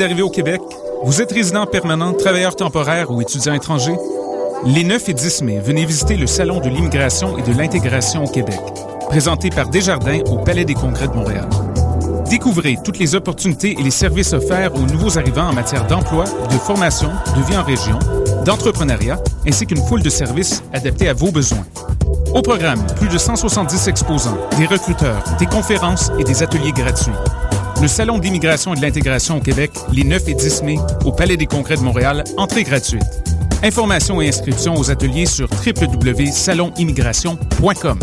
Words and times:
D'arriver 0.00 0.22
au 0.22 0.30
Québec? 0.30 0.62
Vous 1.04 1.20
êtes 1.20 1.30
résident 1.30 1.66
permanent, 1.66 2.14
travailleur 2.14 2.56
temporaire 2.56 3.10
ou 3.10 3.20
étudiant 3.20 3.52
étranger? 3.52 3.92
Les 4.64 4.82
9 4.82 5.10
et 5.10 5.12
10 5.12 5.42
mai, 5.42 5.60
venez 5.62 5.84
visiter 5.84 6.16
le 6.16 6.26
Salon 6.26 6.58
de 6.58 6.70
l'immigration 6.70 7.36
et 7.36 7.42
de 7.42 7.52
l'intégration 7.52 8.24
au 8.24 8.26
Québec, 8.26 8.58
présenté 9.10 9.50
par 9.50 9.68
Desjardins 9.68 10.20
au 10.30 10.38
Palais 10.38 10.64
des 10.64 10.72
Congrès 10.72 11.06
de 11.06 11.12
Montréal. 11.12 11.46
Découvrez 12.30 12.78
toutes 12.82 12.98
les 12.98 13.14
opportunités 13.14 13.76
et 13.78 13.82
les 13.82 13.90
services 13.90 14.32
offerts 14.32 14.74
aux 14.74 14.90
nouveaux 14.90 15.18
arrivants 15.18 15.50
en 15.50 15.52
matière 15.52 15.86
d'emploi, 15.86 16.24
de 16.24 16.56
formation, 16.56 17.10
de 17.36 17.42
vie 17.42 17.58
en 17.58 17.62
région, 17.62 17.98
d'entrepreneuriat, 18.46 19.20
ainsi 19.46 19.66
qu'une 19.66 19.84
foule 19.86 20.02
de 20.02 20.08
services 20.08 20.62
adaptés 20.72 21.10
à 21.10 21.12
vos 21.12 21.30
besoins. 21.30 21.66
Au 22.34 22.40
programme, 22.40 22.80
plus 22.96 23.08
de 23.08 23.18
170 23.18 23.88
exposants, 23.88 24.38
des 24.56 24.64
recruteurs, 24.64 25.22
des 25.38 25.44
conférences 25.44 26.10
et 26.18 26.24
des 26.24 26.42
ateliers 26.42 26.72
gratuits. 26.72 27.12
Le 27.80 27.88
Salon 27.88 28.18
d'immigration 28.18 28.74
et 28.74 28.76
de 28.76 28.82
l'intégration 28.82 29.38
au 29.38 29.40
Québec, 29.40 29.70
les 29.90 30.04
9 30.04 30.28
et 30.28 30.34
10 30.34 30.62
mai, 30.64 30.76
au 31.06 31.12
Palais 31.12 31.38
des 31.38 31.46
Congrès 31.46 31.76
de 31.76 31.80
Montréal, 31.80 32.24
entrée 32.36 32.62
gratuite. 32.62 33.02
Informations 33.62 34.20
et 34.20 34.28
inscriptions 34.28 34.74
aux 34.74 34.90
ateliers 34.90 35.24
sur 35.24 35.48
www.salonimmigration.com. 35.48 37.98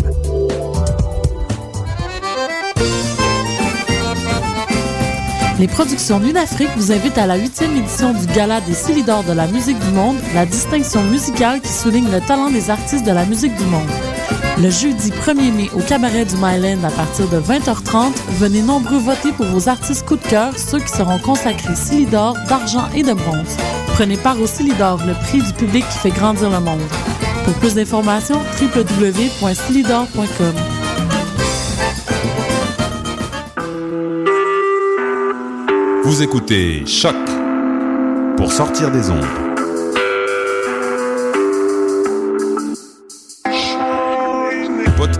Les 5.60 5.68
productions 5.68 6.18
L'Une-Afrique 6.18 6.70
vous 6.76 6.90
invitent 6.90 7.18
à 7.18 7.26
la 7.26 7.36
huitième 7.36 7.76
édition 7.76 8.14
du 8.14 8.26
Gala 8.26 8.60
des 8.60 8.74
Silidors 8.74 9.22
de 9.22 9.32
la 9.32 9.46
musique 9.46 9.78
du 9.78 9.92
monde, 9.92 10.16
la 10.34 10.44
distinction 10.44 11.04
musicale 11.04 11.60
qui 11.60 11.72
souligne 11.72 12.10
le 12.10 12.20
talent 12.20 12.50
des 12.50 12.70
artistes 12.70 13.06
de 13.06 13.12
la 13.12 13.24
musique 13.24 13.54
du 13.54 13.64
monde. 13.64 13.86
Le 14.60 14.70
jeudi 14.70 15.10
1er 15.10 15.52
mai 15.52 15.70
au 15.72 15.78
cabaret 15.78 16.24
du 16.24 16.34
Myland 16.34 16.82
à 16.82 16.90
partir 16.90 17.28
de 17.28 17.38
20h30, 17.38 18.12
venez 18.40 18.60
nombreux 18.60 18.98
voter 18.98 19.30
pour 19.30 19.46
vos 19.46 19.68
artistes 19.68 20.04
coup 20.04 20.16
de 20.16 20.26
cœur, 20.26 20.58
ceux 20.58 20.80
qui 20.80 20.88
seront 20.88 21.20
consacrés 21.20 21.76
Silidor, 21.76 22.34
d'argent 22.48 22.88
et 22.92 23.04
de 23.04 23.12
bronze. 23.12 23.56
Prenez 23.94 24.16
part 24.16 24.40
au 24.40 24.48
Silidor, 24.48 25.00
le 25.06 25.12
prix 25.14 25.40
du 25.42 25.52
public 25.52 25.84
qui 25.88 25.98
fait 25.98 26.10
grandir 26.10 26.50
le 26.50 26.58
monde. 26.58 26.80
Pour 27.44 27.54
plus 27.54 27.76
d'informations, 27.76 28.40
www.silidor.com. 28.60 30.54
Vous 36.02 36.22
écoutez 36.22 36.84
Choc 36.84 37.14
pour 38.36 38.50
sortir 38.50 38.90
des 38.90 39.08
ondes. 39.08 39.47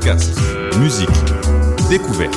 Podcast, 0.08 0.40
musique, 0.78 1.10
découverte. 1.90 2.32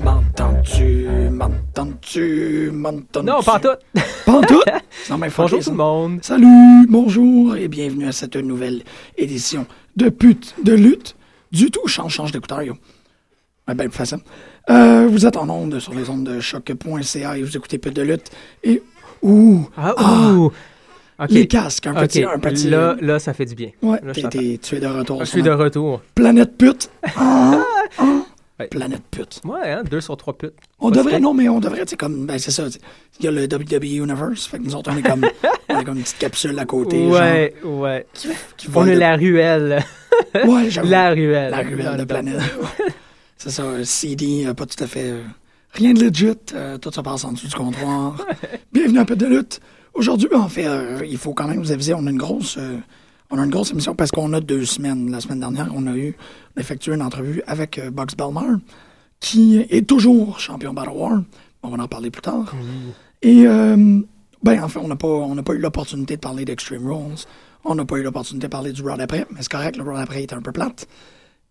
M'entends-tu, 0.02 1.08
m'entends-tu, 1.30 2.70
m'entends-tu? 2.72 3.26
Non, 3.26 3.42
pas 3.42 3.60
tout. 3.60 4.00
Pas 4.24 4.32
en 4.32 4.40
tout? 4.42 4.60
Non, 5.10 5.18
mais 5.18 5.30
faut 5.30 5.42
Bonjour 5.42 5.58
tout 5.64 5.70
le 5.70 5.76
monde. 5.76 6.18
Salut, 6.22 6.86
bonjour 6.88 7.56
et 7.56 7.66
bienvenue 7.66 8.06
à 8.06 8.12
cette 8.12 8.36
nouvelle 8.36 8.84
édition 9.18 9.66
de 9.96 10.10
pute 10.10 10.54
de 10.62 10.72
lutte. 10.74 11.16
Du 11.50 11.72
tout, 11.72 11.88
change, 11.88 12.14
change 12.14 12.30
d'écouteur, 12.30 12.62
yo. 12.62 12.74
Ben, 13.66 13.90
facile. 13.90 14.18
Euh, 14.70 15.08
vous 15.10 15.26
êtes 15.26 15.36
en 15.36 15.48
onde 15.48 15.80
sur 15.80 15.92
les 15.94 16.08
ondes 16.08 16.22
de 16.24 16.38
choc.ca 16.38 17.36
et 17.36 17.42
vous 17.42 17.56
écoutez 17.56 17.78
pute 17.78 17.96
de 17.96 18.02
lutte. 18.02 18.30
Et, 18.62 18.80
ouh, 19.22 19.66
Ah, 19.76 19.92
Ah, 19.96 20.32
ouh. 20.34 20.52
Les 21.28 21.48
casques, 21.48 21.86
un 21.88 21.94
petit, 21.94 22.22
un 22.22 22.38
petit. 22.38 22.70
Là, 22.70 22.96
là, 23.00 23.18
ça 23.18 23.34
fait 23.34 23.44
du 23.44 23.56
bien. 23.56 23.70
ouais, 23.82 23.98
là, 24.04 24.12
tu 24.12 24.20
es 24.76 24.80
de 24.80 24.86
retour. 24.86 25.18
Je 25.20 25.24
suis 25.24 25.42
de 25.42 25.50
retour. 25.50 26.00
Planète 26.14 26.56
pute. 26.56 26.90
Ah, 27.16 27.62
ah. 27.98 28.04
Ouais. 28.62 28.68
Planète 28.68 29.02
pute. 29.10 29.40
Ouais, 29.44 29.70
hein, 29.72 29.82
deux 29.88 30.00
sur 30.00 30.16
trois 30.16 30.32
putes. 30.36 30.54
On 30.80 30.90
Pas 30.90 30.96
devrait, 30.98 31.20
non, 31.20 31.34
mais 31.34 31.48
on 31.48 31.60
devrait, 31.60 31.82
c'est 31.86 31.96
comme, 31.96 32.26
ben, 32.26 32.38
c'est 32.38 32.50
ça. 32.50 32.64
Il 33.18 33.24
y 33.24 33.28
a 33.28 33.30
le 33.30 33.44
WWE 33.44 33.84
Universe, 34.04 34.46
fait 34.46 34.58
que 34.58 34.62
nous 34.64 34.74
autres, 34.74 34.90
on 34.92 34.96
est 34.96 35.02
comme, 35.02 35.26
on 35.68 35.78
est 35.80 35.84
comme 35.84 35.96
une 35.98 36.02
petite 36.02 36.18
capsule 36.18 36.58
à 36.58 36.64
côté. 36.64 37.06
Ouais, 37.06 37.54
ouais. 37.64 38.06
genre, 38.22 38.32
qui 38.56 38.68
On 38.74 38.86
est 38.86 38.94
de- 38.94 38.98
la 38.98 39.16
ruelle. 39.16 39.82
Ouais, 40.46 40.70
j'avoue. 40.70 40.88
La 40.88 41.10
ruelle. 41.10 41.50
La 41.50 41.58
ruelle 41.58 41.96
de 41.96 42.04
planète. 42.04 42.40
c'est 43.36 43.50
ça, 43.50 43.64
un 43.64 43.84
CD, 43.84 44.44
euh, 44.46 44.54
pas 44.54 44.66
tout 44.66 44.82
à 44.82 44.86
fait. 44.86 45.10
euh, 45.10 45.22
rien 45.72 45.92
de 45.94 46.00
legit, 46.04 46.32
euh, 46.54 46.78
tout 46.78 46.92
ça 46.92 47.02
passe 47.02 47.24
en 47.24 47.32
dessous 47.32 47.48
du 47.48 47.54
comptoir. 47.54 48.16
Bienvenue 48.72 48.98
à 49.00 49.04
Peu 49.04 49.16
de 49.16 49.26
lutte. 49.26 49.60
Aujourd'hui, 49.94 50.28
ben, 50.30 50.40
en 50.40 50.48
fait, 50.48 50.66
euh, 50.66 51.00
il 51.08 51.18
faut 51.18 51.34
quand 51.34 51.46
même 51.48 51.58
vous 51.60 51.72
aviser, 51.72 51.94
on 51.94 52.06
a 52.06 52.10
une 52.10 52.18
grosse. 52.18 52.58
On 53.32 53.38
a 53.38 53.44
une 53.44 53.50
grosse 53.50 53.72
émission 53.72 53.94
parce 53.94 54.10
qu'on 54.10 54.32
a 54.34 54.40
deux 54.40 54.66
semaines. 54.66 55.10
La 55.10 55.20
semaine 55.20 55.40
dernière, 55.40 55.70
on 55.74 55.86
a 55.86 55.96
eu 55.96 56.14
on 56.54 56.60
a 56.60 56.60
effectué 56.60 56.94
une 56.94 57.02
entrevue 57.02 57.42
avec 57.46 57.78
euh, 57.78 57.90
Box 57.90 58.14
Belmar, 58.14 58.58
qui 59.20 59.56
est 59.70 59.88
toujours 59.88 60.38
champion 60.38 60.74
Battle 60.74 60.90
War. 60.90 61.22
On 61.62 61.70
va 61.70 61.82
en 61.82 61.88
parler 61.88 62.10
plus 62.10 62.22
tard. 62.22 62.54
Et, 63.22 63.46
euh, 63.46 64.00
ben, 64.42 64.62
en 64.62 64.68
fait, 64.68 64.80
on 64.80 64.88
n'a 64.88 64.96
pas, 64.96 65.08
on 65.08 65.34
n'a 65.34 65.42
pas 65.42 65.54
eu 65.54 65.58
l'opportunité 65.58 66.16
de 66.16 66.20
parler 66.20 66.44
d'Extreme 66.44 66.86
Rules. 66.86 67.24
On 67.64 67.74
n'a 67.74 67.84
pas 67.84 67.96
eu 67.96 68.02
l'opportunité 68.02 68.48
de 68.48 68.50
parler 68.50 68.72
du 68.72 68.82
Raw 68.82 68.96
d'après, 68.96 69.26
mais 69.30 69.38
c'est 69.40 69.50
correct, 69.50 69.76
le 69.76 69.84
Raw 69.84 69.96
d'après 69.96 70.22
est 70.22 70.32
un 70.32 70.42
peu 70.42 70.52
plate. 70.52 70.86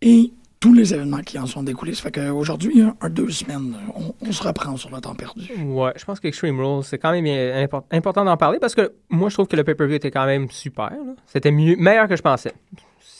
Et 0.02 0.34
tous 0.61 0.73
les 0.73 0.94
événements 0.94 1.22
qui 1.22 1.38
en 1.38 1.47
sont 1.47 1.63
découlés. 1.63 1.94
Ça 1.94 2.03
fait 2.03 2.11
qu'aujourd'hui, 2.11 2.81
un, 2.81 2.95
un 3.01 3.09
deux 3.09 3.29
semaines, 3.31 3.75
on, 4.22 4.31
se 4.31 4.44
reprend 4.44 4.77
sur 4.77 4.89
le 4.95 5.01
temps 5.01 5.16
perdu. 5.16 5.51
Ouais, 5.66 5.91
je 5.97 6.05
pense 6.05 6.19
qu'Extreme 6.22 6.57
Rules, 6.57 6.83
c'est 6.85 6.99
quand 6.99 7.11
même 7.11 7.25
import- 7.25 7.83
important 7.91 8.23
d'en 8.23 8.38
parler 8.38 8.59
parce 8.59 8.75
que 8.75 8.94
moi, 9.09 9.27
je 9.29 9.33
trouve 9.33 9.47
que 9.47 9.57
le 9.57 9.63
pay-per-view 9.66 9.95
était 9.95 10.11
quand 10.11 10.25
même 10.25 10.49
super. 10.49 10.91
C'était 11.25 11.51
mieux, 11.51 11.75
meilleur 11.77 12.07
que 12.07 12.16
je 12.16 12.22
pensais. 12.22 12.53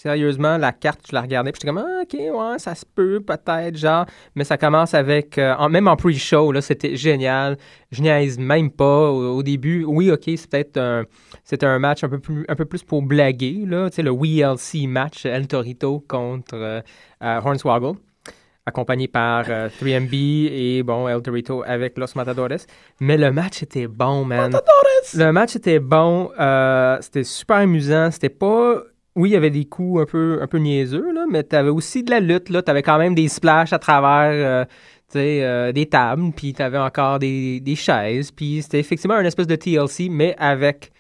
Sérieusement, 0.02 0.58
la 0.58 0.72
carte, 0.72 1.02
je 1.08 1.14
la 1.14 1.22
regardais, 1.22 1.52
puis 1.52 1.60
j'étais 1.62 1.72
comme, 1.72 1.86
ah, 1.86 2.02
ok, 2.02 2.14
ouais, 2.54 2.58
ça 2.58 2.74
se 2.74 2.84
peut, 2.86 3.20
peut-être, 3.20 3.78
genre. 3.78 4.08
Mais 4.34 4.44
ça 4.44 4.58
commence 4.58 4.96
avec, 4.96 5.38
euh, 5.38 5.54
en- 5.60 5.70
même 5.70 5.88
en 5.88 5.96
pre-show, 5.96 6.52
là, 6.52 6.60
c'était 6.62 6.96
génial. 6.96 7.56
Je 7.92 8.02
niaise 8.02 8.40
même 8.40 8.72
pas 8.72 9.12
au, 9.12 9.36
au 9.38 9.44
début. 9.44 9.84
Oui, 9.88 10.10
ok, 10.10 10.24
c'est 10.26 10.50
peut-être 10.50 10.78
un, 10.78 11.04
c'était 11.44 11.68
un 11.68 11.78
match 11.78 12.04
un 12.04 12.10
peu 12.10 12.18
plus, 12.18 12.46
un 12.50 12.56
peu 12.56 12.66
plus 12.66 12.82
pour 12.82 13.04
blaguer, 13.04 13.64
là. 13.68 13.92
Tu 13.92 13.98
sais, 13.98 14.02
le 14.02 14.10
WLC 14.10 14.88
match, 14.88 15.24
El 15.28 15.48
Torito 15.48 16.04
contre 16.08 16.56
euh, 16.56 16.82
euh, 17.24 17.40
Hornswoggle 17.44 18.00
accompagné 18.66 19.08
par 19.08 19.46
euh, 19.50 19.70
3MB 19.70 20.14
et 20.52 20.84
bon, 20.84 21.08
El 21.08 21.22
Torito 21.22 21.64
avec 21.66 21.98
Los 22.00 22.14
Matadores. 22.16 22.66
Mais 23.00 23.18
le 23.18 23.32
match 23.32 23.62
était 23.64 23.88
bon, 23.88 24.24
man. 24.26 24.52
Le 25.16 25.32
match 25.32 25.56
était 25.56 25.80
bon, 25.80 26.32
euh, 26.40 26.98
c'était 27.02 27.24
super 27.24 27.58
amusant, 27.58 28.10
c'était 28.12 28.30
pas... 28.30 28.82
Oui, 29.16 29.30
il 29.30 29.34
y 29.34 29.36
avait 29.36 29.50
des 29.50 29.66
coups 29.66 30.02
un 30.02 30.06
peu, 30.06 30.40
un 30.42 30.48
peu 30.48 30.58
niaiseux, 30.58 31.12
là, 31.14 31.26
mais 31.30 31.44
t'avais 31.44 31.70
aussi 31.70 32.04
de 32.04 32.12
la 32.12 32.20
lutte, 32.20 32.50
là. 32.50 32.62
T'avais 32.62 32.84
quand 32.84 32.98
même 32.98 33.14
des 33.14 33.28
splashes 33.28 33.74
à 33.74 33.80
travers, 33.80 34.32
euh, 34.32 34.66
tu 35.12 35.18
euh, 35.18 35.72
des 35.74 35.86
tables, 35.86 36.32
puis 36.34 36.54
t'avais 36.54 36.78
encore 36.78 37.20
des, 37.20 37.60
des 37.60 37.76
chaises, 37.76 38.32
puis 38.32 38.62
c'était 38.62 38.80
effectivement 38.80 39.16
un 39.16 39.26
espèce 39.26 39.48
de 39.48 39.56
TLC, 39.56 40.08
mais 40.10 40.36
avec 40.38 40.92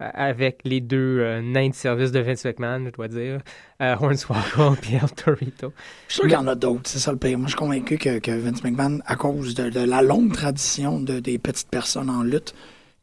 avec 0.00 0.60
les 0.64 0.80
deux 0.80 1.18
euh, 1.20 1.40
nains 1.40 1.68
de 1.68 1.74
service 1.74 2.10
de 2.10 2.20
Vince 2.20 2.44
McMahon, 2.44 2.86
je 2.86 2.90
dois 2.90 3.08
dire, 3.08 3.40
euh, 3.80 3.96
puis 4.80 4.94
El 4.94 5.10
Torito. 5.12 5.72
Je 6.08 6.12
suis 6.12 6.20
sûr 6.20 6.22
qu'il 6.24 6.32
y 6.32 6.36
en 6.36 6.46
a 6.46 6.54
d'autres, 6.54 6.82
c'est 6.90 6.98
ça 6.98 7.12
le 7.12 7.18
pire. 7.18 7.38
Moi, 7.38 7.46
je 7.46 7.52
suis 7.52 7.58
convaincu 7.58 7.96
que, 7.98 8.18
que 8.18 8.32
Vince 8.32 8.62
McMahon, 8.64 8.98
à 9.06 9.16
cause 9.16 9.54
de, 9.54 9.70
de 9.70 9.80
la 9.80 10.02
longue 10.02 10.32
tradition 10.32 11.00
de, 11.00 11.20
des 11.20 11.38
petites 11.38 11.68
personnes 11.68 12.10
en 12.10 12.22
lutte, 12.22 12.54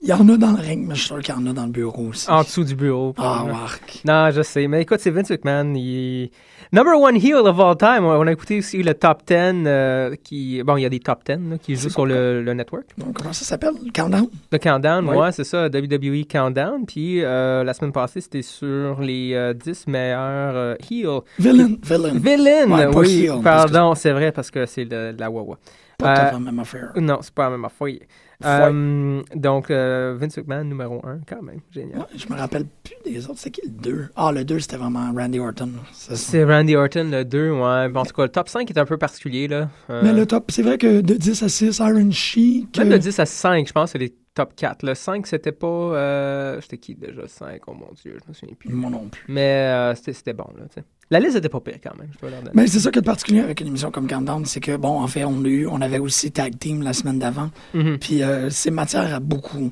il 0.02 0.10
y 0.10 0.14
en 0.14 0.28
a 0.30 0.38
dans 0.38 0.52
le 0.52 0.60
ring, 0.62 0.86
mais 0.88 0.96
je 0.96 1.00
suis 1.02 1.08
sûr 1.08 1.20
qu'il 1.20 1.34
y 1.34 1.38
en 1.38 1.46
a 1.46 1.54
dans 1.54 1.66
le 1.66 1.72
bureau 1.72 2.08
aussi. 2.08 2.30
En 2.30 2.42
dessous 2.42 2.64
du 2.64 2.76
bureau. 2.76 3.14
Ah, 3.18 3.22
probablement. 3.38 3.60
wark. 3.60 4.02
Non, 4.06 4.30
je 4.32 4.42
sais. 4.42 4.68
Mais 4.68 4.82
écoute, 4.82 5.00
c'est 5.00 5.12
Vince 5.12 5.30
McMahon. 5.30 5.74
Il 5.76 6.30
number 6.74 6.94
one 7.00 7.16
heel 7.18 7.36
of 7.46 7.60
all 7.60 7.76
time. 7.78 8.06
On 8.06 8.26
a 8.26 8.32
écouté 8.32 8.58
aussi 8.60 8.82
le 8.82 8.94
top 8.94 9.24
10 9.28 9.34
euh, 9.68 10.16
qui... 10.24 10.64
Bon, 10.64 10.78
il 10.78 10.82
y 10.82 10.86
a 10.86 10.90
des 10.90 11.00
top 11.00 11.20
10 11.26 11.34
là, 11.52 11.58
qui 11.62 11.76
jouent 11.76 11.90
sur 11.90 12.06
le, 12.06 12.42
le 12.42 12.54
network. 12.54 12.86
Donc, 12.98 13.18
comment 13.18 13.34
ça 13.34 13.46
s'appelle? 13.46 13.74
Le 13.86 13.92
Countdown? 13.92 14.28
Le 14.52 14.58
Countdown, 14.58 15.08
Oui. 15.10 15.18
ouais, 15.18 15.32
c'est 15.34 15.44
ça, 15.44 15.68
WWE 15.68 16.26
Countdown. 16.28 16.86
Puis 16.88 17.24
euh, 17.24 17.64
la 17.64 17.74
semaine 17.74 17.92
passée, 17.92 18.22
c'était 18.22 18.42
sur 18.42 19.00
les 19.02 19.34
euh, 19.36 19.54
10 19.54 19.86
meilleurs 19.88 20.56
euh, 20.56 20.76
heels. 20.90 21.22
Villain. 21.38 21.76
Villain. 21.84 22.14
Villain, 22.16 22.72
Ouais, 22.72 22.96
oui. 22.96 23.26
heel, 23.26 23.42
Pardon, 23.44 23.94
c'est 23.96 24.12
vrai, 24.12 24.32
parce 24.32 24.50
que 24.50 24.66
c'est 24.66 24.86
la 24.86 25.30
Wawa. 25.30 25.58
Pas 25.98 26.32
la 26.32 26.40
même 26.40 26.58
affaire. 26.60 26.92
Non, 26.96 27.20
c'est 27.22 27.34
pas 27.34 27.44
la 27.44 27.50
même 27.52 27.66
affaire. 27.66 28.00
Euh, 28.46 29.22
donc, 29.36 29.70
euh, 29.72 30.16
Vince 30.20 30.38
McMahon, 30.38 30.64
numéro 30.64 31.02
1, 31.06 31.20
quand 31.28 31.42
même. 31.42 31.60
Génial. 31.72 32.00
Ouais, 32.00 32.06
je 32.16 32.28
me 32.34 32.38
rappelle 32.38 32.66
plus 32.84 32.96
des 33.06 33.26
autres. 33.26 33.40
C'est 33.40 33.52
qui 33.52 33.62
le 33.64 33.72
2? 33.72 34.10
Ah, 34.16 34.32
le 34.32 34.44
2, 34.44 34.60
c'était 34.60 34.78
vraiment 34.78 35.12
Randy 35.16 35.40
Orton. 35.40 35.70
C'est 35.92 36.44
Randy 36.44 36.76
Orton, 36.76 37.10
le 37.12 37.24
2, 37.24 37.52
ouais. 37.52 37.90
Bon, 37.90 38.02
en 38.02 38.06
tout 38.06 38.14
cas, 38.14 38.24
le 38.24 38.30
top 38.30 38.50
5 38.50 38.70
est 38.70 38.78
un 38.78 38.86
peu 38.86 38.98
particulier, 38.98 39.48
là. 39.48 39.70
Euh, 39.90 40.02
Mais 40.04 40.14
le 40.14 40.26
top, 40.26 40.52
c'est 40.52 40.64
vrai 40.64 40.78
que 40.78 41.02
de 41.02 41.14
10 41.14 41.44
à 41.44 41.50
6, 41.50 41.80
Iron 41.80 42.12
Sheik. 42.12 42.78
Même 42.78 42.92
euh, 42.92 42.94
de 42.94 42.98
10 42.98 43.20
à 43.20 43.26
5, 43.26 43.68
je 43.68 43.72
pense, 43.74 43.92
c'est 43.92 43.98
les 44.00 44.14
top 44.34 44.54
4. 44.56 44.84
Le 44.84 44.96
5, 44.96 45.28
c'était 45.28 45.52
pas... 45.52 45.68
euh, 45.68 46.62
c'était 46.62 46.78
qui 46.78 46.96
déjà, 46.96 47.28
5? 47.28 47.62
Oh 47.68 47.74
mon 47.74 47.90
Dieu, 48.02 48.18
je 48.24 48.30
me 48.30 48.34
souviens 48.34 48.56
plus. 48.56 48.74
Moi 48.74 48.90
non 48.90 49.08
plus. 49.10 49.26
Mais 49.28 49.68
euh, 49.70 49.96
c'était 49.96 50.14
c'était 50.14 50.34
bon, 50.34 50.48
là, 50.58 50.64
tu 50.74 50.76
sais. 50.76 50.84
La 51.12 51.20
liste 51.20 51.36
était 51.36 51.50
pas 51.50 51.60
pire 51.60 51.78
quand 51.84 51.96
même. 52.00 52.10
Je. 52.22 52.28
Mais 52.54 52.66
c'est 52.68 52.80
ça 52.80 52.90
qui 52.90 53.00
est 53.00 53.04
particulier 53.04 53.42
avec 53.42 53.60
une 53.62 53.68
émission 53.68 53.92
comme 53.92 54.08
Countdown, 54.08 54.46
c'est 54.46 54.62
que, 54.62 54.76
bon, 54.78 55.00
en 55.02 55.08
fait, 55.08 55.26
on 55.26 55.44
a 55.44 55.48
eu, 55.48 55.68
on 55.68 55.82
avait 55.82 56.00
aussi 56.00 56.32
Tag 56.32 56.58
Team 56.58 56.82
la 56.82 56.94
semaine 56.94 57.20
d'avant. 57.20 57.52
Mhm. 57.74 58.00
Puis 58.00 58.24
euh, 58.24 58.50
c'est 58.50 58.72
matière 58.72 59.14
à 59.14 59.20
beaucoup 59.20 59.72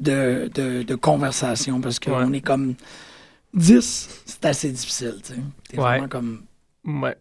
de, 0.00 0.50
de, 0.52 0.82
de 0.82 0.94
conversations 0.96 1.80
parce 1.80 1.98
qu'on 2.00 2.28
Ouais. 2.30 2.36
est 2.38 2.40
comme 2.40 2.74
10, 3.54 4.22
c'est 4.26 4.44
assez 4.44 4.70
difficile, 4.70 5.16
tu 5.22 5.34
sais. 5.34 5.40
Ouais. 5.76 5.82
vraiment 5.84 6.08
comme. 6.08 6.42
Ouais. 6.84 7.16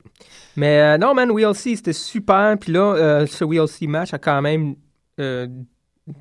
Mais 0.56 0.80
euh, 0.82 0.98
non, 0.98 1.14
man, 1.14 1.30
WLC, 1.30 1.76
c'était 1.76 1.94
super. 1.94 2.58
Puis 2.60 2.72
là, 2.72 2.96
euh, 2.96 3.26
ce 3.28 3.44
WLC 3.44 3.88
match 3.88 4.14
a 4.14 4.18
quand 4.18 4.42
même 4.42 4.76
euh, 5.20 5.48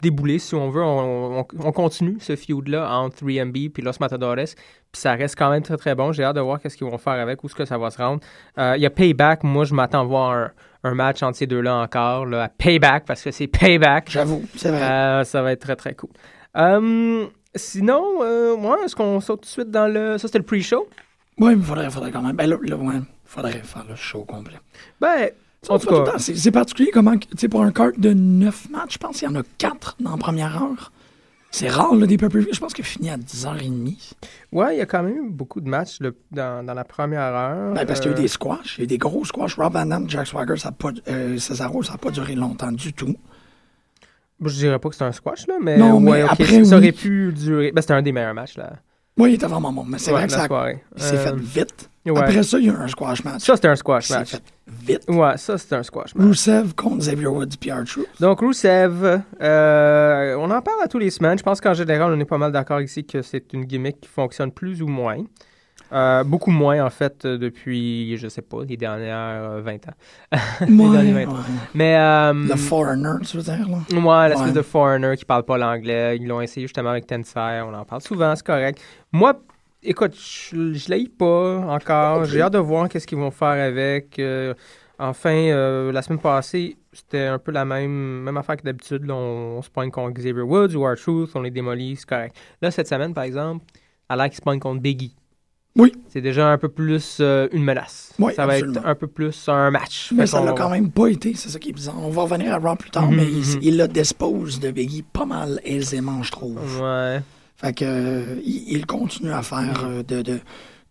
déboulé, 0.03 0.39
si 0.39 0.55
on 0.55 0.71
veut. 0.71 0.83
On, 0.83 1.41
on- 1.41 1.47
on 1.65 1.73
continue 1.73 2.17
ce 2.21 2.37
feud-là 2.37 2.91
entre 2.91 3.17
3MB 3.25 3.71
puis 3.71 3.83
Los 3.83 3.93
Matadores. 4.01 4.37
Puis 4.91 5.01
ça 5.03 5.13
reste 5.15 5.37
quand 5.37 5.51
même 5.51 5.63
très, 5.63 5.77
très 5.77 5.95
bon. 5.95 6.13
J'ai 6.13 6.25
hâte 6.25 6.37
de 6.37 6.41
voir 6.41 6.61
qu'est-ce 6.61 6.77
qu'ils 6.77 6.87
vont 6.87 6.99
faire 6.99 7.15
avec, 7.15 7.43
où 7.43 7.47
est-ce 7.47 7.55
que 7.55 7.65
ça 7.65 7.77
va 7.79 7.91
se 7.91 7.99
rendre. 7.99 8.21
Euh, 8.59 8.75
Il 8.77 8.83
y 8.83 8.87
a 8.87 8.91
Payback. 8.91 9.45
Moi, 9.45 9.65
je 9.65 9.75
m'attends 9.75 10.01
à 10.01 10.05
voir 10.05 10.31
un, 10.33 10.51
un 10.85 10.95
match 10.95 11.23
entre 11.23 11.37
ces 11.37 11.47
deux-là 11.47 11.77
encore. 11.77 12.25
Là, 12.27 12.45
à 12.45 12.49
Payback, 12.49 13.05
parce 13.05 13.23
que 13.23 13.31
c'est 13.31 13.47
Payback. 13.49 14.11
J'avoue, 14.11 14.43
c'est 14.57 14.71
vrai. 14.71 14.83
Euh, 14.83 15.25
ça 15.25 15.43
va 15.43 15.53
être 15.53 15.61
très, 15.61 15.77
très 15.77 15.95
cool. 15.95 16.11
Euh, 16.57 17.27
sinon, 17.55 18.05
euh, 18.23 18.55
ouais, 18.57 18.85
est-ce 18.85 18.97
qu'on 18.97 19.21
saute 19.21 19.41
tout 19.43 19.47
de 19.47 19.51
suite 19.51 19.71
dans 19.71 19.87
le... 19.93 20.17
Ça, 20.19 20.29
c'était 20.29 20.39
le 20.39 20.45
pre-show? 20.45 20.89
Oui, 21.39 21.55
mais 21.55 21.63
faudrait, 21.63 21.91
faudrait 21.91 22.11
quand 22.11 22.23
même. 22.23 22.35
Ben 22.35 22.49
là, 22.49 22.57
là, 22.63 22.77
ouais, 22.77 22.95
faudrait 23.25 23.53
faire 23.63 23.85
le 23.89 23.95
show 23.95 24.25
complet. 24.25 24.57
Ben, 25.01 25.31
en 25.69 25.79
tout 25.79 25.87
cas... 25.89 26.15
C'est 26.19 26.51
particulier 26.51 26.91
comment, 26.93 27.17
tu 27.17 27.27
sais, 27.37 27.49
pour 27.49 27.63
un 27.63 27.71
cart 27.73 27.93
de 27.99 28.13
9 28.13 28.71
matchs, 28.71 28.95
je 28.95 28.99
pense 28.99 29.19
qu'il 29.19 29.29
y 29.29 29.33
en 29.33 29.35
a 29.37 29.43
4 29.59 29.97
dans 30.01 30.11
la 30.13 30.17
première 30.17 30.63
heure. 30.63 30.93
C'est 31.51 31.69
rare, 31.71 31.95
là, 31.95 32.07
des 32.07 32.19
pay-per-view. 32.19 32.51
Je 32.53 32.61
pense 32.61 32.75
qu'il 32.75 32.85
finit 32.85 33.09
à 33.09 33.17
10h30. 33.17 34.13
Ouais, 34.53 34.75
il 34.77 34.79
y 34.79 34.83
a 34.83 34.87
quand 34.87 35.03
même 35.03 35.17
eu 35.17 35.31
beaucoup 35.31 35.63
de 35.63 35.69
matchs 35.69 35.97
le- 36.01 36.15
dans, 36.31 36.65
dans 36.65 36.75
la 36.75 36.85
première 36.85 37.21
heure. 37.23 37.73
Ben, 37.73 37.87
parce 37.87 38.01
qu'il 38.01 38.11
y 38.11 38.15
a 38.15 38.17
eu 38.17 38.19
Euh, 38.19 38.23
des 38.23 38.29
squash. 38.29 38.77
Il 38.77 38.81
y 38.81 38.83
a 38.83 38.85
eu 38.85 38.87
des 38.87 38.99
gros 38.99 39.25
squash. 39.25 39.55
Rob 39.57 39.73
Van 39.73 39.87
Dam, 39.87 40.09
Jack 40.11 40.27
Swagger, 40.27 40.59
ça 40.59 40.73
pas, 40.73 40.91
euh, 41.09 41.39
Cesaro, 41.39 41.83
ça 41.83 41.93
n'a 41.93 41.99
pas 41.99 42.11
duré 42.11 42.35
longtemps 42.35 42.71
du 42.71 42.93
tout. 42.93 43.17
Je 44.45 44.55
dirais 44.55 44.79
pas 44.79 44.91
que 44.91 44.95
c'est 44.95 45.05
un 45.05 45.13
squash, 45.13 45.47
là, 45.49 45.55
mais, 45.61 45.79
Non, 45.79 45.99
mais 46.01 46.21
après, 46.21 46.65
ça 46.65 46.77
oui. 46.77 46.83
aurait 46.83 46.93
pu 46.93 47.33
durer. 47.33 47.73
Ben, 47.73 47.81
c'était 47.81 47.95
un 47.95 48.03
des 48.03 48.13
meilleurs 48.13 48.35
matchs, 48.35 48.57
là. 48.59 48.75
Oui, 49.19 49.31
il 49.31 49.35
était 49.35 49.47
vraiment 49.47 49.73
bon. 49.73 49.85
Mais 49.87 49.99
c'est 49.99 50.11
Ouais, 50.13 50.19
vrai 50.19 50.27
que 50.27 50.33
ça 50.33 50.47
s'est 50.97 51.17
Euh, 51.17 51.19
fait 51.19 51.37
vite. 51.37 51.91
ouais. 52.07 52.19
Après 52.19 52.43
ça, 52.43 52.59
il 52.59 52.67
y 52.67 52.71
a 52.71 52.73
eu 52.73 52.77
un 52.77 52.89
squash 52.89 53.25
match. 53.25 53.43
Ça, 53.43 53.57
c'était 53.57 53.69
un 53.69 53.77
squash 53.77 54.07
C'est 54.07 54.19
match. 54.19 54.31
fait 54.31 54.43
vite. 54.67 55.05
Ouais, 55.09 55.37
ça, 55.37 55.59
c'était 55.59 55.75
un 55.77 55.83
squash 55.83 56.15
match. 56.15 56.27
Rusev 56.27 56.75
contre 56.75 56.99
Xavier 56.99 57.27
Woods 57.27 57.57
puis 57.61 57.71
R-Truth. 57.73 58.07
Donc, 58.21 58.41
Rusev, 58.41 59.21
euh, 59.43 60.35
on 60.39 60.51
en 60.51 60.63
parle 60.63 60.83
à 60.83 60.89
tous 60.89 60.99
les 60.99 61.11
semaines. 61.11 61.39
Je 61.39 61.43
pense 61.43 61.61
qu'en 61.61 61.75
général, 61.75 62.13
on 62.13 62.21
est 62.21 62.25
pas 62.25 62.39
mal 62.39 62.53
d'accord 62.53 62.81
ici 62.81 63.05
que 63.05 63.23
c'est 63.23 63.53
une 63.53 63.65
gimmick 63.65 64.01
qui 64.01 64.09
fonctionne 64.09 64.53
plus 64.53 64.83
ou 64.83 64.87
moins. 64.87 65.19
Euh, 65.91 66.23
beaucoup 66.23 66.51
moins, 66.51 66.85
en 66.85 66.91
fait, 66.91 67.25
euh, 67.25 67.39
depuis, 67.39 68.15
je 68.19 68.29
sais 68.29 68.43
pas, 68.43 68.59
les 68.63 68.77
dernières 68.77 69.17
euh, 69.17 69.63
20 69.63 69.75
ans. 69.89 69.95
Ouais, 70.61 70.91
derniers 70.93 71.15
ouais. 71.15 71.25
vingt 71.25 71.35
Mais. 71.73 71.97
euh, 71.99 72.35
Le 72.35 72.57
Foreigner, 72.57 73.15
tu 73.27 73.39
veux 73.39 73.43
dire, 73.43 73.67
là? 73.67 73.99
Ouais, 73.99 74.29
l'espèce 74.29 74.49
Ouais. 74.49 74.53
de 74.53 74.61
foreigner 74.61 75.17
qui 75.17 75.25
parle 75.25 75.45
pas 75.45 75.57
l'anglais. 75.57 76.19
Ils 76.21 76.27
l'ont 76.29 76.43
essayé 76.43 76.67
justement 76.67 76.91
avec 76.91 77.07
Tensai. 77.07 77.63
On 77.67 77.73
en 77.73 77.87
parle 77.87 78.03
souvent, 78.03 78.37
c'est 78.37 78.45
correct. 78.45 78.83
Moi, 79.13 79.41
écoute, 79.83 80.15
je, 80.15 80.73
je 80.75 80.91
l'haïs 80.91 81.09
pas 81.09 81.59
encore. 81.69 82.25
J'ai 82.25 82.43
hâte 82.43 82.53
de 82.53 82.59
voir 82.59 82.89
qu'est-ce 82.89 83.07
qu'ils 83.07 83.19
vont 83.19 83.31
faire 83.31 83.49
avec. 83.49 84.19
Euh, 84.19 84.55
enfin, 84.99 85.31
euh, 85.35 85.91
la 85.93 86.03
semaine 86.03 86.19
passée, 86.19 86.77
c'était 86.93 87.25
un 87.27 87.39
peu 87.39 87.53
la 87.53 87.65
même, 87.65 88.23
même 88.23 88.37
affaire 88.37 88.57
que 88.57 88.63
d'habitude. 88.63 89.11
On, 89.11 89.57
on 89.59 89.63
se 89.63 89.71
pointe 89.71 89.91
contre 89.93 90.13
Xavier 90.15 90.43
Woods 90.43 90.75
ou 90.75 90.85
R-Truth, 90.85 91.31
on 91.35 91.41
les 91.43 91.51
démolit, 91.51 91.97
c'est 91.97 92.09
correct. 92.09 92.37
Là, 92.61 92.71
cette 92.71 92.89
semaine, 92.89 93.15
par 93.15 93.25
exemple, 93.25 93.65
à 94.09 94.17
l'air 94.17 94.27
qu'ils 94.27 94.37
se 94.37 94.43
pointe 94.43 94.61
contre 94.61 94.81
Biggie. 94.81 95.15
Oui. 95.77 95.93
C'est 96.09 96.21
déjà 96.23 96.51
un 96.51 96.59
peu 96.59 96.69
plus 96.69 97.19
euh, 97.21 97.47
une 97.53 97.63
menace. 97.63 98.13
Oui, 98.19 98.33
Ça 98.35 98.47
va 98.47 98.55
absolument. 98.55 98.81
être 98.81 98.87
un 98.87 98.95
peu 98.97 99.07
plus 99.07 99.49
un 99.49 99.71
match. 99.71 100.11
Mais 100.13 100.27
ça 100.27 100.43
l'a 100.45 100.53
quand 100.53 100.71
même 100.71 100.91
pas 100.91 101.07
été, 101.07 101.35
c'est 101.35 101.51
ça 101.51 101.59
qui 101.61 101.69
est 101.69 101.73
bizarre. 101.73 101.95
On 102.03 102.11
va 102.11 102.23
revenir 102.23 102.53
à 102.53 102.59
Raw 102.59 102.75
plus 102.75 102.91
tard, 102.91 103.09
Mhm, 103.09 103.17
mais 103.17 103.27
il, 103.27 103.39
mhm. 103.39 103.59
il 103.63 103.79
le 103.79 103.87
dispose 103.87 104.59
de 104.59 104.73
Biggie 104.73 105.03
pas 105.05 105.25
mal 105.25 105.61
aisément, 105.65 106.21
je 106.25 106.33
trouve. 106.33 106.59
Ouais. 106.83 107.21
Fait 107.61 107.73
que 107.75 107.85
euh, 107.85 108.41
il, 108.45 108.65
il 108.77 108.87
continue 108.87 109.33
à 109.33 109.43
faire 109.43 109.85
euh, 109.85 110.03
de, 110.03 110.23
de- 110.23 110.41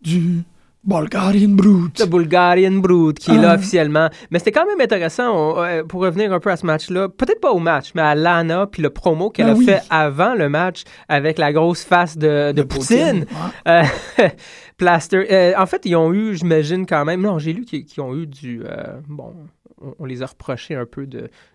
du 0.01 0.43
Bulgarian 0.83 1.49
Brute. 1.49 1.99
Le 1.99 2.05
Bulgarian 2.05 2.71
Brute 2.73 3.19
qui 3.19 3.31
est 3.31 3.37
là 3.37 3.51
Ah. 3.51 3.55
officiellement. 3.55 4.09
Mais 4.31 4.39
c'était 4.39 4.51
quand 4.53 4.65
même 4.65 4.79
intéressant 4.79 5.33
on- 5.33 5.61
euh, 5.63 5.83
pour 5.83 6.01
revenir 6.01 6.31
un 6.33 6.39
peu 6.39 6.49
à 6.51 6.55
ce 6.57 6.65
match-là. 6.65 7.09
Peut-être 7.09 7.41
pas 7.41 7.51
au 7.51 7.59
match, 7.59 7.91
mais 7.95 8.01
à 8.01 8.15
Lana 8.15 8.67
puis 8.67 8.81
le 8.81 8.89
promo 8.89 9.29
qu'elle 9.29 9.47
Ben 9.47 9.53
a 9.53 9.57
oui. 9.57 9.65
fait 9.65 9.81
avant 9.89 10.33
le 10.35 10.49
match 10.49 10.83
avec 11.09 11.37
la 11.39 11.51
grosse 11.51 11.83
face 11.83 12.17
de, 12.17 12.51
de 12.51 12.61
De 12.61 12.63
Poutine. 12.63 13.25
Ouais. 13.65 13.83
Euh, 14.19 14.27
Plaster. 14.77 15.25
euh, 15.31 15.53
en 15.57 15.65
fait, 15.65 15.81
ils 15.85 15.95
ont 15.95 16.13
eu, 16.13 16.35
j'imagine 16.35 16.85
quand 16.85 17.03
même. 17.05 17.21
Non, 17.21 17.39
j'ai 17.39 17.53
lu 17.53 17.65
qu'ils 17.65 18.01
ont 18.01 18.15
eu 18.15 18.27
du. 18.27 18.61
bon, 19.07 19.33
on, 19.81 19.93
on 19.99 20.05
les 20.05 20.21
a 20.21 20.25
reprochés 20.27 20.75
un 20.75 20.85
peu 20.85 21.07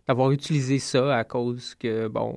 d'avoir 0.09 0.31
utilisé 0.32 0.79
ça 0.79 1.17
à 1.17 1.25
cause 1.25 1.75
que 1.79 2.09
bon. 2.09 2.37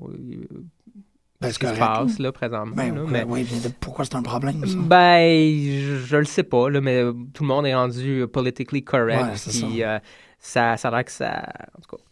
Euh, 1.45 1.47
Ben, 1.47 1.53
ce 1.53 1.59
c'est 1.59 1.67
qui 1.67 1.73
se 1.73 1.79
passe 1.79 2.19
là 2.19 2.31
présentement. 2.31 2.75
Ben, 2.75 2.95
là, 2.95 3.01
ouais, 3.03 3.09
mais- 3.11 3.23
ouais, 3.23 3.43
de- 3.43 3.69
pourquoi 3.79 4.05
c'est 4.05 4.15
un 4.15 4.21
problème, 4.23 4.65
ça? 4.65 4.77
ben, 4.79 5.21
je, 5.63 5.97
je 6.05 6.17
le 6.17 6.25
sais 6.25 6.43
pas, 6.43 6.69
là, 6.69 6.81
mais 6.81 7.03
tout 7.33 7.43
le 7.43 7.47
monde 7.47 7.65
est 7.65 7.75
rendu 7.75 8.21
euh, 8.21 8.27
politically 8.27 8.83
correct. 8.83 9.21
Ouais, 9.23 9.29
c'est 9.35 9.65
puis, 9.65 9.83
euh, 9.83 9.99
ça, 10.39 10.77
ça 10.77 10.87
a 10.89 10.91
l'air 10.91 11.05
que 11.05 11.11
ça. 11.11 11.43
En 11.77 11.81
tout 11.81 11.95
cas, 11.97 12.03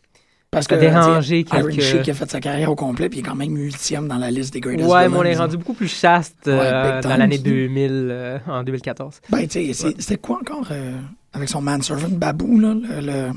Parce 0.51 0.67
ça 0.67 0.75
que 0.75 0.79
dérangé 0.79 1.45
sais, 1.49 1.57
Iron 1.57 1.67
quelques- 1.67 1.81
Sheik 1.81 2.09
a 2.09 2.13
fait 2.13 2.29
sa 2.31 2.39
carrière 2.39 2.69
au 2.71 2.75
complet, 2.75 3.09
puis 3.09 3.19
il 3.19 3.21
est 3.25 3.27
quand 3.27 3.35
même 3.35 3.55
huitième 3.57 4.07
dans 4.07 4.17
la 4.17 4.29
liste 4.31 4.53
des 4.53 4.59
greatest 4.61 4.87
ouais, 4.89 5.09
mais 5.09 5.17
on 5.17 5.23
est 5.23 5.35
rendu 5.35 5.57
beaucoup 5.57 5.73
plus 5.73 5.87
chaste 5.87 6.47
euh, 6.47 6.59
Ouais, 6.59 6.93
big 7.01 7.03
dans 7.03 7.17
l'année 7.17 7.37
tu 7.37 7.43
2000, 7.43 8.07
euh, 8.11 8.37
en 8.47 8.63
2014. 8.63 9.19
Ben, 9.29 9.41
tu 9.47 9.49
sais, 9.49 9.73
c'est- 9.73 9.99
c'était 10.01 10.17
quoi 10.17 10.37
encore 10.41 10.67
euh, 10.71 10.93
avec 11.33 11.49
son 11.49 11.61
manservant 11.61 12.07
Babou, 12.09 12.59
là? 12.59 12.73
Le, 12.75 13.01
le- 13.05 13.31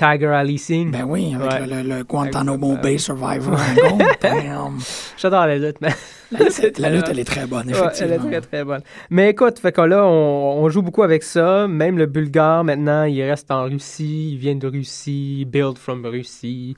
Tiger 0.00 0.28
Ali 0.28 0.56
Singh. 0.58 0.90
ben 0.90 1.04
oui, 1.04 1.34
avec 1.34 1.50
Ouais. 1.50 1.66
le, 1.66 1.82
le- 1.82 1.96
le 1.98 2.04
Guantanamo 2.04 2.76
Bay 2.82 2.96
Survivor. 2.98 3.58
J'adore 5.18 5.46
la 5.46 5.58
lutte, 5.58 5.76
mais. 5.80 5.90
La 6.38 6.44
lutte, 6.46 6.78
la 6.78 6.90
lutte, 6.90 7.06
elle 7.10 7.18
est 7.18 7.24
très 7.24 7.46
bonne, 7.46 7.66
Ouais, 7.68 7.72
elle 7.74 7.82
est 7.82 7.86
effectivement. 8.14 8.30
très 8.30 8.40
très 8.40 8.64
bonne. 8.64 8.80
Mais 9.10 9.30
écoute, 9.30 9.58
fait 9.58 9.72
que 9.72 9.80
là, 9.80 10.04
on, 10.06 10.62
on 10.62 10.68
joue 10.68 10.80
beaucoup 10.82 11.02
avec 11.02 11.22
ça. 11.24 11.66
Même 11.66 11.98
le 11.98 12.06
Bulgare, 12.06 12.62
maintenant, 12.64 13.04
il 13.04 13.20
reste 13.22 13.50
en 13.50 13.64
Russie. 13.64 14.32
Il 14.32 14.38
vient 14.38 14.54
de 14.54 14.66
Russie. 14.68 15.44
Build 15.50 15.76
from 15.78 16.06
Russie. 16.06 16.76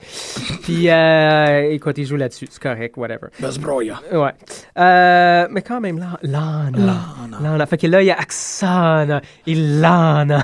Puis, 0.63 0.89
euh, 0.89 1.69
écoute, 1.71 1.97
il 1.99 2.05
joue 2.05 2.15
là-dessus. 2.15 2.47
C'est 2.49 2.61
correct, 2.61 2.97
whatever. 2.97 3.27
Bezbroya. 3.39 4.01
Ouais. 4.11 4.31
Euh, 4.79 5.47
mais 5.51 5.61
quand 5.61 5.79
même, 5.81 5.99
là, 5.99 6.17
Lana. 6.23 6.71
Lana. 6.73 7.37
Lana. 7.41 7.65
Fait 7.67 7.77
que 7.77 7.87
là, 7.87 8.01
il 8.01 8.05
y 8.07 8.11
a 8.11 8.17
Aksana 8.19 9.21
et 9.45 9.53
Lana. 9.55 10.43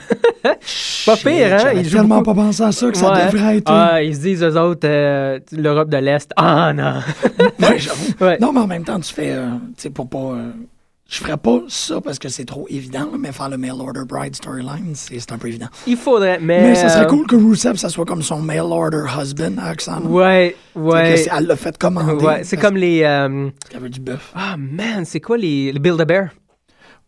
pas 1.06 1.16
pire, 1.18 1.54
hein? 1.54 1.58
J'avais 1.60 1.80
Il 1.82 1.90
joue 1.90 1.98
tellement 1.98 2.18
beaucoup. 2.22 2.36
pas 2.36 2.42
pensé 2.44 2.64
à 2.64 2.72
ça 2.72 2.92
que 2.92 2.98
ça 2.98 3.12
Ouais. 3.12 3.26
devrait 3.32 3.58
être. 3.58 3.72
Ah, 3.72 4.04
ils 4.04 4.16
se 4.16 4.22
disent, 4.22 4.44
eux 4.44 4.58
autres, 4.60 4.88
euh, 4.88 5.40
l'Europe 5.52 5.90
de 5.90 5.98
l'Est. 5.98 6.32
Ouais, 6.40 7.80
j'avoue. 7.80 8.14
Ouais. 8.22 8.38
Non, 8.40 8.54
mais 8.54 8.60
en 8.62 8.68
même 8.68 8.84
temps, 8.84 8.99
tu 9.00 9.14
fais. 9.14 9.32
euh, 9.34 9.50
tu 9.76 9.84
sais, 9.84 9.90
pour 9.90 10.10
pas. 10.10 10.18
euh, 10.36 10.52
je 11.12 11.18
ferais 11.18 11.38
pas 11.38 11.62
ça 11.70 12.00
parce 12.02 12.20
que 12.20 12.30
c'est 12.30 12.46
trop 12.46 12.68
évident, 12.70 13.10
là, 13.12 13.18
mais 13.18 13.32
faire 13.32 13.50
le 13.50 13.58
mail 13.58 13.72
order 13.80 14.02
bride 14.08 14.36
storyline, 14.36 14.94
c'est 14.94 15.32
un 15.32 15.40
peu 15.40 15.48
évident. 15.48 15.66
Il 15.88 15.98
faudrait, 15.98 16.38
mais. 16.40 16.62
Mais 16.62 16.76
ça 16.76 16.88
serait 16.90 17.06
euh, 17.06 17.08
cool 17.08 17.26
que 17.26 17.36
Rusev, 17.36 17.78
ça 17.78 17.90
soit 17.90 18.06
comme 18.06 18.22
son 18.22 18.42
mail 18.42 18.60
order 18.62 19.06
husband 19.20 19.58
à 19.60 19.72
Oksana. 19.72 20.02
Ouais, 20.06 20.56
ouais. 20.76 21.16
que 21.26 21.36
Elle 21.38 21.48
l'a 21.48 21.56
fait 21.56 21.76
commander. 21.78 22.24
Ouais, 22.24 22.44
c'est 22.44 22.58
comme 22.58 22.78
les. 22.78 23.02
euh, 23.04 23.50
qu'elle 23.70 23.82
veut 23.82 23.90
du 23.90 24.00
bœuf. 24.00 24.32
Ah, 24.36 24.56
man, 24.58 25.04
c'est 25.04 25.20
quoi 25.20 25.38
les. 25.38 25.72
Le 25.72 25.80
Build 25.80 26.00
a 26.00 26.06
Bear? 26.06 26.28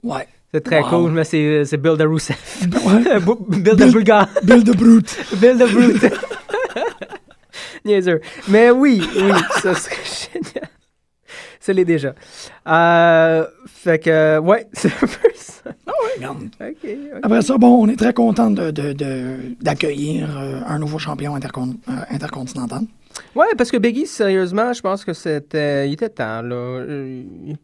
Ouais. 0.03 0.27
C'est 0.53 0.61
très 0.63 0.81
Wow. 0.81 0.89
cool, 0.89 1.11
mais 1.11 1.23
c'est 1.23 1.63
c'est 1.65 1.77
Build 1.77 2.01
a 2.01 2.05
Rousseff. 2.05 2.63
Ouais. 2.63 3.19
Bu- 3.25 3.35
Build 3.61 3.69
a 3.81 3.85
Build- 3.85 3.93
Bulgar. 3.93 4.27
Bill 4.43 4.63
de 4.63 4.73
Brute. 4.73 5.15
Build 5.39 5.61
a 5.61 5.67
Brute. 5.67 6.03
Niaiseux. 7.85 8.19
Mais 8.47 8.71
oui, 8.71 9.01
oui, 9.15 9.31
ça 9.61 9.73
serait 9.75 9.95
génial. 10.33 10.69
Ça 11.63 11.73
l'est 11.73 11.85
déjà. 11.85 12.15
Euh, 12.67 13.45
fait 13.67 13.99
que, 13.99 14.39
ouais, 14.39 14.67
c'est 14.73 14.87
un 14.91 15.07
peu 15.07 15.29
ça. 15.35 15.69
Ah 15.85 15.91
ouais, 16.03 16.11
regarde. 16.17 16.43
Ok, 16.59 16.77
ok. 16.83 17.19
Après 17.23 17.41
ça, 17.43 17.57
bon, 17.57 17.83
on 17.83 17.87
est 17.87 17.95
très 17.95 18.13
content 18.13 18.49
d'accueillir 18.49 18.73
de, 18.73 18.93
de, 18.93 19.55
d'accueillir 19.61 20.37
euh, 20.39 20.59
un 20.65 20.79
nouveau 20.79 20.97
champion 20.97 21.37
intercon- 21.37 21.77
euh, 21.87 21.93
intercontinental. 22.09 22.81
Ouais, 23.35 23.45
parce 23.57 23.69
que 23.69 23.77
Biggie, 23.77 24.07
sérieusement, 24.07 24.73
je 24.73 24.81
pense 24.81 25.05
que 25.05 25.13
c'était. 25.13 25.87
Il 25.87 25.93
était 25.93 26.09
temps, 26.09 26.41
là. 26.41 26.55
Euh, 26.55 27.23
il- 27.45 27.57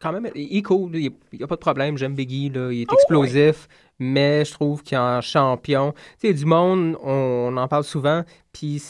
Quand 0.00 0.12
même, 0.12 0.28
il 0.36 0.56
est 0.58 0.62
cool, 0.62 0.94
il 0.94 1.10
n'y 1.32 1.42
a 1.42 1.46
pas 1.46 1.56
de 1.56 1.60
problème. 1.60 1.96
J'aime 1.98 2.14
Biggie, 2.14 2.50
là. 2.50 2.70
Il 2.70 2.82
est 2.82 2.92
explosif, 2.92 3.66
mais 3.98 4.44
je 4.44 4.52
trouve 4.52 4.82
qu'en 4.84 5.20
champion, 5.22 5.92
tu 6.20 6.28
sais, 6.28 6.34
du 6.34 6.44
monde, 6.44 6.96
on, 7.02 7.50
on 7.52 7.56
en 7.56 7.66
parle 7.66 7.84
souvent, 7.84 8.22
puis 8.52 8.80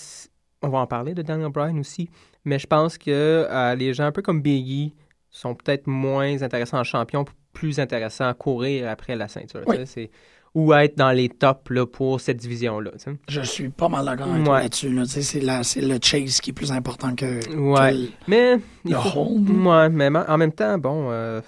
on 0.61 0.69
va 0.69 0.79
en 0.81 0.87
parler 0.87 1.15
de 1.15 1.23
Daniel 1.23 1.51
Bryan 1.51 1.79
aussi, 1.79 2.11
mais 2.45 2.59
je 2.59 2.67
pense 2.67 2.99
que 2.99 3.11
euh, 3.51 3.75
les 3.75 3.95
gens 3.95 4.05
un 4.05 4.13
peu 4.13 4.23
comme 4.23 4.41
Biggie 4.43 4.95
sont 5.31 5.55
peut-être 5.55 5.87
moins 5.87 6.43
intéressants 6.43 6.79
en 6.79 6.85
champion, 6.85 7.25
plus 7.53 7.79
intéressants 7.81 8.29
à 8.29 8.35
courir 8.35 8.89
après 8.89 9.17
la 9.17 9.29
ceinture, 9.29 9.63
Oui. 9.67 9.79
c'est- 9.87 10.11
ou 10.55 10.73
à 10.73 10.85
être 10.85 10.97
dans 10.97 11.11
les 11.11 11.29
tops 11.29 11.69
là, 11.71 11.85
pour 11.85 12.21
cette 12.21 12.37
division-là. 12.37 12.93
Je 13.29 13.41
suis 13.41 13.71
pas 13.71 13.89
mal 13.89 14.05
d'accord 14.05 14.33
avec 14.33 14.47
Ouais. 14.47 14.61
là-dessus. 14.63 14.89
Là. 14.95 15.03
C'est, 15.07 15.41
la- 15.41 15.65
c'est 15.65 15.81
le 15.81 15.99
chase 16.01 16.41
qui 16.41 16.51
est 16.51 16.53
plus 16.53 16.71
important 16.71 17.15
que, 17.17 17.27
Ouais. 17.57 17.93
que 17.93 18.13
Mais 18.29 18.57
le 18.85 18.95
faut- 18.95 19.19
hold. 19.21 19.51
Ouais, 19.51 19.89
mais 19.89 20.11
ma- 20.11 20.25
en 20.31 20.39
même 20.39 20.53
temps, 20.53 20.79
bon, 20.79 21.09
euh, 21.11 21.41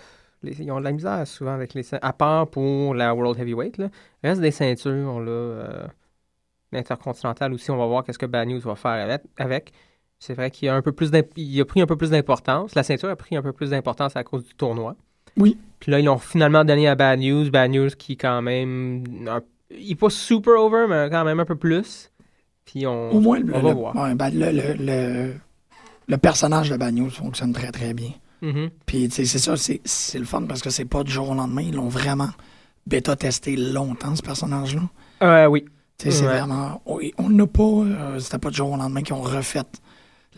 les- 0.42 0.60
ils 0.60 0.72
ont 0.72 0.80
de 0.80 0.84
la 0.84 0.90
misère 0.90 1.24
souvent 1.24 1.52
avec 1.54 1.74
les 1.74 1.84
ceintures. 1.84 2.04
À 2.08 2.12
part 2.12 2.48
pour 2.48 2.94
la 2.96 3.14
World 3.14 3.38
Heavyweight, 3.38 3.78
là. 3.78 3.90
Reste 4.24 4.40
des 4.40 4.50
ceintures, 4.50 5.20
là, 5.20 5.30
euh, 5.30 5.86
l'intercontinental 6.72 7.52
aussi, 7.52 7.70
on 7.70 7.76
va 7.76 7.86
voir 7.86 8.02
qu'est-ce 8.04 8.18
que 8.18 8.26
Bad 8.26 8.48
News 8.48 8.60
va 8.60 8.74
faire 8.74 9.18
avec. 9.38 9.72
C'est 10.18 10.34
vrai 10.34 10.50
qu'il 10.50 10.68
a, 10.68 10.74
un 10.74 10.82
peu 10.82 10.92
plus 10.92 11.10
il 11.36 11.60
a 11.60 11.64
pris 11.64 11.80
un 11.82 11.86
peu 11.86 11.96
plus 11.96 12.10
d'importance. 12.10 12.74
La 12.74 12.82
ceinture 12.82 13.10
a 13.10 13.16
pris 13.16 13.36
un 13.36 13.42
peu 13.42 13.52
plus 13.52 13.70
d'importance 13.70 14.16
à 14.16 14.24
cause 14.24 14.44
du 14.44 14.54
tournoi. 14.54 14.96
Oui. 15.36 15.58
Puis 15.80 15.92
là, 15.92 16.00
ils 16.00 16.04
l'ont 16.06 16.18
finalement 16.18 16.64
donné 16.64 16.88
à 16.88 16.94
Bad 16.94 17.20
News. 17.20 17.50
Bad 17.50 17.70
News 17.70 17.90
qui, 17.98 18.16
quand 18.16 18.40
même, 18.40 19.04
un- 19.28 19.42
il 19.70 19.92
est 19.92 19.94
pas 19.96 20.08
super 20.10 20.54
over, 20.54 20.86
mais 20.88 21.08
quand 21.10 21.24
même 21.24 21.38
un 21.40 21.44
peu 21.44 21.56
plus. 21.56 22.10
Puis 22.64 22.86
on, 22.86 23.10
Au 23.12 23.20
moins, 23.20 23.38
le, 23.40 23.54
on 23.54 23.60
va 23.60 23.68
le- 23.68 23.74
voir. 23.74 23.94
ouais, 23.96 24.14
ben, 24.14 24.30
le, 24.30 24.50
le, 24.50 24.74
le- 24.82 25.34
le 26.08 26.16
personnage 26.18 26.70
de 26.70 26.76
Bad 26.76 26.94
News 26.94 27.10
fonctionne 27.10 27.52
très, 27.52 27.70
très 27.70 27.92
bien. 27.92 28.10
Mhm. 28.40 28.70
Puis, 28.86 29.08
tu 29.08 29.14
sais, 29.16 29.24
c'est 29.26 29.38
ça, 29.38 29.56
c'est, 29.56 29.80
c'est 29.84 30.18
le 30.18 30.24
fun 30.24 30.42
parce 30.48 30.62
que 30.62 30.70
c'est 30.70 30.84
pas 30.86 31.04
du 31.04 31.12
jour 31.12 31.30
au 31.30 31.34
lendemain. 31.34 31.62
Ils 31.62 31.74
l'ont 31.74 31.88
vraiment 31.88 32.28
bêta-testé 32.86 33.56
longtemps, 33.56 34.14
ce 34.16 34.22
personnage-là. 34.22 34.82
Euh, 35.22 35.46
oui. 35.46 35.64
C'est 35.98 36.10
vraiment. 36.24 36.82
on 36.86 37.30
n'a 37.30 37.46
pas. 37.46 37.62
euh, 37.62 38.18
c'était 38.18 38.38
pas 38.38 38.50
du 38.50 38.56
jour 38.56 38.70
au 38.72 38.76
lendemain 38.76 39.02
qu'ils 39.02 39.14
ont 39.14 39.22
refait 39.22 39.62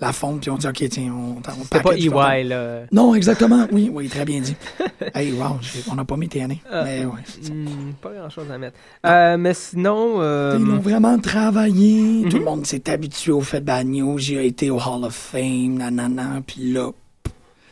la 0.00 0.12
fonte, 0.12 0.40
puis 0.42 0.50
on 0.50 0.56
dit, 0.56 0.66
OK, 0.66 0.84
tiens, 0.90 1.12
on, 1.12 1.38
on 1.38 1.62
C'était 1.64 1.80
pas 1.80 1.96
EY, 1.96 2.44
là. 2.44 2.80
Non, 2.92 3.14
exactement. 3.14 3.66
Oui, 3.72 3.90
oui, 3.92 4.08
très 4.08 4.24
bien 4.24 4.40
dit. 4.40 4.54
hey, 5.14 5.32
wow, 5.32 5.56
j'ai- 5.60 5.82
on 5.90 5.94
n'a 5.94 6.04
pas 6.04 6.16
mis 6.16 6.28
TNA. 6.28 6.54
Ah. 6.70 6.84
mais 6.84 7.04
ouais. 7.04 7.50
Hmm, 7.50 7.92
pas 8.00 8.12
grand 8.12 8.30
chose 8.30 8.50
à 8.50 8.58
mettre. 8.58 8.76
Euh, 9.06 9.36
mais 9.36 9.54
sinon. 9.54 10.20
euh, 10.20 10.56
Ils 10.58 10.64
l'ont 10.66 10.78
vraiment 10.78 11.18
travaillé. 11.18 12.22
Tout 12.28 12.36
Mhm. 12.36 12.38
le 12.38 12.44
monde 12.44 12.66
s'est 12.66 12.88
habitué 12.90 13.32
au 13.32 13.40
fait. 13.40 13.62
Il 13.84 14.38
a 14.38 14.42
été 14.42 14.70
au 14.70 14.76
Hall 14.78 15.04
of 15.04 15.14
Fame, 15.14 15.74
nanana. 15.78 16.40
Puis 16.46 16.72
là, 16.72 16.90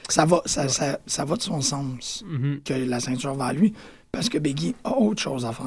ça 0.09 0.25
va, 0.25 0.43
ça, 0.47 0.69
ça, 0.69 0.99
ça 1.07 1.25
va 1.25 1.37
de 1.37 1.43
son 1.43 1.61
sens 1.61 2.25
mhm. 2.29 2.61
que 2.65 2.75
la 2.75 3.01
ceinture 3.01 3.35
va 3.35 3.47
à 3.47 3.53
lui. 3.53 3.73
Parce 4.13 4.29
que 4.29 4.39
Biggie 4.39 4.75
a 4.85 4.97
autre 4.97 5.21
chose 5.23 5.45
à 5.45 5.53
faire. 5.53 5.67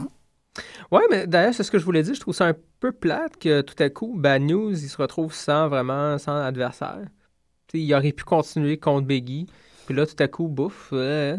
Ouais, 0.91 1.01
mais 1.12 1.27
d'ailleurs, 1.27 1.53
c'est 1.53 1.63
ce 1.63 1.72
que 1.72 1.77
je 1.79 1.86
voulais 1.86 2.01
dire. 2.03 2.13
Je 2.15 2.19
trouve 2.19 2.34
ça 2.34 2.46
un 2.48 2.55
peu 2.79 2.91
plate 2.91 3.38
que 3.38 3.62
tout 3.62 3.75
à 3.81 3.89
coup, 3.89 4.15
Bad 4.17 4.41
News, 4.41 4.72
il 4.72 4.89
se 4.89 4.98
retrouve 4.98 5.34
sans 5.34 5.67
vraiment, 5.67 6.17
sans 6.17 6.36
adversaire. 6.41 7.00
Il 7.74 7.93
aurait 7.93 8.12
pu 8.12 8.24
continuer 8.24 8.77
contre 8.77 9.05
Biggie. 9.05 9.46
Puis 9.86 9.96
là, 9.96 10.05
tout 10.08 10.15
à 10.22 10.27
coup, 10.27 10.48
bouffe. 10.48 10.89
euh, 10.93 11.38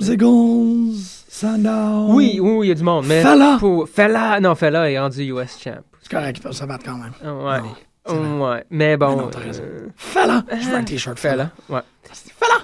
Ziggles, 0.00 0.94
Sandow. 1.28 2.12
Oui, 2.14 2.38
oui, 2.40 2.50
oui, 2.58 2.66
il 2.66 2.68
y 2.68 2.72
a 2.72 2.74
du 2.74 2.82
monde. 2.82 3.06
Mais 3.06 3.22
Fella. 3.22 3.56
Pour... 3.60 3.88
Fella! 3.88 4.40
Non, 4.40 4.54
Fella 4.54 4.90
est 4.90 4.98
rendu 4.98 5.22
US 5.32 5.58
champ. 5.58 5.78
C'est 6.02 6.10
correct, 6.10 6.38
ils 6.38 6.42
peuvent 6.42 6.52
se 6.52 6.64
battre 6.64 6.84
quand 6.84 6.96
même. 6.96 7.12
Ah, 7.24 7.34
Ouais. 7.62 7.68
Non, 8.14 8.50
ouais. 8.50 8.64
Mais 8.70 8.96
bon. 8.96 9.10
Mais 9.16 9.22
non, 9.22 9.30
raison. 9.34 9.62
euh, 9.64 9.88
Fella! 9.96 10.44
Je 10.50 10.68
veux 10.68 10.74
un 10.74 10.82
t-shirt 10.84 11.18
Fella. 11.18 11.52
Fella. 11.68 11.78
Ouais. 11.78 11.82
Fella! 12.12 12.54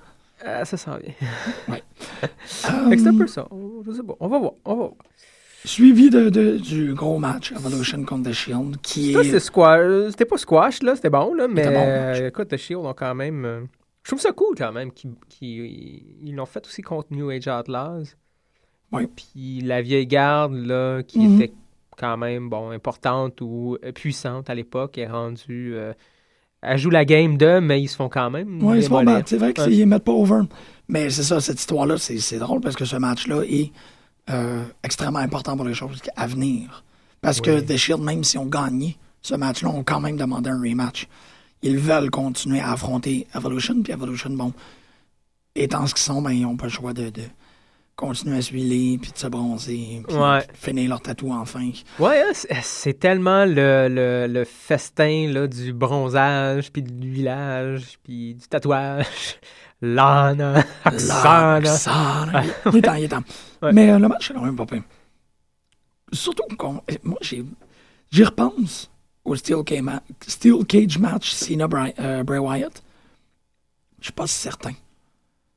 Euh, 0.44 0.64
ça 0.64 0.76
sent 0.76 0.90
bien. 1.02 1.14
Euh, 1.72 2.90
que 2.90 2.96
c'est 2.98 3.08
un 3.08 3.16
peu 3.16 3.26
ça. 3.26 3.46
On- 3.50 3.82
Je 3.86 3.92
sais 3.92 4.02
pas. 4.02 4.14
On 4.20 4.28
va 4.28 4.38
voir. 4.38 4.52
On 4.64 4.70
va 4.70 4.76
voir. 4.76 4.92
Suivi 5.64 6.08
de, 6.10 6.28
de- 6.30 6.56
du 6.56 6.94
gros 6.94 7.18
match 7.18 7.52
Evolution 7.52 8.04
contre 8.04 8.30
The 8.30 8.32
Shield, 8.32 8.76
qui 8.80 9.12
Ça, 9.12 9.20
est. 9.20 9.24
c'est 9.24 9.40
squash. 9.40 9.80
euh, 9.80 10.10
C'était 10.10 10.24
pas 10.24 10.38
squash, 10.38 10.82
là. 10.82 10.94
C'était 10.96 11.10
bon, 11.10 11.34
là. 11.34 11.48
Mais 11.48 11.64
bon, 11.66 11.74
euh, 11.84 12.28
écoute, 12.28 12.48
The 12.48 12.56
Shield 12.56 12.84
ont 12.84 12.94
quand 12.94 13.14
même. 13.14 13.44
euh, 13.44 13.60
Je 14.04 14.10
trouve 14.10 14.20
ça 14.20 14.32
cool, 14.32 14.54
quand 14.56 14.72
même. 14.72 14.92
qu'ils 14.92 15.12
qu'ils- 15.28 16.02
Ils 16.24 16.34
l'ont 16.34 16.46
fait 16.46 16.64
aussi 16.66 16.82
contre 16.82 17.08
New 17.12 17.28
Age 17.30 17.48
Outlaws. 17.48 18.04
Oui. 18.92 19.06
Puis 19.14 19.60
la 19.60 19.82
vieille 19.82 20.06
garde, 20.06 20.54
là, 20.54 21.02
qui 21.02 21.18
Mhm. 21.18 21.40
était 21.42 21.52
quand 21.98 22.16
même, 22.16 22.48
bon, 22.48 22.70
importante 22.70 23.40
ou 23.40 23.76
puissante 23.94 24.48
à 24.50 24.54
l'époque, 24.54 24.96
est 24.98 25.08
rendue. 25.08 25.72
euh, 25.74 25.92
Elle 26.60 26.78
joue 26.78 26.90
la 26.90 27.04
game 27.04 27.36
de, 27.36 27.60
mais 27.60 27.80
ils 27.82 27.86
se 27.86 27.94
font 27.96 28.08
quand 28.08 28.30
même. 28.30 28.60
Oui, 28.62 28.78
ils 28.78 28.82
se 28.84 28.88
font 28.88 29.04
battre. 29.04 29.28
C'est 29.28 29.36
vrai 29.36 29.52
qu'ils 29.52 29.64
Ouais. 29.64 29.76
ne 29.80 29.84
mettent 29.84 30.02
pas 30.04 30.10
over. 30.12 30.40
Mais 30.88 31.08
c'est 31.10 31.22
ça, 31.22 31.40
cette 31.40 31.60
histoire-là, 31.60 31.98
c'est 31.98 32.18
c'est 32.18 32.38
drôle 32.38 32.60
parce 32.60 32.74
que 32.74 32.84
ce 32.84 32.96
match-là 32.96 33.42
est 33.42 33.70
euh, 34.30 34.64
extrêmement 34.82 35.18
important 35.20 35.56
pour 35.56 35.66
les 35.66 35.74
choses 35.74 36.00
à 36.16 36.26
venir. 36.26 36.82
Parce 37.20 37.40
que. 37.40 37.60
The 37.60 37.76
Shield, 37.76 38.02
même 38.02 38.24
si 38.24 38.38
on 38.38 38.46
gagné 38.46 38.96
ce 39.22 39.34
match-là, 39.34 39.70
ont 39.70 39.82
quand 39.84 40.00
même 40.00 40.16
demandé 40.16 40.50
un 40.50 40.60
rematch. 40.60 41.08
Ils 41.62 41.78
veulent 41.78 42.10
continuer 42.10 42.60
à 42.60 42.72
affronter 42.72 43.26
Evolution, 43.34 43.82
puis 43.82 43.92
Evolution, 43.92 44.30
bon, 44.30 44.52
étant 45.56 45.86
ce 45.86 45.94
qu'ils 45.94 46.02
sont, 46.04 46.22
ben, 46.22 46.30
ils 46.30 46.42
n'ont 46.42 46.56
pas 46.56 46.66
le 46.66 46.70
choix 46.70 46.92
de, 46.92 47.10
de 47.10 47.22
continuer 47.96 48.36
à 48.38 48.42
se 48.42 48.52
huiler, 48.52 48.96
puis 49.02 49.10
de 49.10 49.18
se 49.18 49.26
bronzer, 49.26 50.02
puis 50.06 50.16
Ouais. 50.16 50.38
de 50.46 50.56
finir 50.56 50.88
leur 50.90 51.00
tatou 51.00 51.32
enfin. 51.32 51.68
Ouais, 51.98 52.22
hein, 52.22 52.32
c'est- 52.62 52.92
tellement 53.00 53.44
le, 53.44 53.88
le, 53.90 54.26
le 54.32 54.44
festin 54.44 55.26
là, 55.32 55.48
du 55.48 55.72
bronzage, 55.72 56.70
puis 56.70 56.82
du 56.82 57.10
village, 57.10 57.98
puis 58.04 58.34
du 58.34 58.46
tatouage. 58.46 59.06
Lana, 59.82 60.62
Oksana. 60.86 61.58
Oksana. 61.58 62.42
Il 62.72 62.76
est 62.76 62.82
temps, 62.82 62.94
il 62.94 63.04
est 63.04 63.08
temps. 63.08 63.22
Ouais. 63.62 63.72
Mais 63.72 63.90
euh, 63.90 63.98
le 63.98 64.08
match, 64.08 64.28
c'est 64.28 64.34
quand 64.34 64.42
même 64.42 64.56
pas 64.56 64.66
pire. 64.66 64.82
Surtout 66.12 66.44
qu'on. 66.56 66.80
eh, 66.88 66.98
Moi, 67.02 67.18
j'ai- 67.20 67.44
j'y 68.10 68.24
repense 68.24 68.90
au 69.24 69.34
Steel, 69.36 69.58
Ca- 69.68 69.82
ma- 69.82 70.02
Steel 70.26 70.64
Cage 70.66 70.98
match 70.98 71.32
Cena 71.32 71.66
Bray, 71.68 71.92
euh, 71.98 72.22
Bray 72.22 72.38
Wyatt. 72.38 72.82
Je 74.00 74.04
suis 74.04 74.12
pas 74.12 74.26
certain. 74.26 74.72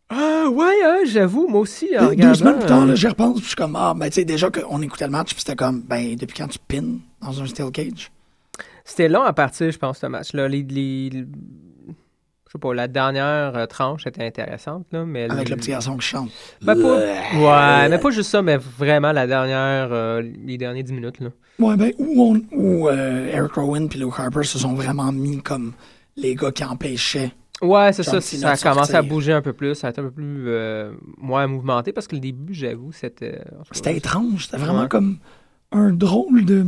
Ah 0.10 0.50
ouais, 0.52 0.74
hein, 0.84 0.98
j'avoue, 1.06 1.48
moi 1.48 1.62
aussi. 1.62 1.88
en 1.98 2.02
Deux 2.02 2.08
regardant, 2.10 2.36
semaines 2.36 2.58
plus 2.60 2.66
tard, 2.68 2.84
euh, 2.84 2.96
j'y 2.96 3.08
repense, 3.08 3.34
puis 3.36 3.44
je 3.44 3.48
suis 3.50 3.56
comme, 3.56 3.76
ah, 3.78 3.94
ben, 3.96 4.10
tu 4.10 4.16
sais, 4.16 4.26
déjà 4.26 4.50
qu'on 4.50 4.82
écoutait 4.82 5.06
le 5.06 5.12
match, 5.12 5.30
puis 5.34 5.40
c'était 5.40 5.56
comme, 5.56 5.82
ben, 5.84 6.16
depuis 6.18 6.36
quand 6.38 6.48
tu 6.50 6.60
pins 6.68 6.98
dans 7.22 7.42
un 7.42 7.46
Steel 7.46 7.72
Cage? 7.72 8.12
C'était 8.84 9.08
long 9.08 9.22
à 9.22 9.32
partir, 9.32 9.72
je 9.72 9.78
pense, 9.78 10.00
ce 10.00 10.08
match-là. 10.08 10.50
Les- 10.50 10.64
Je 12.52 12.58
sais 12.58 12.60
pas, 12.60 12.74
la 12.74 12.90
dernière 12.90 13.56
euh, 13.56 13.66
tranche 13.66 14.06
était 14.06 14.26
intéressante, 14.26 14.86
là, 14.92 15.06
mais... 15.06 15.24
Avec 15.32 15.48
le- 15.48 15.56
le 15.56 15.62
petit 15.62 15.70
garçon 15.70 15.96
qui 15.96 16.06
chante. 16.06 16.30
Ben, 16.62 16.76
pas... 16.76 16.98
Ouais, 17.38 17.88
mais 17.90 17.98
pas 17.98 18.10
juste 18.10 18.30
ça, 18.30 18.42
mais 18.42 18.58
vraiment 18.58 19.14
la 19.14 19.26
dernière... 19.26 19.88
euh, 19.94 20.22
les 20.22 20.58
derniers 20.58 20.84
10 20.84 20.92
minutes, 20.92 21.22
là. 21.22 21.30
Ouais, 21.60 21.78
ben, 21.78 21.94
où, 21.98 22.22
on, 22.22 22.42
où 22.58 22.90
euh, 22.90 23.30
Eric 23.32 23.54
Rowan 23.54 23.88
puis 23.88 24.00
Luke 24.00 24.16
Harper 24.18 24.44
se 24.44 24.60
sont 24.60 24.74
vraiment 24.74 25.14
mis 25.14 25.42
comme 25.42 25.72
les 26.18 26.36
gars 26.36 26.52
qui 26.52 26.66
empêchaient. 26.66 27.32
Ouais, 27.62 27.94
c'est 27.94 28.04
ça. 28.04 28.20
Ça 28.20 28.50
a 28.50 28.58
commencé 28.58 28.96
à 28.96 29.02
bouger 29.02 29.32
un 29.32 29.42
peu 29.42 29.54
plus. 29.54 29.74
Ça 29.76 29.88
a 29.88 29.90
été 29.92 30.02
un 30.02 30.06
peu 30.06 30.12
plus 30.12 30.50
moins 31.20 31.48
mouvementé 31.48 31.94
parce 31.94 32.08
que 32.08 32.16
le 32.16 32.22
début, 32.22 32.54
j'avoue, 32.54 32.92
c'était. 32.92 33.40
C'était 33.72 33.96
étrange. 33.96 34.46
C'était 34.48 34.58
vraiment 34.58 34.82
Ouais. 34.82 34.88
comme 34.90 35.20
un 35.72 35.92
drôle 35.92 36.44
de. 36.44 36.66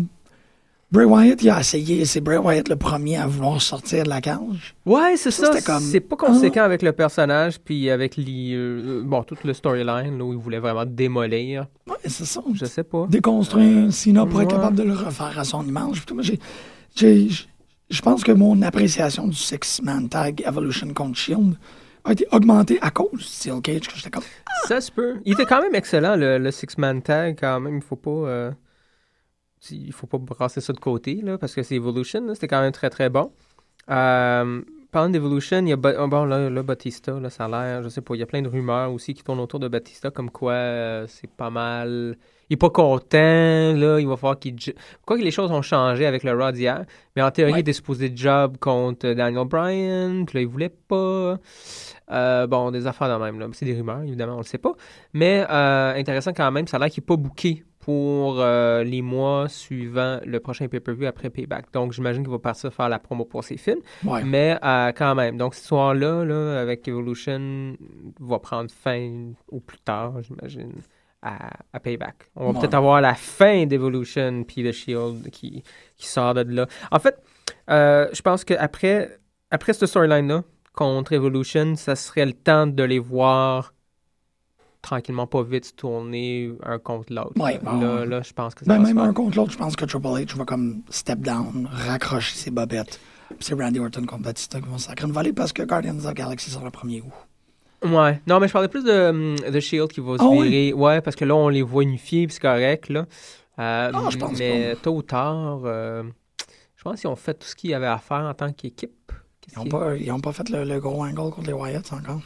Bray 0.93 1.05
Wyatt, 1.07 1.41
il 1.41 1.49
a 1.49 1.59
essayé. 1.59 2.05
C'est 2.05 2.21
Bray 2.21 2.37
Wyatt 2.37 2.69
le 2.69 2.75
premier 2.75 3.17
à 3.17 3.25
vouloir 3.25 3.59
sortir 3.59 4.03
de 4.03 4.09
la 4.09 4.21
cage. 4.21 4.75
Ouais, 4.85 5.17
c'est 5.17 5.31
Ça, 5.31 5.47
c'était 5.47 5.63
comme- 5.65 5.81
C'est 5.81 5.99
pas 5.99 6.15
conséquent 6.15 6.61
avec 6.63 6.83
le 6.83 6.91
personnage, 6.91 7.59
puis 7.59 7.89
avec 7.89 8.15
les. 8.15 8.53
euh, 8.53 9.01
bon, 9.03 9.23
toute 9.23 9.43
le 9.43 9.53
storyline, 9.53 10.21
où 10.21 10.33
il 10.33 10.37
voulait 10.37 10.59
vraiment 10.59 10.85
démolir. 10.85 11.65
Ouais, 11.89 11.95
c'est 12.05 12.25
ça. 12.25 12.41
Je 12.53 12.65
sais 12.65 12.83
pas. 12.83 13.07
Déconstruire 13.09 13.91
Cena 13.91 14.27
pour 14.27 14.39
être 14.43 14.51
capable 14.51 14.77
de 14.77 14.83
le 14.83 14.93
refaire 14.93 15.39
à 15.39 15.43
son 15.43 15.65
image. 15.65 16.03
Je 16.95 18.01
pense 18.01 18.23
que 18.23 18.31
mon 18.31 18.61
appréciation 18.61 19.27
du 19.27 19.35
Six-Man 19.35 20.09
Tag 20.09 20.43
Evolution 20.45 20.93
contre 20.93 21.17
Shield 21.17 21.55
a 22.05 22.11
été 22.11 22.27
augmentée 22.31 22.77
à 22.81 22.91
cause 22.91 23.09
du 23.17 23.23
Steel 23.23 23.61
Cage. 23.63 23.87
Que 23.87 23.95
j'étais 23.95 24.11
comme. 24.11 24.23
Ça 24.67 24.79
se 24.79 24.91
peut. 24.91 25.15
Il 25.25 25.33
était 25.33 25.45
quand 25.45 25.61
même 25.61 25.73
excellent, 25.73 26.15
le, 26.15 26.37
le 26.37 26.51
Six-Man 26.51 27.01
Tag, 27.01 27.35
quand 27.39 27.59
même. 27.59 27.77
Il 27.77 27.81
faut 27.83 27.95
pas. 27.95 28.11
euh, 28.11 28.51
Il 29.71 29.93
faut 29.93 30.07
pas 30.07 30.17
brasser 30.17 30.61
ça 30.61 30.73
de 30.73 30.79
côté, 30.79 31.15
là, 31.23 31.37
parce 31.37 31.55
que 31.55 31.63
c'est 31.63 31.75
Evolution, 31.75 32.33
c'était 32.33 32.47
quand 32.47 32.61
même 32.61 32.71
très 32.71 32.89
très 32.89 33.09
bon. 33.09 33.31
Euh, 33.89 34.61
parlant 34.91 35.09
d'Evolution, 35.09 35.59
il 35.59 35.69
y 35.69 35.73
a 35.73 35.77
oh, 35.99 36.07
bon, 36.07 36.25
là, 36.25 36.49
là, 36.49 36.63
Batista, 36.63 37.19
là, 37.19 37.29
ça 37.29 37.45
a 37.45 37.47
l'air, 37.49 37.83
je 37.83 37.89
sais 37.89 38.01
pas, 38.01 38.15
il 38.15 38.19
y 38.19 38.23
a 38.23 38.25
plein 38.25 38.41
de 38.41 38.47
rumeurs 38.47 38.91
aussi 38.93 39.13
qui 39.13 39.23
tournent 39.23 39.39
autour 39.39 39.59
de 39.59 39.67
Batista, 39.67 40.11
comme 40.11 40.29
quoi 40.29 40.53
euh, 40.53 41.05
c'est 41.07 41.29
pas 41.29 41.49
mal. 41.49 42.17
Il 42.49 42.53
est 42.53 42.57
pas 42.57 42.69
content, 42.69 43.73
là, 43.73 43.99
il 43.99 44.07
va 44.07 44.15
falloir 44.17 44.37
qu'il. 44.37 44.55
Quoi 45.05 45.17
que 45.17 45.23
les 45.23 45.31
choses 45.31 45.51
ont 45.51 45.61
changé 45.61 46.05
avec 46.05 46.23
le 46.23 46.33
Raw 46.33 46.51
d'hier, 46.51 46.85
mais 47.15 47.21
en 47.21 47.31
théorie, 47.31 47.53
Ouais. 47.53 47.59
il 47.59 47.61
était 47.61 47.73
supposé 47.73 48.11
job 48.15 48.57
contre 48.59 49.13
Daniel 49.13 49.47
Bryan, 49.47 50.25
puis 50.25 50.37
là, 50.37 50.41
il 50.41 50.47
voulait 50.47 50.69
pas. 50.69 51.39
Euh, 52.11 52.47
bon, 52.47 52.69
des 52.69 52.85
affaires 52.85 53.17
de 53.17 53.23
même, 53.23 53.39
là. 53.39 53.47
C'est 53.53 53.65
des 53.65 53.75
rumeurs, 53.75 54.03
évidemment, 54.03 54.35
on 54.35 54.39
le 54.39 54.43
sait 54.43 54.57
pas. 54.57 54.73
Mais 55.13 55.45
euh, 55.49 55.95
intéressant 55.95 56.33
quand 56.33 56.51
même, 56.51 56.67
ça 56.67 56.77
a 56.77 56.79
l'air 56.81 56.89
qu'il 56.89 57.01
n'est 57.01 57.07
pas 57.07 57.15
booké 57.15 57.63
pour 57.85 58.39
euh, 58.39 58.83
les 58.83 59.01
mois 59.01 59.49
suivant 59.49 60.19
le 60.25 60.39
prochain 60.39 60.67
pay-per-view 60.67 61.05
après 61.05 61.29
Payback. 61.29 61.71
Donc, 61.73 61.91
j'imagine 61.91 62.23
qu'il 62.23 62.31
va 62.31 62.39
partir 62.39 62.73
faire 62.73 62.87
la 62.89 62.99
promo 62.99 63.25
pour 63.25 63.43
ses 63.43 63.57
films. 63.57 63.81
Ouais. 64.05 64.23
Mais 64.23 64.57
euh, 64.63 64.91
quand 64.93 65.15
même, 65.15 65.37
donc 65.37 65.53
cette 65.53 65.63
histoire-là, 65.63 66.23
là, 66.23 66.59
avec 66.61 66.87
Evolution, 66.87 67.75
va 68.19 68.39
prendre 68.39 68.71
fin 68.71 69.31
au 69.49 69.59
plus 69.59 69.79
tard, 69.79 70.21
j'imagine, 70.21 70.71
à, 71.21 71.49
à 71.73 71.79
Payback. 71.79 72.29
On 72.35 72.45
va 72.45 72.51
Ouais. 72.51 72.59
peut-être 72.61 72.73
avoir 72.75 73.01
la 73.01 73.15
fin 73.15 73.65
d'Evolution 73.65 74.43
puis 74.43 74.63
The 74.63 74.71
Shield 74.71 75.29
qui, 75.31 75.63
qui 75.97 76.07
sort 76.07 76.33
de 76.35 76.41
là. 76.53 76.67
En 76.91 76.99
fait, 76.99 77.17
euh, 77.69 78.07
je 78.13 78.21
pense 78.21 78.43
qu'après 78.45 79.17
après 79.51 79.73
cette 79.73 79.87
storyline-là, 79.89 80.43
contre 80.73 81.13
Evolution, 81.13 81.75
ça 81.75 81.95
serait 81.95 82.25
le 82.25 82.33
temps 82.33 82.65
de 82.65 82.81
les 82.83 82.97
voir 82.99 83.72
tranquillement, 84.83 85.25
pas 85.25 85.41
vite, 85.41 85.65
se 85.65 85.73
tourner 85.73 86.51
un 86.63 86.77
contre 86.77 87.11
l'autre. 87.11 87.31
Ouais, 87.41 87.53
là, 87.53 87.59
bon. 87.63 87.79
là, 87.81 88.05
là, 88.05 88.21
je 88.21 88.33
pense 88.33 88.53
que 88.53 88.63
ça 88.65 88.69
Ben, 88.71 88.79
va 88.79 88.83
se 88.83 88.93
même 88.93 88.97
faire. 89.01 89.09
un 89.09 89.13
contre 89.13 89.37
l'autre, 89.37 89.51
je 89.51 89.57
pense 89.57 89.75
que 89.75 89.85
Triple 89.85 90.05
H 90.07 90.35
va 90.37 90.45
comme 90.45 90.83
step 90.91 91.19
down, 91.19 91.67
raccrocher 91.71 92.35
ses 92.35 92.51
bobettes. 92.51 92.99
Puis 93.29 93.37
c'est 93.39 93.55
Randy 93.55 93.79
Orton 93.79 94.05
contre 94.05 94.23
Batista 94.23 94.61
qui 94.61 94.67
vont 94.67 94.77
sacrer 94.77 95.07
une 95.07 95.13
volée 95.13 95.33
parce 95.33 95.51
que 95.53 95.63
Guardians 95.63 95.97
of 95.97 96.05
the 96.05 96.13
Galaxy 96.15 96.51
sort 96.51 96.63
le 96.63 96.69
1er 96.69 97.01
août. 97.01 97.89
Ouais. 97.89 98.21
Non, 98.27 98.39
mais 98.39 98.47
je 98.47 98.53
parlais 98.53 98.67
plus 98.67 98.83
de 98.83 99.09
hum, 99.09 99.35
The 99.51 99.59
Shield 99.59 99.89
qui 99.91 99.99
va 100.01 100.17
se 100.17 100.23
Ah 100.23 100.27
oui? 100.29 100.47
virer. 100.49 100.73
Ouais, 100.73 101.01
parce 101.01 101.15
que 101.15 101.25
là, 101.25 101.35
on 101.35 101.49
les 101.49 101.61
voit 101.63 101.83
unifiés, 101.83 102.27
puis 102.27 102.35
c'est 102.35 102.41
correct, 102.41 102.89
là. 102.89 103.05
Euh, 103.59 103.91
Ah, 103.93 104.07
je 104.09 104.17
pense 104.17 104.37
mais 104.37 104.75
tôt 104.81 104.95
ou 104.97 105.01
tard, 105.01 105.61
euh, 105.65 106.03
je 106.75 106.83
pense 106.83 106.99
qu'ils 107.01 107.09
ont 107.09 107.15
fait 107.15 107.33
tout 107.33 107.47
ce 107.47 107.55
qu'il 107.55 107.69
y 107.71 107.73
avait 107.73 107.87
à 107.87 107.97
faire 107.97 108.21
en 108.25 108.33
tant 108.33 108.51
qu'équipe. 108.53 109.11
Ils 109.51 109.59
n'ont 109.59 109.65
pas, 109.65 109.95
ils 109.95 110.11
ont 110.11 110.19
pas 110.19 110.31
fait 110.31 110.49
le, 110.49 110.63
le 110.63 110.79
gros 110.79 111.03
angle 111.03 111.15
contre 111.31 111.47
les 111.47 111.53
Wyatts 111.53 111.91
encore. 111.93 112.21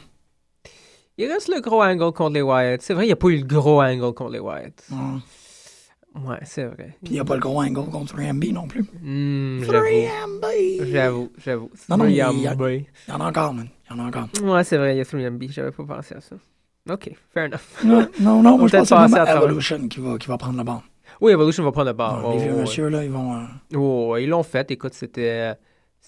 Il 1.18 1.26
reste 1.30 1.48
le 1.48 1.60
gros 1.60 1.82
angle 1.82 2.12
contre 2.12 2.34
les 2.34 2.42
Wyatt. 2.42 2.80
C'est 2.80 2.94
vrai, 2.94 3.04
il 3.04 3.08
n'y 3.08 3.12
a 3.12 3.16
pas 3.16 3.28
eu 3.28 3.38
le 3.38 3.44
gros 3.44 3.82
angle 3.82 4.12
contre 4.14 4.30
les 4.32 4.38
Wyatt. 4.38 4.88
Ouais, 6.24 6.38
c'est 6.44 6.64
vrai. 6.64 6.96
Puis 7.04 7.10
il 7.10 7.12
n'y 7.12 7.20
a 7.20 7.24
pas 7.24 7.34
le 7.34 7.40
gros 7.40 7.60
angle 7.60 7.84
contre 7.90 8.14
3MB 8.16 8.52
non 8.52 8.66
plus. 8.66 8.82
Hmm, 9.02 9.60
j'avoue. 9.62 9.84
3MB! 9.84 10.84
J'avoue, 10.90 11.32
j'avoue. 11.44 11.70
Non, 11.88 11.96
non, 11.98 12.04
il 12.06 12.14
y 12.14 12.20
a- 12.20 12.28
3MB. 12.30 12.84
Il 13.08 13.10
y 13.12 13.12
en 13.16 13.20
a 13.20 13.28
encore, 13.28 13.52
man. 13.52 13.68
Il 13.90 13.96
y 13.96 14.00
en 14.00 14.04
a 14.04 14.08
encore. 14.08 14.28
Ouais, 14.42 14.64
c'est 14.64 14.78
vrai, 14.78 14.94
il 14.94 14.98
y 14.98 15.00
a 15.00 15.04
3MB. 15.04 15.50
J'avais 15.50 15.70
pas 15.70 15.84
pensé 15.84 16.14
à 16.14 16.20
ça. 16.20 16.36
OK, 16.90 17.10
fair 17.34 17.44
enough. 17.46 17.60
Non, 17.84 18.08
non, 18.20 18.42
non, 18.42 18.58
moi 18.58 18.68
je 18.68 18.76
pense 18.78 18.88
que 18.88 18.96
c'est. 19.26 19.36
Evolution 19.36 19.88
qui 19.88 20.00
va, 20.00 20.16
qui 20.18 20.28
va 20.28 20.38
prendre 20.38 20.56
le 20.56 20.64
bord. 20.64 20.82
Oui, 21.20 21.32
Evolution 21.32 21.62
va 21.64 21.72
prendre 21.72 21.88
le 21.88 21.92
bord. 21.92 22.20
les 22.32 22.36
Oh, 22.36 22.38
vieux 22.40 22.52
ouais. 22.54 22.60
messieurs, 22.60 22.88
là, 22.88 23.04
ils 23.04 23.10
vont. 23.10 23.34
euh, 23.36 23.44
Oh, 23.76 24.16
ils 24.16 24.28
l'ont 24.28 24.42
fait. 24.42 24.70
Écoute, 24.70 24.94
c'était. 24.94 25.52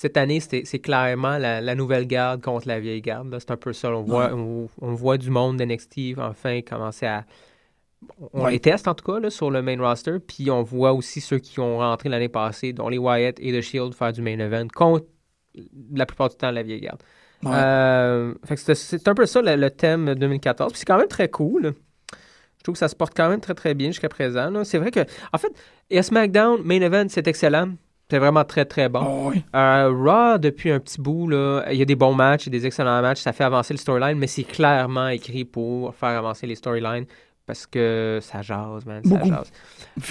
Cette 0.02 0.16
année, 0.16 0.40
c'est 0.40 0.78
clairement 0.78 1.36
la, 1.36 1.60
la 1.60 1.74
nouvelle 1.74 2.06
garde 2.06 2.40
contre 2.40 2.66
la 2.66 2.80
vieille 2.80 3.02
garde. 3.02 3.36
C'est 3.38 3.50
un 3.50 3.58
peu 3.58 3.74
ça. 3.74 3.90
On 3.94 4.00
voit, 4.02 4.32
on, 4.32 4.66
on 4.80 4.94
voit 4.94 5.18
du 5.18 5.28
monde 5.28 5.58
d'NXT 5.58 6.16
enfin 6.16 6.62
commencer 6.62 7.04
à. 7.04 7.26
On 8.32 8.44
Ouais. 8.44 8.52
les 8.52 8.60
teste 8.60 8.88
en 8.88 8.94
tout 8.94 9.04
cas 9.04 9.20
là, 9.20 9.28
sur 9.28 9.50
le 9.50 9.60
main 9.60 9.76
roster. 9.78 10.16
Puis 10.26 10.50
on 10.50 10.62
voit 10.62 10.94
aussi 10.94 11.20
ceux 11.20 11.38
qui 11.38 11.60
ont 11.60 11.76
rentré 11.80 12.08
l'année 12.08 12.30
passée, 12.30 12.72
dont 12.72 12.88
les 12.88 12.96
Wyatt 12.96 13.36
et 13.40 13.52
The 13.52 13.60
Shield, 13.60 13.92
faire 13.92 14.10
du 14.14 14.22
main 14.22 14.38
event 14.38 14.68
contre 14.74 15.04
la 15.92 16.06
plupart 16.06 16.30
du 16.30 16.36
temps 16.36 16.50
la 16.50 16.62
vieille 16.62 16.80
garde. 16.80 17.02
ouais. 17.42 17.50
Euh, 17.52 18.32
c'est 18.56 19.06
un 19.06 19.14
peu 19.14 19.26
ça 19.26 19.42
le, 19.42 19.54
le 19.56 19.70
thème 19.70 20.14
2014. 20.14 20.72
Puis 20.72 20.78
c'est 20.78 20.86
quand 20.86 20.96
même 20.96 21.08
très 21.08 21.28
cool. 21.28 21.74
Je 22.56 22.62
trouve 22.62 22.72
que 22.72 22.78
ça 22.78 22.88
se 22.88 22.96
porte 22.96 23.12
quand 23.14 23.28
même 23.28 23.40
très 23.40 23.54
très 23.54 23.74
bien 23.74 23.88
jusqu'à 23.88 24.08
présent. 24.08 24.64
C'est 24.64 24.78
vrai 24.78 24.90
que, 24.92 25.00
en 25.34 25.36
fait, 25.36 25.52
et 25.90 26.00
SmackDown, 26.02 26.62
Main 26.64 26.80
Event, 26.80 27.06
c'est 27.10 27.28
excellent. 27.28 27.74
C'est 28.10 28.18
vraiment 28.18 28.44
très 28.44 28.64
très 28.64 28.88
bon. 28.88 29.00
Oh, 29.02 29.30
oui. 29.30 29.44
Euh, 29.54 29.92
Raw, 29.92 30.38
depuis 30.38 30.70
un 30.70 30.80
petit 30.80 31.00
bout, 31.00 31.28
là, 31.28 31.64
il 31.70 31.78
y 31.78 31.82
a 31.82 31.84
des 31.84 31.94
bons 31.94 32.14
matchs, 32.14 32.46
il 32.46 32.52
y 32.52 32.56
a 32.56 32.58
des 32.58 32.66
excellents 32.66 33.00
matchs, 33.00 33.20
ça 33.20 33.32
fait 33.32 33.44
avancer 33.44 33.72
le 33.72 33.78
storyline, 33.78 34.18
mais 34.18 34.26
c'est 34.26 34.44
clairement 34.44 35.08
écrit 35.08 35.44
pour 35.44 35.94
faire 35.94 36.10
avancer 36.18 36.46
les 36.46 36.56
storylines 36.56 37.06
parce 37.46 37.66
que 37.66 38.20
ça 38.22 38.42
jase, 38.42 38.86
man, 38.86 39.02
ça 39.04 39.10
Beaucoup. 39.10 39.28
jase. 39.28 39.52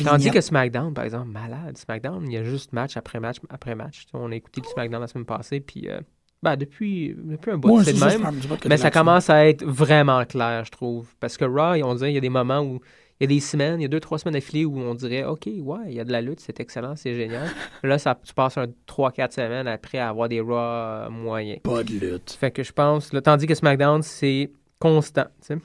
Tandis 0.04 0.30
que 0.30 0.42
SmackDown, 0.42 0.94
par 0.94 1.06
exemple, 1.06 1.30
malade. 1.30 1.78
SmackDown, 1.78 2.26
il 2.28 2.34
y 2.34 2.38
a 2.38 2.44
juste 2.44 2.74
match 2.74 2.98
après 2.98 3.20
match 3.20 3.38
après 3.50 3.76
match. 3.76 4.06
On 4.14 4.32
a 4.32 4.36
écouté 4.36 4.62
le 4.62 4.70
SmackDown 4.70 5.00
la 5.00 5.08
semaine 5.08 5.26
passée, 5.26 5.62
puis 5.62 5.88
euh, 5.88 6.02
ben, 6.44 6.56
depuis, 6.56 7.16
depuis 7.18 7.52
un 7.52 7.58
bout, 7.58 7.78
Ouais, 7.78 7.84
c'est 7.84 7.94
le 7.94 8.00
même. 8.00 8.42
Mais 8.68 8.78
ça 8.78 8.92
commence 8.92 9.30
à 9.30 9.48
être 9.48 9.64
vraiment 9.64 10.24
clair, 10.26 10.66
je 10.66 10.72
trouve. 10.72 11.08
Parce 11.20 11.38
que 11.38 11.46
Raw, 11.46 11.82
on 11.84 11.96
dirait, 11.96 12.12
il 12.12 12.16
y 12.16 12.18
a 12.18 12.22
des 12.22 12.30
moments 12.30 12.60
où. 12.62 12.80
Il 13.20 13.24
y 13.24 13.34
a 13.34 13.36
des 13.36 13.40
semaines, 13.42 13.80
il 13.82 13.84
y 13.84 13.86
a 13.86 13.90
deux, 13.90 14.00
trois 14.00 14.18
semaines 14.18 14.34
d'affilée 14.36 14.64
où 14.64 14.80
on 14.80 14.96
dirait, 14.96 15.26
OK, 15.26 15.46
ouais, 15.48 15.78
il 15.88 15.94
y 15.94 16.00
a 16.00 16.06
de 16.06 16.12
la 16.12 16.22
lutte, 16.22 16.40
c'est 16.40 16.60
excellent, 16.62 16.96
c'est 16.96 17.14
génial. 17.16 17.50
Là, 17.84 17.98
ça, 18.00 18.18
tu 18.24 18.34
passes 18.34 18.58
un 18.58 18.68
3-4 18.88 19.32
semaines 19.34 19.68
après 19.68 19.98
à 19.98 20.08
avoir 20.10 20.30
des 20.30 20.40
Raw 20.40 21.10
moyens. 21.12 21.60
Pas 21.62 21.84
de 21.84 21.92
lutte. 21.94 22.32
Fait 22.40 22.52
que 22.52 22.64
je 22.64 22.72
pense, 22.72 23.12
là, 23.12 23.22
tandis 23.22 23.46
que 23.46 23.56
SmackDown, 23.56 24.02
c'est 24.04 24.50
constant, 24.80 25.26
tu 25.42 25.48
sais. 25.48 25.58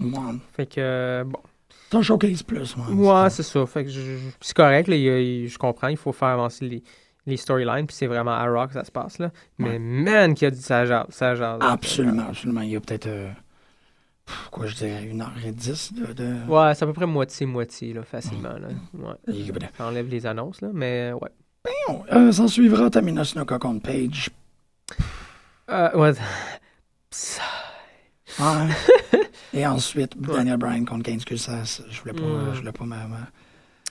Ouais. 0.00 0.10
Fait 0.52 0.66
que, 0.66 0.80
euh, 0.80 1.24
bon. 1.24 1.38
Un 1.92 2.02
showcase 2.02 2.42
plus. 2.42 2.76
Ouais, 2.76 2.94
Ouais, 2.94 3.30
c'est 3.30 3.42
ça. 3.42 3.66
Fait 3.66 3.84
que 3.84 3.90
c'est 4.40 4.54
correct, 4.56 4.88
là, 4.88 4.96
il 4.96 5.02
y 5.02 5.10
a- 5.10 5.20
il- 5.20 5.48
je 5.48 5.58
comprends, 5.58 5.88
il 5.88 5.96
faut 5.96 6.12
faire 6.12 6.28
avancer 6.28 6.64
les, 6.64 6.82
les 7.26 7.36
storylines, 7.36 7.86
puis 7.86 7.94
c'est 7.96 8.06
vraiment 8.08 8.30
à 8.32 8.46
Raw 8.46 8.66
que 8.68 8.72
ça 8.74 8.84
se 8.84 8.90
passe, 8.92 9.18
là. 9.18 9.30
Mais 9.58 9.78
man, 9.78 10.34
qui 10.34 10.46
a 10.46 10.50
dit 10.50 10.60
ça 10.62 10.84
jase, 10.86 11.06
ça 11.10 11.34
jase. 11.36 11.58
Absolument, 11.60 12.26
absolument. 12.28 12.62
Il 12.62 12.70
y 12.70 12.76
a 12.76 12.80
peut-être, 12.80 13.06
euh, 13.08 13.30
quoi 14.50 14.66
je 14.66 14.74
dirais, 14.76 15.04
une 15.04 15.20
heure 15.22 15.32
et 15.46 15.52
dix 15.52 15.92
de... 15.92 16.12
de... 16.12 16.34
Ouais, 16.48 16.74
c'est 16.74 16.82
à 16.84 16.86
peu 16.86 16.92
près 16.92 17.06
moitié-moitié, 17.06 17.92
là, 17.92 18.02
facilement, 18.02 18.54
là. 18.58 18.68
Ouais. 18.94 19.14
Et, 19.34 19.50
ben, 19.52 19.68
J'enlève 19.78 20.08
les 20.08 20.26
annonces, 20.26 20.60
là, 20.60 20.68
mais 20.72 21.12
ouais. 21.12 21.30
non, 21.88 22.04
euh, 22.12 22.32
S'en 22.32 22.48
suivra 22.48 22.90
Tamina 22.90 23.24
Snuka 23.24 23.58
contre 23.58 23.82
Page. 23.82 24.30
Euh, 25.70 25.90
ouais. 25.96 26.12
Ça- 27.10 27.42
Ouais. 28.38 29.20
Et 29.52 29.66
ensuite, 29.66 30.16
Daniel 30.20 30.56
Bryan 30.56 30.84
contre 30.84 31.02
Kane. 31.02 31.18
Ça, 31.36 31.64
je 31.90 32.00
voulais 32.00 32.12
pas, 32.14 32.22
Mm. 32.22 32.54
je 32.54 32.58
voulais 32.60 32.72
pas 32.72 32.84
ma- 32.84 33.08
ma- 33.08 33.16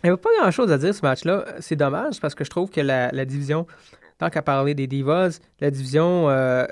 Il 0.03 0.07
n'y 0.07 0.09
a 0.11 0.17
pas 0.17 0.29
grand-chose 0.39 0.71
à 0.71 0.77
dire 0.77 0.95
ce 0.95 1.01
match-là. 1.01 1.43
C'est 1.59 1.75
dommage 1.75 2.21
parce 2.21 2.33
que 2.35 2.45
je 2.45 2.49
trouve 2.49 2.69
que 2.69 2.79
la, 2.79 3.11
la 3.11 3.25
division, 3.25 3.67
tant 4.17 4.29
qu'à 4.29 4.41
parler 4.41 4.73
des 4.75 4.87
divas, 4.87 5.39
la 5.59 5.69
division... 5.69 6.29
euh, 6.29 6.65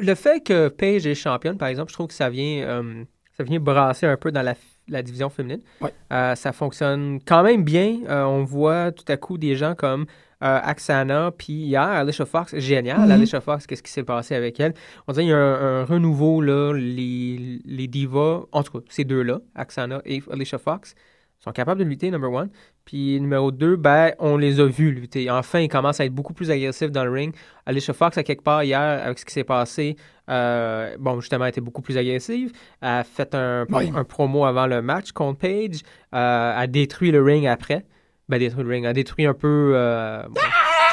le 0.00 0.14
fait 0.14 0.40
que 0.44 0.68
Paige 0.68 1.06
est 1.06 1.14
championne, 1.14 1.56
par 1.56 1.68
exemple, 1.68 1.88
je 1.90 1.94
trouve 1.94 2.08
que 2.08 2.14
ça 2.14 2.28
vient, 2.28 2.62
euh, 2.68 3.04
ça 3.36 3.44
vient 3.44 3.60
brasser 3.60 4.06
un 4.06 4.16
peu 4.16 4.30
dans 4.32 4.42
la, 4.42 4.54
la 4.88 5.02
division 5.02 5.28
féminine. 5.30 5.60
Ouais. 5.80 5.92
Euh, 6.12 6.34
ça 6.34 6.52
fonctionne 6.52 7.18
quand 7.26 7.42
même 7.42 7.64
bien. 7.64 7.98
Euh, 8.08 8.24
on 8.24 8.44
voit 8.44 8.92
tout 8.92 9.04
à 9.08 9.16
coup 9.16 9.38
des 9.38 9.56
gens 9.56 9.74
comme 9.74 10.06
euh, 10.42 10.60
Axana, 10.62 11.30
puis 11.36 11.52
hier, 11.52 11.82
Alicia 11.82 12.26
Fox. 12.26 12.54
Génial, 12.58 13.00
Mhm. 13.00 13.10
Alicia 13.10 13.40
Fox, 13.40 13.66
qu'est-ce 13.66 13.82
qui 13.82 13.90
s'est 13.90 14.02
passé 14.04 14.34
avec 14.34 14.60
elle? 14.60 14.74
On 15.08 15.12
dirait 15.12 15.24
qu'il 15.24 15.30
y 15.30 15.34
a 15.34 15.38
un, 15.38 15.80
un 15.80 15.84
renouveau, 15.84 16.40
là. 16.42 16.72
Les, 16.74 17.60
les 17.64 17.86
divas, 17.88 18.42
en 18.52 18.62
tout 18.62 18.78
cas, 18.80 18.84
ces 18.90 19.04
deux-là, 19.04 19.40
Axana 19.54 20.02
et 20.04 20.22
Alicia 20.30 20.58
Fox, 20.58 20.94
sont 21.40 21.52
capables 21.52 21.80
de 21.80 21.84
lutter, 21.84 22.10
number 22.10 22.30
one. 22.30 22.48
Puis 22.84 23.18
numéro 23.20 23.50
2, 23.50 23.76
ben, 23.76 24.12
on 24.18 24.36
les 24.36 24.60
a 24.60 24.66
vus 24.66 24.92
lutter. 24.92 25.30
Enfin, 25.30 25.60
ils 25.60 25.68
commencent 25.68 26.00
à 26.00 26.04
être 26.04 26.14
beaucoup 26.14 26.34
plus 26.34 26.50
agressifs 26.50 26.90
dans 26.90 27.04
le 27.04 27.10
ring. 27.10 27.34
Alicia 27.66 27.94
Fox, 27.94 28.16
à 28.18 28.22
quelque 28.22 28.42
part, 28.42 28.62
hier, 28.64 28.80
avec 28.80 29.18
ce 29.18 29.24
qui 29.24 29.32
s'est 29.32 29.44
passé, 29.44 29.96
euh, 30.30 30.96
bon, 30.98 31.20
justement, 31.20 31.44
elle 31.44 31.50
était 31.50 31.60
beaucoup 31.60 31.82
plus 31.82 31.98
agressive. 31.98 32.52
Elle 32.80 32.88
a 32.88 33.04
fait 33.04 33.34
un, 33.34 33.66
Oui. 33.70 33.92
un 33.94 34.04
promo 34.04 34.44
avant 34.44 34.66
le 34.66 34.80
match 34.82 35.12
contre 35.12 35.38
Paige. 35.40 35.80
Euh, 36.14 36.52
a 36.56 36.66
détruit 36.66 37.10
le 37.10 37.22
ring 37.22 37.46
après. 37.46 37.84
Ben, 38.28 38.38
détruit 38.38 38.64
le 38.64 38.70
ring. 38.70 38.84
Elle 38.84 38.90
a 38.90 38.94
détruit 38.94 39.26
un 39.26 39.34
peu. 39.34 39.72
Euh, 39.74 40.22
bon, 40.30 40.40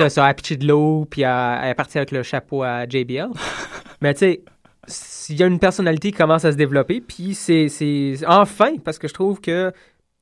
ça, 0.10 0.26
a 0.26 0.34
pitché 0.34 0.58
de 0.58 0.68
l'eau, 0.68 1.06
puis 1.10 1.22
elle, 1.22 1.60
elle 1.64 1.70
est 1.70 1.76
partie 1.76 1.98
avec 1.98 2.12
le 2.12 2.24
chapeau 2.24 2.64
à 2.64 2.86
JBL. 2.88 3.30
Mais 4.02 4.14
tu 4.14 4.20
sais, 4.20 4.42
s'il 4.88 5.38
y 5.40 5.44
a 5.44 5.46
une 5.48 5.60
personnalité 5.60 6.12
qui 6.12 6.18
commence 6.18 6.44
à 6.44 6.52
se 6.52 6.58
développer, 6.58 7.00
puis 7.02 7.34
c'est 7.36 7.70
c'est- 7.70 8.18
enfin, 8.28 8.78
parce 8.84 8.98
que 9.00 9.08
je 9.08 9.14
trouve 9.14 9.40
que 9.40 9.72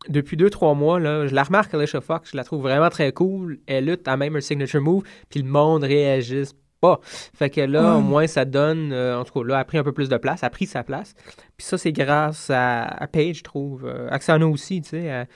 depuis 0.08 0.38
deux, 0.38 0.50
trois 0.50 0.76
mois, 0.76 1.00
là, 1.00 1.28
je 1.28 1.34
la 1.34 1.44
remarque, 1.44 1.74
Alicia 1.74 2.00
Fox, 2.02 2.32
je 2.32 2.38
la 2.38 2.44
trouve 2.44 2.62
vraiment 2.62 2.90
très 2.90 3.12
cool. 3.12 3.60
Elle 3.68 3.86
lutte 3.86 4.08
à 4.08 4.18
même 4.18 4.36
un 4.36 4.42
signature 4.42 4.82
move, 4.82 5.04
puis 5.30 5.42
le 5.42 5.50
monde 5.50 5.84
réagisse 5.84 6.54
pas. 6.80 7.00
Fait 7.04 7.50
que 7.50 7.62
là, 7.62 7.82
Ouais. 7.94 7.98
au 7.98 8.02
moins, 8.02 8.28
ça 8.28 8.46
donne, 8.46 8.92
euh, 8.94 9.18
en 9.20 9.24
tout 9.24 9.34
cas, 9.40 9.46
là, 9.48 9.60
a 9.60 9.64
pris 9.66 9.78
un 9.78 9.84
peu 9.84 9.92
plus 9.92 10.10
de 10.10 10.18
place, 10.18 10.44
a 10.44 10.50
pris 10.50 10.66
sa 10.66 10.84
place. 10.84 11.14
Puis 11.58 11.66
ça, 11.68 11.78
c'est 11.78 11.92
grâce 11.92 12.50
à, 12.50 12.84
à 12.84 13.08
Paige, 13.08 13.40
je 13.40 13.44
trouve. 13.44 13.86
Euh, 13.86 14.08
Axana 14.10 14.48
aussi, 14.48 14.82
tu 14.82 14.90
sais. 14.90 15.04
elle- 15.04 15.28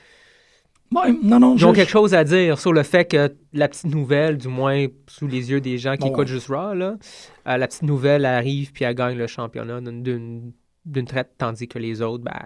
Ouais, 0.94 1.12
non, 1.24 1.40
non, 1.40 1.56
ils 1.58 1.66
ont 1.66 1.70
je- 1.74 1.76
quelque 1.78 1.90
chose 1.90 2.14
à 2.14 2.24
dire 2.24 2.60
sur 2.60 2.72
le 2.72 2.84
fait 2.84 3.06
que 3.06 3.34
la 3.52 3.68
petite 3.68 3.86
nouvelle, 3.88 4.38
du 4.38 4.48
moins 4.48 4.86
sous 5.08 5.26
les 5.26 5.50
yeux 5.50 5.60
des 5.60 5.80
gens 5.80 5.94
qui 5.94 6.02
Bon. 6.08 6.10
écoutent 6.14 6.28
juste 6.28 6.50
Raw, 6.50 6.76
là, 6.76 6.98
euh, 7.48 7.58
la 7.58 7.68
petite 7.68 7.82
nouvelle 7.82 8.26
arrive 8.26 8.72
puis 8.74 8.86
elle 8.86 8.94
gagne 8.94 9.18
le 9.18 9.26
championnat 9.26 9.82
d'une 9.82 11.06
traite, 11.08 11.32
tandis 11.40 11.68
que 11.68 11.80
les 11.80 12.04
autres, 12.04 12.24
ben, 12.24 12.40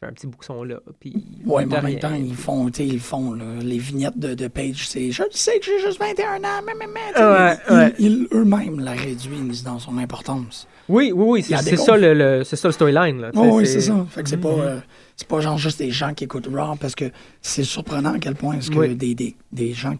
fait 0.00 0.06
un 0.06 0.12
petit 0.12 0.26
bouxon 0.26 0.62
là. 0.64 0.76
Puis 1.00 1.14
Ouais, 1.44 1.64
mais 1.66 1.78
en 1.78 1.82
même 1.82 1.98
temps, 1.98 2.14
ils 2.14 2.34
font, 2.34 2.66
tu 2.70 2.82
sais, 2.82 2.86
ils 2.86 3.00
font, 3.00 3.32
là, 3.32 3.44
les 3.62 3.78
vignettes 3.78 4.18
de, 4.18 4.34
de 4.34 4.48
Page, 4.48 4.86
c'est 4.88 5.10
«Je 5.12 5.22
sais 5.30 5.58
que 5.58 5.64
j'ai 5.64 5.78
juste 5.80 5.98
21 5.98 6.36
ans, 6.44 6.62
mais, 6.66 6.72
mais, 6.78 6.86
mais... 6.86 7.20
Ouais, 7.20 7.56
ils- 7.68 7.74
ouais. 7.74 7.94
Ils, 7.98 8.06
ils 8.06 8.28
eux-mêmes 8.32 8.80
la 8.80 8.92
réduisent 8.92 9.62
dans 9.62 9.78
son 9.78 9.96
importance. 9.98 10.68
Oui, 10.88 11.12
oui, 11.14 11.24
oui, 11.26 11.42
c'est 11.42 11.76
ça 11.76 11.96
le, 11.96 12.12
le- 12.14 12.44
c'est 12.44 12.56
ça 12.56 12.68
le 12.68 12.72
storyline. 12.72 13.20
là, 13.20 13.30
Oh, 13.34 13.48
oui, 13.56 13.66
c'est 13.66 13.80
ça. 13.80 14.06
Fait 14.10 14.22
que 14.22 14.28
c'est 14.28 14.36
pas, 14.36 14.52
Mhm. 14.54 14.60
euh, 14.60 14.80
c'est 15.16 15.26
pas 15.28 15.40
genre 15.40 15.56
juste 15.58 15.78
des 15.78 15.90
gens 15.90 16.12
qui 16.14 16.24
écoutent 16.24 16.48
Raw, 16.52 16.76
parce 16.76 16.94
que 16.94 17.06
c'est 17.40 17.64
surprenant 17.64 18.14
à 18.14 18.18
quel 18.18 18.34
point 18.34 18.58
est-ce 18.58 18.70
que 18.70 18.78
Oui. 18.78 18.94
des, 18.94 19.14
des, 19.14 19.34
des 19.52 19.72
gens... 19.72 19.94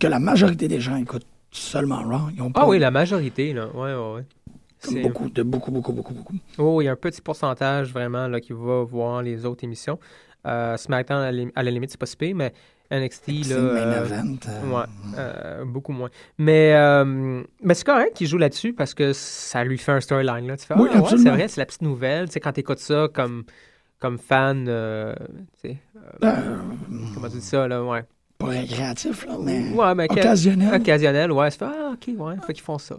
Que 0.00 0.06
la 0.06 0.18
majorité 0.18 0.66
des 0.68 0.80
gens 0.80 0.96
écoutent 0.96 1.26
seulement 1.50 2.02
Raw. 2.02 2.30
Ils 2.34 2.40
ont 2.40 2.50
pas... 2.50 2.62
Ah 2.64 2.68
oui, 2.68 2.78
la 2.78 2.90
majorité, 2.90 3.52
là. 3.52 3.66
Ouais, 3.74 3.92
ouais, 3.94 4.14
ouais. 4.14 4.24
Comme 4.84 5.02
beaucoup, 5.02 5.28
de 5.30 5.42
beaucoup, 5.42 5.70
beaucoup, 5.70 5.92
beaucoup, 5.92 6.14
beaucoup. 6.14 6.34
Oh, 6.58 6.80
il 6.80 6.86
y 6.86 6.88
a 6.88 6.92
un 6.92 6.96
petit 6.96 7.20
pourcentage 7.20 7.92
vraiment 7.92 8.28
là, 8.28 8.40
qui 8.40 8.52
va 8.52 8.82
voir 8.82 9.22
les 9.22 9.44
autres 9.46 9.64
émissions. 9.64 9.98
Euh, 10.46 10.76
SmackDown, 10.76 11.18
à 11.22 11.30
la, 11.30 11.32
lim- 11.32 11.52
à 11.54 11.62
la 11.62 11.70
limite, 11.70 11.90
c'est 11.92 12.00
pas 12.00 12.06
si 12.06 12.16
pire, 12.16 12.34
mais 12.34 12.52
NXT, 12.90 13.28
là, 13.48 13.54
euh, 13.56 14.04
event. 14.04 14.36
euh, 14.48 14.70
ouais, 14.80 14.84
euh, 15.16 15.64
beaucoup 15.64 15.92
moins. 15.92 16.10
Mais, 16.36 16.74
euh, 16.74 17.42
mais 17.62 17.74
c'est 17.74 17.86
correct 17.86 18.14
qu'il 18.16 18.26
joue 18.26 18.38
là-dessus 18.38 18.72
parce 18.72 18.92
que 18.92 19.12
ça 19.12 19.62
lui 19.64 19.78
fait 19.78 19.92
un 19.92 20.00
storyline. 20.00 20.46
Là. 20.48 20.56
Tu 20.56 20.66
fais, 20.66 20.74
Oui, 20.76 20.88
ah, 20.92 21.00
ouais, 21.00 21.08
c'est 21.16 21.30
vrai, 21.30 21.48
c'est 21.48 21.60
la 21.60 21.66
petite 21.66 21.82
nouvelle. 21.82 22.26
Tu 22.26 22.32
sais, 22.34 22.40
quand 22.40 22.52
tu 22.52 22.60
écoutes 22.60 22.80
ça 22.80 23.06
comme, 23.14 23.44
comme 24.00 24.18
fan, 24.18 24.64
tu 24.64 25.70
sais, 25.70 25.78
euh, 26.22 26.56
comment 27.14 27.28
tu 27.28 27.36
dis 27.36 27.40
ça, 27.40 27.66
là, 27.68 27.82
ouais. 27.84 28.02
pas 28.38 28.46
récréatif, 28.48 29.24
là, 29.26 29.36
mais 29.40 29.70
Ouais, 29.72 29.94
mais 29.94 30.08
que- 30.08 30.14
occasionnel. 30.14 30.74
occasionnel, 30.74 31.32
ouais. 31.32 31.50
Ça 31.50 31.58
fait, 31.58 31.74
ah, 31.78 31.92
ok, 31.94 32.10
ouais, 32.18 32.34
fait 32.46 32.52
qu'ils 32.52 32.64
font 32.64 32.78
ça. 32.78 32.96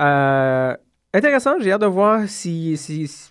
Euh, 0.00 0.76
intéressant, 1.14 1.54
j'ai 1.60 1.72
hâte 1.72 1.80
de 1.80 1.86
voir 1.86 2.28
si, 2.28 2.76
si, 2.76 3.06
si- 3.08 3.30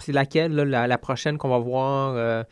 c'est 0.00 0.12
laquelle, 0.12 0.52
là, 0.54 0.64
la, 0.64 0.86
la 0.86 0.98
prochaine 0.98 1.38
qu'on 1.38 1.48
va 1.48 1.58
voir 1.58 2.14
euh, 2.16 2.42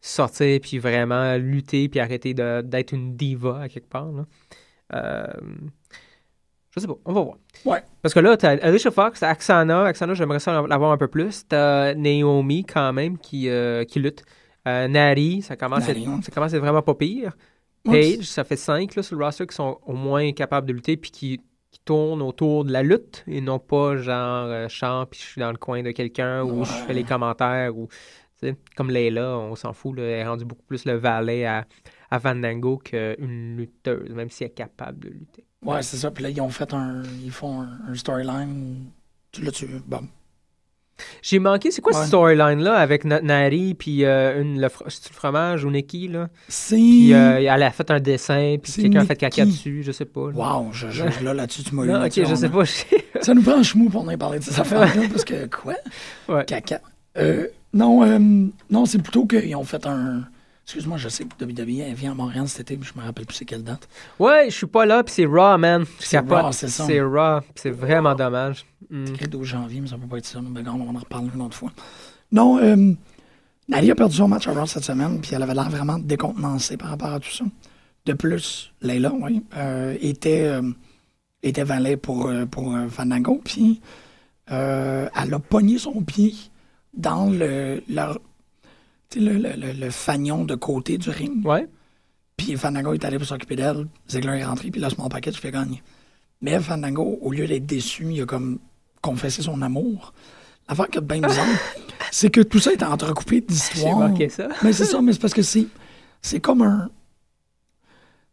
sortir, 0.00 0.60
puis 0.60 0.78
vraiment 0.78 1.36
lutter, 1.36 1.88
puis 1.88 2.00
arrêter 2.00 2.34
d'être 2.34 2.92
une 2.92 3.16
diva 3.16 3.60
à 3.62 3.68
quelque 3.68 3.88
part. 3.88 4.10
là. 4.12 4.24
Euh, 4.94 5.26
Je 6.70 6.80
sais 6.80 6.86
pas, 6.86 6.94
on 7.04 7.12
va 7.12 7.20
voir. 7.22 7.36
Ouais. 7.64 7.82
Parce 8.02 8.12
que 8.14 8.20
là, 8.20 8.36
t'as 8.36 8.56
Alicia 8.58 8.90
Fox, 8.90 9.20
t'as 9.20 9.28
Axana. 9.28 9.84
Axana, 9.84 10.14
j'aimerais 10.14 10.40
ça 10.40 10.62
l'avoir 10.66 10.92
un 10.92 10.96
peu 10.98 11.08
plus. 11.08 11.46
T'as 11.48 11.94
Naomi, 11.94 12.64
quand 12.64 12.92
même, 12.92 13.16
qui, 13.18 13.48
euh, 13.48 13.84
qui 13.84 14.00
lutte. 14.00 14.24
Nari, 14.66 15.42
ça 15.42 15.56
commence, 15.56 15.84
à 15.88 15.94
ça 16.22 16.32
commence 16.32 16.52
à 16.54 16.56
être 16.56 16.62
vraiment 16.62 16.80
pas 16.82 16.94
pire. 16.94 17.36
Paige, 17.84 18.24
ça 18.24 18.44
fait 18.44 18.56
cinq 18.56 18.94
là, 18.94 19.02
sur 19.02 19.16
le 19.18 19.24
roster 19.24 19.46
qui 19.46 19.54
sont 19.54 19.78
au 19.84 19.92
moins 19.92 20.32
capables 20.32 20.66
de 20.66 20.72
lutter 20.72 20.96
puis 20.96 21.10
qui, 21.10 21.40
qui 21.74 21.80
tournent 21.84 22.22
autour 22.22 22.64
de 22.64 22.72
la 22.72 22.84
lutte 22.84 23.24
et 23.26 23.40
non 23.40 23.58
pas 23.58 23.96
genre 23.96 24.46
euh, 24.46 24.68
chant 24.68 25.06
puis 25.10 25.18
je 25.20 25.26
suis 25.26 25.40
dans 25.40 25.50
le 25.50 25.56
coin 25.58 25.82
de 25.82 25.90
quelqu'un 25.90 26.44
ou 26.44 26.64
je 26.64 26.70
fais 26.70 26.94
les 26.94 27.02
commentaires 27.02 27.76
ou 27.76 27.88
tu 28.38 28.48
sais, 28.48 28.56
comme 28.76 28.90
Layla, 28.90 29.36
on 29.38 29.56
s'en 29.56 29.72
fout, 29.72 29.96
là, 29.96 30.04
elle 30.04 30.20
est 30.20 30.26
rendue 30.26 30.44
beaucoup 30.44 30.62
plus 30.62 30.84
le 30.84 30.94
valet 30.94 31.44
à, 31.44 31.66
à 32.12 32.20
Fandango 32.20 32.78
qu'une 32.78 33.56
lutteuse, 33.56 34.10
même 34.10 34.30
si 34.30 34.44
elle 34.44 34.50
est 34.50 34.54
capable 34.54 35.00
de 35.00 35.08
lutter. 35.08 35.44
Ouais, 35.62 35.82
c'est 35.82 35.96
ça. 35.96 36.10
Puis 36.10 36.22
là, 36.22 36.30
ils 36.30 36.40
ont 36.40 36.50
fait 36.50 36.72
un. 36.74 37.02
Ils 37.22 37.30
font 37.30 37.62
un, 37.62 37.78
un 37.88 37.94
storyline. 37.94 38.90
Tu 39.32 39.42
l'as 39.42 39.50
tu 39.50 39.66
Bon. 39.86 40.06
J'ai 41.22 41.38
manqué, 41.38 41.70
c'est 41.70 41.80
quoi 41.80 41.92
Ouais. 41.92 41.98
cette 41.98 42.08
storyline-là 42.08 42.74
avec 42.74 43.04
Na- 43.04 43.20
Nari 43.20 43.74
puis 43.74 44.04
euh, 44.04 44.40
une, 44.40 44.60
le, 44.60 44.68
fromage 44.68 45.64
ou 45.64 45.70
Nikki, 45.70 46.08
là? 46.08 46.28
C'est. 46.48 46.76
Puis 46.76 47.12
euh, 47.14 47.38
elle 47.40 47.62
a 47.62 47.70
fait 47.70 47.90
un 47.90 47.98
dessin 48.00 48.56
puis 48.62 48.72
quelqu'un 48.72 49.00
a 49.00 49.04
fait 49.04 49.16
caca 49.16 49.44
dessus, 49.44 49.82
je 49.82 49.92
sais 49.92 50.04
pas. 50.04 50.30
là. 50.30 50.36
Wow, 50.36 50.68
je, 50.72 50.90
je- 50.90 51.24
là, 51.24 51.34
là-dessus, 51.34 51.64
tu 51.64 51.74
m'as 51.74 51.84
eu. 51.84 51.88
Non, 51.88 52.04
ok, 52.04 52.12
je 52.28 52.34
sais 52.34 52.48
pas. 52.48 52.64
je- 52.64 53.22
Ça 53.22 53.34
nous 53.34 53.42
prend 53.42 53.58
un 53.58 53.62
chemou 53.62 53.88
pour 53.90 54.08
en 54.08 54.16
parler 54.16 54.38
de 54.38 54.44
ces 54.44 54.58
affaires-là, 54.60 55.02
parce 55.10 55.24
que 55.24 55.46
quoi? 55.46 55.74
Ouais. 56.28 56.44
Caca. 56.44 56.80
Euh, 57.16 57.46
non, 57.72 58.04
euh, 58.04 58.18
non 58.70 58.86
c'est 58.86 58.98
plutôt 59.02 59.26
qu'ils 59.26 59.54
ont 59.56 59.64
fait 59.64 59.86
un. 59.86 60.24
Excuse-moi, 60.64 60.96
je 60.96 61.08
sais 61.10 61.24
que 61.24 61.44
WWE 61.44 61.80
elle 61.82 61.94
vient 61.94 62.12
à 62.12 62.14
Montréal 62.14 62.48
cet 62.48 62.62
été, 62.70 62.76
mais 62.78 62.86
je 62.86 62.98
me 62.98 63.04
rappelle 63.04 63.26
plus 63.26 63.36
c'est 63.36 63.44
quelle 63.44 63.62
date. 63.62 63.86
Ouais, 64.18 64.46
je 64.48 64.56
suis 64.56 64.66
pas 64.66 64.86
là, 64.86 65.04
puis 65.04 65.12
c'est 65.14 65.26
Raw, 65.26 65.58
man. 65.58 65.84
C'est. 65.98 66.18
Raw, 66.18 66.52
c'est 66.52 66.68
ça. 66.68 66.84
C'est 66.86 67.00
Raw, 67.02 67.40
c'est 67.54 67.70
vraiment 67.70 68.14
dommage. 68.14 68.64
Mm. 68.88 69.04
C'est 69.20 69.28
12 69.28 69.46
janvier, 69.46 69.80
mais 69.82 69.88
ça 69.88 69.98
peut 69.98 70.06
pas 70.06 70.18
être 70.18 70.26
ça. 70.26 70.40
Mais 70.40 70.60
regarde, 70.60 70.80
on 70.80 70.94
en 70.94 70.98
reparler 70.98 71.28
une 71.34 71.42
autre 71.42 71.56
fois. 71.56 71.70
Non, 72.32 72.58
euh, 72.58 72.92
Nali 73.68 73.90
a 73.90 73.94
perdu 73.94 74.16
son 74.16 74.26
match 74.28 74.48
à 74.48 74.52
Raw 74.54 74.66
cette 74.66 74.84
semaine, 74.84 75.20
puis 75.20 75.32
elle 75.34 75.42
avait 75.42 75.54
l'air 75.54 75.68
vraiment 75.68 75.98
décontenancée 75.98 76.76
par 76.78 76.88
rapport 76.88 77.12
à 77.12 77.20
tout 77.20 77.30
ça. 77.30 77.44
De 78.06 78.12
plus, 78.14 78.72
Layla, 78.80 79.12
oui, 79.20 79.42
euh, 79.56 79.96
était, 80.00 80.44
euh, 80.44 80.62
était 81.42 81.64
valet 81.64 81.96
pour, 81.98 82.26
euh, 82.26 82.46
pour 82.46 82.74
euh, 82.74 82.88
Fandango, 82.88 83.40
puis 83.44 83.80
elle 84.46 85.34
a 85.34 85.38
pogné 85.38 85.78
son 85.78 86.02
pied 86.02 86.34
dans 86.94 87.30
le, 87.30 87.82
leur- 87.88 88.18
le, 89.20 89.32
le, 89.34 89.50
le- 89.56 89.72
le 89.72 89.90
fanion 89.90 90.44
de 90.44 90.54
côté 90.54 90.98
du 90.98 91.10
ring. 91.10 91.44
Ouais. 91.46 91.68
Puis 92.36 92.56
Fandango 92.56 92.92
est 92.94 93.04
allé 93.04 93.18
pour 93.18 93.26
s'occuper 93.26 93.56
d'elle. 93.56 93.86
Ziggler 94.10 94.38
est 94.40 94.44
rentré, 94.44 94.70
puis 94.70 94.80
là, 94.80 94.90
Small 94.90 95.08
Package 95.08 95.36
fait 95.36 95.50
gagner. 95.52 95.82
Mais 96.40 96.58
Fandango, 96.60 97.18
au 97.22 97.30
lieu 97.32 97.46
d'être 97.46 97.64
déçu, 97.66 98.06
il 98.10 98.22
a 98.22 98.26
comme 98.26 98.58
confessé 99.00 99.42
son 99.42 99.62
amour. 99.62 100.12
L'affaire 100.68 100.88
qui 100.88 100.98
est 100.98 101.02
bien 101.02 101.20
bizarre, 101.20 101.46
c'est 102.10 102.30
que 102.30 102.40
tout 102.40 102.58
ça 102.58 102.72
est 102.72 102.82
entrecoupé 102.82 103.36
J'ai 103.36 103.40
d'histoires. 103.46 104.10
ça. 104.30 104.48
Mais 104.62 104.72
c'est 104.72 104.84
ça, 104.86 105.00
mais 105.00 105.12
c'est 105.12 105.20
parce 105.20 105.34
que 105.34 105.42
c'est, 105.42 105.66
c'est 106.22 106.40
comme 106.40 106.62
un, 106.62 106.88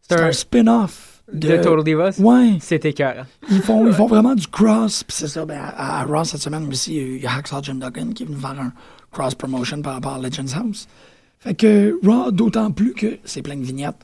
C'est 0.01 0.15
c'est 0.15 0.21
un, 0.23 0.27
un- 0.27 0.31
spin-off 0.31 1.23
De, 1.31 1.47
de, 1.49 1.57
Total 1.57 1.83
Divas? 1.83 2.19
Ouais, 2.19 2.57
C'était 2.59 2.89
écœurant. 2.89 3.25
ils 3.49 3.61
font, 3.61 3.85
ils 3.87 3.93
font 3.99 4.07
vraiment 4.07 4.33
du 4.35 4.47
cross. 4.47 5.03
Puis 5.03 5.15
c'est 5.17 5.27
ça, 5.27 5.45
ben, 5.45 5.59
à, 5.61 5.99
à 6.01 6.03
Raw 6.05 6.23
cette 6.23 6.41
semaine 6.41 6.67
aussi, 6.67 6.95
il 6.95 7.21
y 7.21 7.27
a 7.27 7.33
Hacksaw 7.35 7.61
Jim 7.63 7.75
Duggan 7.75 8.11
qui 8.13 8.23
est 8.23 8.25
venu 8.25 8.37
faire 8.37 8.59
un 8.59 8.73
cross 9.11 9.35
promotion 9.35 9.81
par 9.81 9.93
rapport 9.95 10.13
à 10.15 10.19
Legends 10.19 10.53
House. 10.55 10.87
Fait 11.39 11.55
que 11.55 11.99
Raw, 12.05 12.31
d'autant 12.31 12.71
plus 12.71 12.93
que 12.93 13.17
c'est 13.23 13.41
plein 13.41 13.55
de 13.55 13.63
vignettes, 13.63 13.95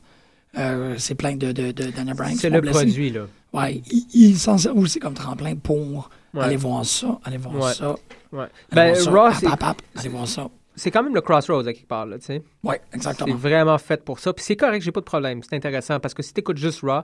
euh, 0.56 0.94
c'est 0.98 1.14
plein 1.14 1.36
de, 1.36 1.52
de, 1.52 1.70
de 1.72 1.90
Daniel 1.90 2.16
Bryan 2.16 2.36
C'est 2.36 2.50
le 2.50 2.60
blessés. 2.60 2.78
produit, 2.84 3.10
là. 3.10 3.26
Ouais, 3.52 3.82
il, 3.90 4.06
il 4.12 4.38
s'en 4.38 4.58
sert 4.58 4.76
aussi 4.76 4.98
comme 4.98 5.14
tremplin 5.14 5.54
pour 5.56 6.10
Ouais. 6.34 6.42
aller 6.44 6.56
voir 6.56 6.84
ça, 6.84 7.18
aller 7.24 7.38
voir 7.38 7.54
Ouais. 7.54 7.72
ça. 7.72 7.94
Ouais. 8.32 8.40
aller 8.40 8.92
Ben, 8.92 8.92
voir 9.10 9.32
ça, 9.32 9.40
Raw, 9.40 9.40
c'est- 9.40 9.64
hap, 9.64 9.82
aller 9.96 10.08
voir 10.10 10.28
ça. 10.28 10.48
c'est 10.76 10.90
quand 10.90 11.02
même 11.02 11.14
le 11.14 11.22
crossroads 11.22 11.66
à 11.66 11.72
quelque 11.72 11.86
part, 11.88 12.04
là, 12.06 12.18
tu 12.18 12.26
sais. 12.26 12.42
C'est 12.64 12.80
exactement. 12.92 13.34
vraiment 13.34 13.78
fait 13.78 14.04
pour 14.04 14.18
ça. 14.18 14.32
Puis 14.34 14.44
c'est 14.44 14.56
correct, 14.56 14.82
j'ai 14.82 14.92
pas 14.92 15.00
de 15.00 15.06
problème. 15.06 15.40
C'est 15.42 15.56
intéressant 15.56 15.98
parce 16.00 16.12
que 16.12 16.22
si 16.22 16.34
t'écoutes 16.34 16.58
juste 16.58 16.80
Raw, 16.82 17.00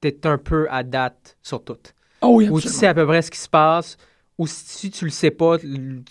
t'es 0.00 0.26
un 0.26 0.36
peu 0.36 0.66
à 0.70 0.82
date 0.82 1.38
sur 1.42 1.64
tout. 1.64 1.78
Oh 2.20 2.34
oui, 2.36 2.44
Ou 2.48 2.60
tu 2.60 2.66
absolument. 2.66 2.80
sais 2.80 2.86
à 2.86 2.94
peu 2.94 3.06
près 3.06 3.22
ce 3.22 3.30
qui 3.30 3.38
se 3.38 3.48
passe, 3.48 3.96
ou 4.36 4.46
si 4.46 4.90
tu 4.90 5.04
le 5.06 5.10
sais 5.10 5.30
pas, 5.30 5.58
tu, 5.58 6.02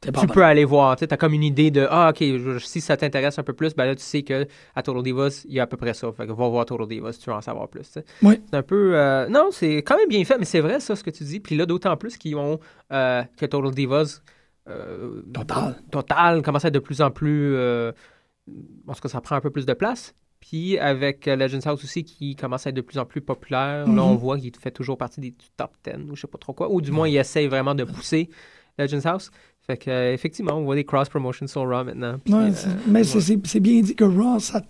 tu 0.00 0.10
bon. 0.12 0.26
peux 0.26 0.44
aller 0.44 0.64
voir. 0.64 0.96
Tu 0.96 1.04
as 1.10 1.16
comme 1.16 1.32
une 1.32 1.42
idée 1.42 1.70
de 1.70 1.86
Ah, 1.90 2.10
ok, 2.10 2.18
je- 2.20 2.58
si 2.58 2.80
ça 2.80 2.96
t'intéresse 2.96 3.38
un 3.38 3.42
peu 3.42 3.52
plus, 3.52 3.74
ben 3.74 3.84
là, 3.86 3.94
tu 3.96 4.02
sais 4.02 4.22
que 4.22 4.46
à 4.74 4.82
Total 4.82 5.02
Divas, 5.02 5.44
il 5.48 5.54
y 5.54 5.60
a 5.60 5.64
à 5.64 5.66
peu 5.66 5.76
près 5.76 5.94
ça. 5.94 6.10
Fait 6.12 6.26
que 6.26 6.32
va 6.32 6.48
voir 6.48 6.64
Total 6.66 6.86
Divas 6.86 7.12
si 7.14 7.20
tu 7.20 7.30
veux 7.30 7.36
en 7.36 7.40
savoir 7.40 7.68
plus. 7.68 7.98
Oui. 8.22 8.40
C'est 8.48 8.56
un 8.56 8.62
peu. 8.62 8.92
euh, 8.96 9.28
Non, 9.28 9.48
c'est 9.50 9.76
quand 9.78 9.96
même 9.96 10.08
bien 10.08 10.24
fait, 10.24 10.38
mais 10.38 10.44
c'est 10.44 10.60
vrai, 10.60 10.80
ça, 10.80 10.94
ce 10.96 11.02
que 11.02 11.10
tu 11.10 11.24
dis. 11.24 11.40
Puis 11.40 11.56
là, 11.56 11.66
d'autant 11.66 11.96
plus 11.96 12.16
qu'ils 12.16 12.36
ont. 12.36 12.60
euh, 12.92 13.22
que 13.36 13.46
Total 13.46 13.70
Divas. 13.72 14.20
euh, 14.68 15.22
Total. 15.32 15.76
Total 15.90 16.42
commence 16.42 16.64
à 16.64 16.68
être 16.68 16.74
de 16.74 16.78
plus 16.78 17.00
en 17.02 17.10
plus. 17.10 17.56
En 17.56 18.94
tout 18.94 19.00
cas, 19.00 19.08
ça 19.08 19.20
prend 19.20 19.36
un 19.36 19.40
peu 19.40 19.50
plus 19.50 19.66
de 19.66 19.74
place. 19.74 20.14
Puis 20.40 20.78
avec 20.78 21.26
Legends 21.26 21.58
House 21.70 21.82
aussi, 21.84 22.04
qui 22.04 22.36
commence 22.36 22.66
à 22.66 22.70
être 22.70 22.76
de 22.76 22.80
plus 22.80 22.98
en 22.98 23.04
plus 23.04 23.20
populaire, 23.20 23.86
là, 23.86 23.92
Mhm. 23.92 23.98
on 23.98 24.14
voit 24.14 24.38
qu'il 24.38 24.54
fait 24.56 24.70
toujours 24.70 24.96
partie 24.96 25.20
des 25.20 25.30
du 25.32 25.46
top 25.56 25.72
10 25.84 26.08
ou 26.10 26.14
je 26.16 26.20
sais 26.22 26.26
pas 26.28 26.38
trop 26.38 26.52
quoi. 26.52 26.70
Ou 26.70 26.80
du 26.80 26.92
moins, 26.92 27.08
il 27.08 27.16
essaye 27.16 27.48
vraiment 27.48 27.74
de 27.74 27.82
pousser 27.84 28.30
Legends 28.78 29.04
House. 29.04 29.30
Fait 29.70 29.76
que, 29.76 29.90
euh, 29.90 30.14
effectivement, 30.14 30.54
on 30.54 30.64
voit 30.64 30.76
des 30.76 30.84
cross-promotions 30.84 31.46
sur 31.46 31.60
Raw 31.68 31.84
maintenant. 31.84 32.16
Puis, 32.24 32.32
Ouais, 32.32 32.44
euh, 32.48 32.70
mais 32.86 33.04
c'est- 33.04 33.60
bien 33.60 33.80
dit 33.82 33.94
que 33.94 34.04
Raw, 34.04 34.38
ça 34.38 34.62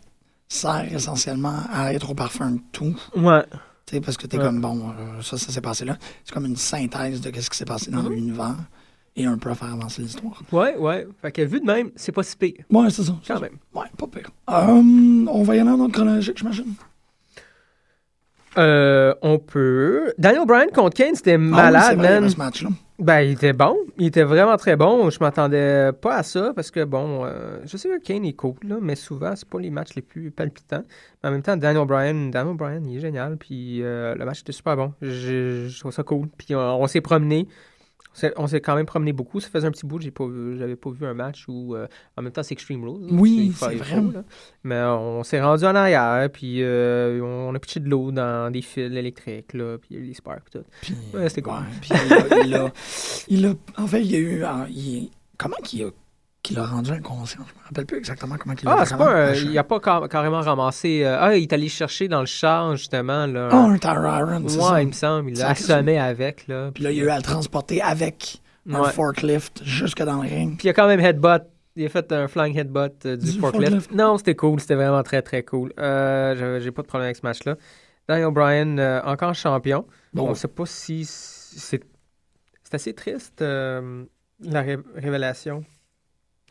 sert 0.48 0.92
essentiellement 0.92 1.61
à 1.72 1.94
être 1.94 2.11
au 2.11 2.14
parfum 2.14 2.50
de 2.52 2.61
tout. 2.72 2.96
ouais. 3.16 3.44
Tu 3.87 3.94
sais, 3.94 4.00
parce 4.02 4.16
que 4.18 4.26
t'es 4.26 4.37
Ouais. 4.37 4.44
comme, 4.44 4.61
bon, 4.61 4.90
euh, 4.90 5.22
ça, 5.22 5.38
ça 5.38 5.50
s'est 5.52 5.61
passé 5.62 5.84
là. 5.87 5.96
C'est 6.24 6.34
comme 6.34 6.44
une 6.46 6.56
synthèse 6.56 7.20
de 7.22 7.30
ce 7.40 7.48
qui 7.48 7.56
s'est 7.56 7.64
passé 7.64 7.90
dans 7.92 8.02
Mhm. 8.02 8.11
l'univers 8.12 8.56
et 9.16 9.24
un 9.24 9.38
peu 9.38 9.50
à 9.50 9.54
faire 9.54 9.72
avancer 9.72 10.02
l'histoire. 10.02 10.42
Ouais, 10.52 10.76
ouais. 10.76 11.06
Fait 11.22 11.30
que 11.32 11.42
vu 11.42 11.61
de 11.61 11.64
même, 11.64 11.90
c'est 11.96 12.12
pas 12.12 12.22
si 12.24 12.37
pire, 12.37 12.64
Ouais, 12.70 12.90
c'est 12.90 13.02
ça. 13.04 13.14
c'est 13.22 13.28
quand 13.32 13.38
ça. 13.38 13.40
même. 13.40 13.56
Ouais, 13.74 13.87
pas 13.96 14.06
pire. 14.08 14.30
Euh, 14.50 15.26
on 15.30 15.42
va 15.44 15.56
y 15.56 15.61
aller 15.61 15.70
en 15.70 15.80
ordre 15.80 15.92
chronologique, 15.94 16.37
j'imagine. 16.38 16.74
Euh, 18.58 19.14
on 19.22 19.38
peut. 19.38 20.12
Daniel 20.18 20.44
Bryan 20.44 20.66
contre 20.74 20.96
Kane, 20.96 21.14
c'était 21.14 21.34
Ah 21.34 21.38
oui, 21.38 21.46
malade, 21.48 21.96
vrai, 21.98 22.16
y 22.16 22.20
man. 22.20 22.28
ce 22.30 22.37
match-là. 22.37 22.70
Ben, 22.98 23.20
il 23.20 23.32
était 23.32 23.52
bon. 23.52 23.76
Il 23.96 24.06
était 24.06 24.24
vraiment 24.24 24.56
très 24.56 24.74
bon. 24.74 25.08
Je 25.08 25.18
m'attendais 25.20 25.92
pas 25.92 26.16
à 26.16 26.22
ça 26.24 26.52
parce 26.54 26.72
que, 26.72 26.82
bon, 26.82 27.24
euh, 27.24 27.61
je 27.64 27.76
sais 27.76 27.88
que 27.88 28.02
Kane 28.02 28.24
est 28.24 28.32
cool, 28.32 28.56
là, 28.64 28.78
mais 28.80 28.96
souvent, 28.96 29.37
c'est 29.37 29.48
pas 29.48 29.61
les 29.61 29.70
matchs 29.70 29.94
les 29.94 30.02
plus 30.02 30.32
palpitants. 30.32 30.82
Mais 31.22 31.28
en 31.28 31.32
même 31.32 31.42
temps, 31.42 31.56
Daniel 31.56 31.87
Bryan, 31.87 32.30
Daniel 32.32 32.56
Bryan, 32.56 32.84
il 32.84 32.96
est 32.96 33.00
génial. 33.00 33.37
Puis 33.37 33.84
euh, 33.84 34.16
le 34.16 34.24
match 34.24 34.40
était 34.40 34.52
super 34.52 34.76
bon. 34.76 34.94
Je, 35.00 35.78
trouve 35.78 35.92
ça 35.92 36.02
cool. 36.02 36.28
Puis 36.37 36.56
on, 36.56 36.82
on 36.82 36.87
s'est 36.88 37.00
promené. 37.00 37.46
On 38.37 38.46
s'est- 38.46 38.61
quand 38.61 38.74
même 38.74 38.87
promené 38.87 39.12
beaucoup. 39.12 39.40
Ça 39.40 39.48
faisait 39.48 39.66
un 39.66 39.70
petit 39.70 39.87
bout. 39.87 40.00
J'ai 40.00 40.11
pas, 40.11 40.26
vu- 40.26 40.57
j'avais 40.59 40.76
pas 40.76 40.90
vu 40.90 41.07
un 41.07 41.14
match 41.14 41.44
où, 41.48 41.74
euh, 41.74 41.87
en 42.16 42.22
même 42.22 42.33
temps, 42.33 42.42
c'est 42.42 42.52
Extreme 42.52 42.83
Rules. 42.85 43.07
là. 43.11 43.16
Oui, 43.20 43.52
c'est 43.57 43.72
il 43.72 43.78
vrai. 43.78 43.96
faut, 44.00 44.11
là. 44.11 44.24
Mais 44.64 44.81
on 44.83 45.22
s'est 45.22 45.40
rendu 45.40 45.64
en 45.64 45.74
arrière. 45.74 46.28
Puis 46.33 46.62
euh, 46.62 47.20
on 47.22 47.54
a 47.54 47.59
pitché 47.59 47.81
de 47.81 47.88
l'eau 47.88 48.11
dans 48.12 48.50
des 48.52 48.62
fils 48.62 48.92
électriques. 48.92 49.52
Là, 49.54 49.78
puis 49.78 49.88
il 49.92 49.96
y 49.96 50.00
a 50.00 50.04
eu 50.04 50.09
des 50.09 50.14
sparks. 50.14 50.50
Tout. 50.50 50.64
Puis, 50.83 50.94
Ouais, 51.14 51.28
c'était 51.28 51.42
cool. 51.42 51.52
ouais, 51.54 51.59
puis 51.81 51.90
il 51.92 52.12
a, 52.12 52.44
il 52.44 52.54
a- 52.54 52.72
il 53.28 53.46
a- 53.46 53.54
En 53.83 53.87
fait, 53.87 54.02
il 54.02 54.11
y 54.11 54.16
a 54.16 54.18
eu. 54.20 54.42
ah, 54.44 54.66
il- 54.70 55.11
comment 55.37 55.57
qu'il 55.62 55.85
a, 55.85 55.90
qu'il 56.42 56.59
a 56.59 56.64
rendu 56.66 56.90
inconscient 56.92 57.40
Je 57.48 57.55
me 57.61 57.64
rappelle 57.66 57.87
plus 57.87 57.98
exactement 57.98 58.37
comment 58.38 58.55
qu'il 58.55 58.68
Ah, 58.68 58.77
l'a 58.77 58.85
c'est 58.87 58.94
vraiment 58.94 59.11
pas 59.12 59.27
lâché. 59.31 59.44
il 59.46 59.59
a 59.59 59.64
pas 59.64 59.81
car- 59.81 60.09
carrément 60.09 60.40
ramassé. 60.40 61.03
euh, 61.05 61.16
ah, 61.20 61.37
il 61.37 61.42
est 61.42 61.53
allé 61.53 61.68
chercher 61.68 62.09
dans 62.09 62.20
le 62.20 62.27
char, 62.27 62.77
justement. 62.77 63.27
Là, 63.27 63.48
Ah, 63.51 63.57
un 63.66 63.74
Iron, 64.20 64.44
c'est 64.48 64.57
ouais, 64.59 64.62
ça. 64.62 64.83
il 64.83 64.87
me 64.88 64.92
semble. 64.92 65.31
Il 65.31 65.38
l'a 65.38 65.55
C'est 65.55 65.72
assommé 65.72 65.98
avec. 65.98 66.46
Là, 66.46 66.70
Puis 66.72 66.85
là, 66.85 66.90
il 66.92 67.01
a 67.01 67.05
eu 67.05 67.09
à 67.11 67.16
le 67.16 67.22
transporter 67.22 67.83
avec 67.83 68.40
un 68.70 68.81
Ouais. 68.83 68.90
forklift 68.92 69.62
jusque 69.64 70.03
dans 70.03 70.22
le 70.22 70.29
ring. 70.29 70.57
Puis 70.59 70.68
il 70.68 70.70
a 70.70 70.74
quand 70.74 70.87
même 70.87 71.01
headbutt. 71.01 71.42
Il 71.77 71.87
a 71.87 71.88
fait 71.88 72.11
un 72.12 72.27
flying 72.29 72.57
headbutt 72.59 73.07
euh, 73.07 73.16
du, 73.16 73.33
Du 73.33 73.38
forklift. 73.38 73.70
forklift. 73.70 73.92
Non, 73.92 74.18
c'était 74.18 74.35
cool. 74.35 74.59
C'était 74.61 74.74
vraiment 74.74 75.03
très, 75.03 75.22
très 75.22 75.42
cool. 75.44 75.72
Euh, 75.79 76.35
j'avais- 76.37 76.61
J'ai 76.61 76.70
pas 76.72 76.83
de 76.83 76.87
problème 76.88 77.07
avec 77.07 77.16
ce 77.16 77.22
match-là. 77.24 77.55
Daniel 78.09 78.31
Bryan, 78.33 78.79
euh, 78.79 79.01
encore 79.05 79.35
champion. 79.35 79.87
Bon. 80.14 80.29
On 80.31 80.35
sait 80.35 80.48
pas 80.48 80.66
si 80.66 81.05
c'est. 81.05 81.83
C'est 82.64 82.74
assez 82.74 82.94
triste, 82.94 83.42
euh, 83.42 84.05
la 84.40 84.61
ré- 84.62 84.79
révélation 84.96 85.64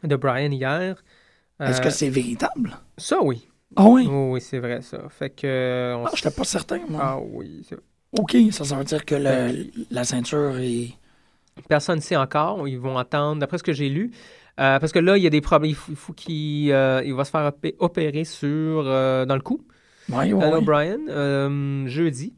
de 0.04 0.16
Bryan 0.16 0.52
hier. 0.52 1.04
Est-ce 1.60 1.80
Euh, 1.80 1.84
que 1.84 1.90
c'est 1.90 2.10
véritable? 2.10 2.78
Ça, 2.98 3.22
oui. 3.24 3.48
Ah 3.76 3.86
oui? 3.88 4.08
Oui, 4.08 4.32
oui, 4.34 4.42
c'est 4.42 4.60
vrai, 4.60 4.82
ça. 4.82 5.10
Fait 5.10 5.30
que. 5.30 5.46
euh, 5.48 5.98
on 5.98 6.06
Ah, 6.06 6.12
j'étais 6.16 6.32
pas 6.32 6.44
certain, 6.44 6.80
moi. 6.90 7.02
Ah 7.04 7.20
oui, 7.20 7.66
c'est 7.68 7.78
OK, 8.14 8.36
ça, 8.52 8.64
ça 8.64 8.76
veut 8.78 8.84
dire 8.86 9.06
que 9.06 9.16
le- 9.16 9.70
la 9.92 10.04
ceinture 10.04 10.58
est. 10.60 10.94
Personne 11.68 11.98
ne 11.98 12.02
sait 12.02 12.16
encore. 12.16 12.68
Ils 12.68 12.80
vont 12.80 12.98
attendre, 12.98 13.40
d'après 13.40 13.58
ce 13.58 13.64
que 13.64 13.74
j'ai 13.74 13.90
lu. 13.90 14.12
Euh, 14.60 14.80
parce 14.80 14.92
que 14.92 15.00
là, 15.00 15.18
il 15.18 15.24
y 15.24 15.28
a 15.28 15.30
des 15.30 15.42
problèmes. 15.42 15.70
Il 15.72 15.76
faut, 15.76 15.92
il 15.92 15.96
faut 15.96 16.14
qu'il 16.14 16.72
euh, 16.72 17.02
il 17.06 17.14
va 17.14 17.26
se 17.26 17.32
faire 17.32 17.48
opé- 17.52 17.76
opérer 17.80 18.24
sur, 18.24 18.48
euh, 18.88 19.26
dans 19.26 19.36
le 19.36 19.42
cou, 19.42 19.66
Oui, 20.10 20.34
oui, 20.34 20.72
euh, 21.10 21.88
jeudi. 21.88 22.34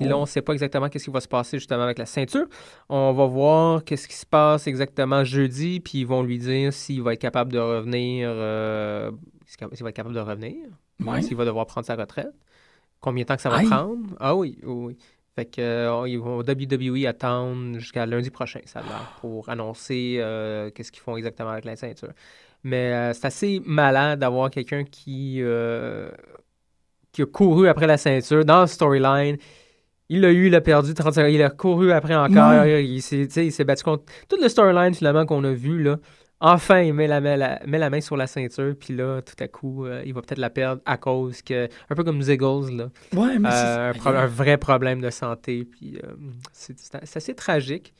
Puis 0.00 0.08
là, 0.08 0.16
on 0.16 0.22
ne 0.22 0.26
sait 0.26 0.42
pas 0.42 0.52
exactement 0.52 0.88
qu'est-ce 0.88 1.04
qui 1.04 1.10
va 1.10 1.20
se 1.20 1.28
passer 1.28 1.58
justement 1.58 1.82
avec 1.82 1.98
la 1.98 2.06
ceinture. 2.06 2.46
On 2.88 3.12
va 3.12 3.26
voir 3.26 3.84
qu'est-ce 3.84 4.06
qui 4.08 4.14
se 4.16 4.26
passe 4.26 4.66
exactement 4.66 5.24
jeudi, 5.24 5.80
puis 5.80 5.98
ils 6.00 6.06
vont 6.06 6.22
lui 6.22 6.38
dire 6.38 6.72
s'il 6.72 7.02
va 7.02 7.12
être 7.14 7.20
capable 7.20 7.52
de 7.52 7.58
revenir. 7.58 8.28
euh, 8.32 9.10
s'il 9.46 9.66
va 9.82 9.88
être 9.90 9.96
capable 9.96 10.14
de 10.14 10.20
revenir, 10.20 10.56
Ouais. 11.04 11.22
s'il 11.22 11.36
va 11.36 11.44
devoir 11.44 11.64
prendre 11.66 11.86
sa 11.86 11.96
retraite, 11.96 12.32
combien 13.00 13.22
de 13.22 13.28
temps 13.28 13.36
que 13.36 13.42
ça 13.42 13.48
va 13.50 13.56
Aïe. 13.58 13.66
prendre? 13.66 14.06
Ah 14.20 14.34
oui, 14.36 14.58
oui. 14.64 14.96
Fait 15.36 15.44
que 15.46 15.60
euh, 15.60 16.08
ils 16.08 16.18
vont 16.18 16.38
WWE 16.40 17.06
attendre 17.06 17.78
jusqu'à 17.78 18.04
lundi 18.06 18.28
prochain, 18.30 18.60
ça 18.66 18.80
a 18.80 18.82
l'air, 18.82 19.16
pour 19.20 19.48
annoncer 19.48 20.16
euh, 20.18 20.70
qu'est-ce 20.70 20.90
qu'ils 20.92 21.02
font 21.02 21.16
exactement 21.16 21.50
avec 21.50 21.64
la 21.64 21.76
ceinture. 21.76 22.10
Mais 22.64 23.14
c'est 23.14 23.24
assez 23.26 23.62
malade 23.64 24.18
d'avoir 24.18 24.50
quelqu'un 24.50 24.82
qui, 24.84 25.40
qui 27.12 27.22
a 27.22 27.26
couru 27.26 27.68
après 27.68 27.86
la 27.86 27.96
ceinture 27.96 28.44
dans 28.44 28.62
le 28.62 28.66
storyline. 28.66 29.36
Il 30.10 30.20
l'a 30.22 30.30
eu, 30.32 30.46
il 30.46 30.54
a 30.54 30.60
perdu 30.60 30.94
30 30.94 31.14
secondes, 31.14 31.30
il 31.32 31.42
a 31.42 31.50
couru 31.50 31.92
après 31.92 32.14
encore, 32.14 32.64
il 32.64 33.02
s'est 33.02 33.24
il 33.24 33.64
battu 33.64 33.84
contre... 33.84 34.04
Tout 34.28 34.36
le 34.40 34.48
storyline 34.48 34.94
finalement 34.94 35.26
qu'on 35.26 35.44
a 35.44 35.52
vu, 35.52 35.82
là, 35.82 35.98
enfin 36.40 36.80
il 36.80 36.94
met 36.94 37.06
la, 37.06 37.20
met 37.20 37.36
la, 37.36 37.60
met 37.66 37.78
la 37.78 37.90
main 37.90 38.00
sur 38.00 38.16
la 38.16 38.26
ceinture, 38.26 38.74
puis 38.78 38.94
là, 38.96 39.20
tout 39.20 39.34
à 39.42 39.48
coup, 39.48 39.84
euh, 39.84 40.02
il 40.06 40.14
va 40.14 40.22
peut-être 40.22 40.38
la 40.38 40.48
perdre 40.50 40.80
à 40.86 40.96
cause 40.96 41.42
que... 41.42 41.68
Un 41.90 41.94
peu 41.94 42.04
comme 42.04 42.22
Ziggles, 42.22 42.74
là. 42.76 42.88
Ouais, 43.14 43.38
mais 43.38 43.48
Euh, 43.52 43.90
un, 43.90 43.92
c'est. 43.92 43.98
pro- 43.98 44.08
un 44.10 44.26
vrai 44.26 44.56
problème 44.56 45.00
de 45.02 45.10
santé. 45.10 45.64
Puis 45.64 45.98
euh, 46.02 46.12
c'est 46.52 47.16
assez 47.16 47.34
tragique. 47.34 47.92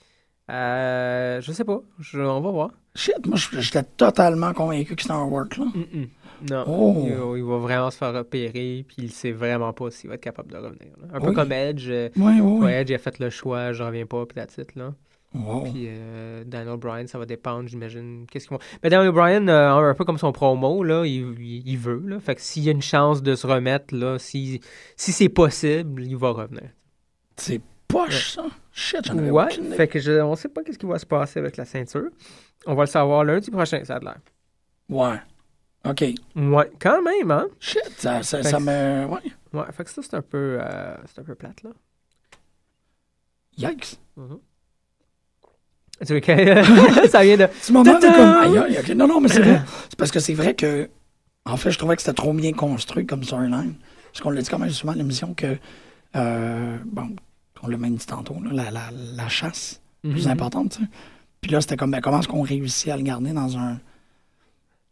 Euh, 0.50 1.40
je 1.42 1.52
sais 1.52 1.64
pas. 1.64 1.80
Je- 1.98 2.20
on 2.20 2.40
va 2.40 2.50
voir. 2.50 2.70
Shit, 2.94 3.26
moi, 3.26 3.36
je- 3.36 3.60
j'étais 3.60 3.82
totalement 3.82 4.52
convaincu 4.54 4.96
que 4.96 5.02
c'était 5.02 5.12
un 5.14 5.24
work, 5.24 5.56
là. 5.58 5.66
Non. 6.50 6.64
Oh. 6.66 7.04
Il, 7.06 7.12
va- 7.14 7.38
il 7.38 7.44
va 7.44 7.56
vraiment 7.58 7.90
se 7.90 7.96
faire 7.96 8.14
opérer. 8.14 8.84
Puis 8.86 8.96
il 8.98 9.10
sait 9.10 9.32
vraiment 9.32 9.72
pas 9.72 9.90
s'il 9.90 10.08
va 10.08 10.14
être 10.16 10.20
capable 10.22 10.52
de 10.52 10.56
revenir. 10.58 10.92
là. 11.00 11.08
Un 11.14 11.20
peu 11.20 11.32
comme 11.32 11.52
Edge. 11.52 11.86
euh, 11.88 12.08
Oui, 12.16 12.34
oui, 12.34 12.40
ouais, 12.40 12.66
oui. 12.66 12.72
Edge 12.72 12.92
a 12.92 12.98
fait 12.98 13.18
le 13.18 13.30
choix. 13.30 13.72
Je 13.72 13.82
reviens 13.82 14.06
pas. 14.06 14.24
Puis 14.26 14.34
that's 14.36 14.56
it, 14.58 14.74
là. 14.76 14.94
Wow. 15.34 15.64
Puis 15.64 15.84
euh, 15.88 16.42
Daniel 16.46 16.78
Bryan, 16.78 17.06
ça 17.06 17.18
va 17.18 17.26
dépendre, 17.26 17.68
j'imagine. 17.68 18.24
Qu'est-ce 18.30 18.48
qu'ils 18.48 18.56
vont. 18.56 18.62
Mais 18.82 18.88
Daniel 18.88 19.12
Bryan, 19.12 19.46
euh, 19.48 19.90
un 19.90 19.94
peu 19.94 20.04
comme 20.06 20.16
son 20.16 20.32
promo, 20.32 20.82
là, 20.82 21.04
il, 21.04 21.34
il- 21.38 21.68
il 21.68 21.76
veut. 21.76 22.02
Là. 22.06 22.18
Fait 22.18 22.34
que 22.34 22.40
s'il 22.40 22.62
y 22.64 22.68
a 22.68 22.72
une 22.72 22.80
chance 22.82 23.22
de 23.22 23.34
se 23.34 23.46
remettre, 23.46 23.94
là, 23.94 24.18
si, 24.18 24.60
si 24.96 25.12
c'est 25.12 25.28
possible, 25.28 26.02
il 26.06 26.16
va 26.16 26.30
revenir. 26.30 26.70
C'est 27.36 27.60
poche, 27.86 28.32
ça. 28.36 28.46
Shit, 28.72 29.04
j'en 29.06 29.18
avais 29.18 29.30
Ouais, 29.30 29.44
aucune 29.44 29.66
idée. 29.66 29.76
fait 29.76 29.88
que 29.88 29.98
je, 29.98 30.12
on 30.22 30.34
sait 30.34 30.48
pas 30.48 30.62
qu'est-ce 30.62 30.78
qui 30.78 30.86
va 30.86 30.98
se 30.98 31.06
passer 31.06 31.40
avec 31.40 31.56
la 31.58 31.64
ceinture. 31.66 32.08
On 32.66 32.74
va 32.74 32.84
le 32.84 32.88
savoir 32.88 33.22
lundi 33.24 33.50
prochain, 33.50 33.82
ça 33.84 33.96
a 33.96 34.00
l'air. 34.00 34.18
Ouais. 34.88 35.16
OK. 35.88 36.04
Ouais, 36.36 36.70
quand 36.80 37.02
même, 37.02 37.30
hein? 37.30 37.46
Shit, 37.60 37.82
ça, 37.96 38.20
me. 38.60 39.06
Ouais. 39.06 39.20
Ouais, 39.52 39.64
fait 39.72 39.84
que 39.84 39.90
ça, 39.90 40.02
c'est 40.02 40.14
un 40.14 40.22
peu, 40.22 40.58
euh, 40.60 40.94
c'est 41.06 41.20
un 41.20 41.24
peu 41.24 41.34
plate, 41.34 41.62
là. 41.62 41.70
Yikes. 43.56 43.98
Tu 46.06 46.12
veux 46.14 46.20
que 46.20 47.08
ça 47.08 47.22
vient 47.24 47.36
de... 47.36 47.48
Ce 47.60 47.72
moment 47.72 47.92
de 47.94 48.00
comme. 48.00 48.54
Aïe, 48.54 48.58
aïe, 48.58 48.78
ok. 48.80 48.88
Non, 48.94 49.08
non, 49.08 49.20
mais 49.20 49.28
c'est 49.28 49.40
vrai. 49.40 49.60
C'est 49.88 49.96
parce 49.98 50.10
que 50.12 50.20
c'est 50.20 50.34
vrai 50.34 50.54
que. 50.54 50.88
En 51.44 51.56
fait, 51.56 51.70
je 51.70 51.78
trouvais 51.78 51.96
que 51.96 52.02
c'était 52.02 52.14
trop 52.14 52.32
bien 52.32 52.52
construit 52.52 53.06
comme 53.06 53.24
storyline. 53.24 53.74
Parce 54.12 54.20
qu'on 54.20 54.30
l'a 54.30 54.40
dit 54.42 54.48
quand 54.48 54.58
même 54.58 54.70
souvent 54.70 54.92
à 54.92 54.96
l'émission 54.96 55.34
que. 55.34 55.56
euh, 56.16 56.76
bon, 56.84 57.16
on 57.62 57.66
l'a 57.68 57.76
même 57.78 57.96
dit 57.96 58.06
tantôt, 58.06 58.36
là, 58.44 58.50
la, 58.52 58.70
la, 58.70 58.90
la 59.16 59.28
chasse, 59.28 59.80
plus 60.02 60.26
Mhm. 60.26 60.32
importante, 60.32 60.72
tu 60.76 60.82
sais. 60.82 60.88
Puis 61.40 61.50
là, 61.50 61.60
c'était 61.60 61.76
comme, 61.76 61.90
ben, 61.90 62.00
comment 62.00 62.20
est-ce 62.20 62.28
qu'on 62.28 62.42
réussit 62.42 62.88
à 62.90 62.96
le 62.96 63.02
garder 63.02 63.32
dans 63.32 63.56
un. 63.58 63.80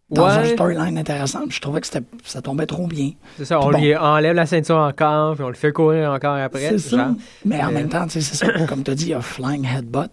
Dans 0.09 0.27
un 0.27 0.42
Ouais, 0.42 0.53
storyline 0.55 0.99
intéressant. 0.99 1.47
Puis 1.49 1.57
je 1.57 1.61
trouvais 1.61 1.81
que 1.81 1.87
c'était, 1.88 2.05
ça 2.25 2.40
tombait 2.40 2.66
trop 2.66 2.87
bien. 2.87 3.11
c'est 3.37 3.45
ça, 3.45 3.61
on 3.61 3.71
Bon. 3.73 3.79
lui 3.79 3.97
enlève 3.97 4.35
la 4.37 4.47
ceinture 4.47 4.77
encore, 4.77 5.35
puis 5.35 5.42
on 5.45 5.49
le 5.49 5.55
fait 5.55 5.73
courir 5.73 6.12
encore 6.12 6.37
après. 6.37 6.61
C'est 6.71 6.79
ça. 6.79 6.97
genre. 6.97 7.14
Mais 7.45 7.61
en 7.62 7.69
Euh. 7.69 7.73
même 7.73 7.88
temps, 7.88 8.07
c'est 8.09 8.21
ça. 8.21 8.47
Comme 8.69 8.85
tu 8.85 8.90
as 8.92 8.95
dit, 8.95 9.05
il 9.07 9.11
y 9.11 9.14
a 9.14 9.21
Flying 9.21 9.66
Headbutt 9.66 10.11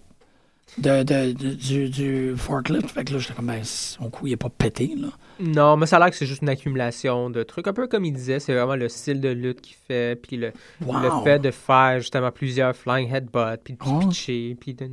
de, 0.80 1.04
de, 1.04 1.34
de- 1.34 1.54
du, 1.54 1.90
du 1.90 2.34
forklift. 2.36 2.90
Fait 2.90 3.04
que 3.04 3.14
là, 3.14 3.20
j'étais 3.20 3.36
comme, 3.36 3.46
ben, 3.46 3.64
son 3.64 4.10
cou, 4.10 4.26
il 4.26 4.34
est 4.34 4.38
pas 4.38 4.50
pété, 4.50 4.96
là. 4.98 5.10
Non, 5.40 5.78
mais 5.78 5.86
ça 5.86 5.98
a 5.98 6.00
l'air 6.00 6.10
que 6.10 6.16
c'est 6.16 6.26
juste 6.26 6.42
une 6.42 6.50
accumulation 6.50 7.30
de 7.30 7.44
trucs. 7.44 7.68
Un 7.68 7.74
peu 7.74 7.86
comme 7.88 8.06
il 8.06 8.14
disait, 8.14 8.40
c'est 8.40 8.54
vraiment 8.56 8.76
le 8.76 8.90
style 8.90 9.22
de 9.22 9.30
lutte 9.30 9.62
qu'il 9.62 9.76
fait, 9.88 10.16
puis 10.20 10.38
le, 10.38 10.54
Wow. 10.84 11.02
le 11.02 11.10
fait 11.24 11.38
de 11.40 11.52
faire 11.52 12.00
justement 12.00 12.32
plusieurs 12.32 12.76
flying 12.76 13.14
headbutts, 13.14 13.62
puis 13.64 13.74
de 13.74 13.80
Oh. 13.86 14.00
pitcher, 14.00 14.56
puis 14.60 14.74
de... 14.74 14.88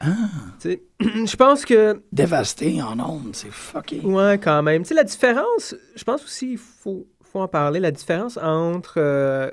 Ah. 0.00 0.14
Je 1.00 1.36
pense 1.36 1.64
que 1.64 2.02
Dévasté 2.12 2.80
en 2.82 2.98
ondes, 3.00 3.34
c'est 3.34 3.50
fucké. 3.50 4.00
Ouais, 4.00 4.38
quand 4.42 4.62
même. 4.62 4.82
Tu 4.82 4.88
sais, 4.88 4.94
la 4.94 5.04
différence, 5.04 5.74
je 5.96 6.04
pense 6.04 6.22
aussi, 6.24 6.52
il 6.52 6.58
faut, 6.58 7.06
faut 7.22 7.40
en 7.40 7.48
parler, 7.48 7.80
la 7.80 7.90
différence 7.90 8.36
entre. 8.36 8.94
euh, 8.98 9.50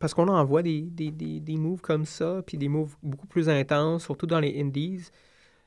parce 0.00 0.14
qu'on 0.14 0.28
en 0.28 0.44
voit 0.44 0.62
des, 0.62 0.82
des, 0.82 1.10
des, 1.10 1.40
des 1.40 1.56
moves 1.56 1.80
comme 1.80 2.04
ça, 2.04 2.42
puis 2.46 2.56
des 2.58 2.68
moves 2.68 2.94
beaucoup 3.02 3.26
plus 3.26 3.48
intenses, 3.48 4.04
surtout 4.04 4.26
dans 4.26 4.40
les 4.40 4.60
indies. 4.60 5.08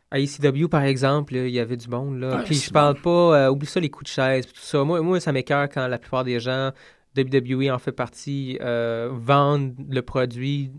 À 0.09 0.19
ECW, 0.19 0.67
par 0.69 0.83
exemple, 0.83 1.35
il 1.35 1.49
y 1.49 1.59
avait 1.59 1.77
du 1.77 1.87
monde. 1.89 2.19
Là. 2.19 2.41
Puis 2.45 2.55
je 2.55 2.69
parle 2.71 2.99
pas, 2.99 3.45
euh, 3.45 3.49
oublie 3.49 3.65
ça, 3.67 3.79
les 3.79 3.89
coups 3.89 4.09
de 4.09 4.13
chaise, 4.13 4.45
puis 4.45 4.53
tout 4.55 4.61
ça. 4.61 4.83
Moi, 4.83 5.01
moi 5.01 5.19
ça 5.19 5.31
m'écœure 5.31 5.69
quand 5.69 5.87
la 5.87 5.97
plupart 5.97 6.23
des 6.25 6.39
gens, 6.39 6.71
WWE 7.17 7.69
en 7.71 7.79
fait 7.79 7.91
partie, 7.93 8.57
euh, 8.61 9.09
vendent 9.11 9.73
le 9.89 10.01
produit 10.01 10.71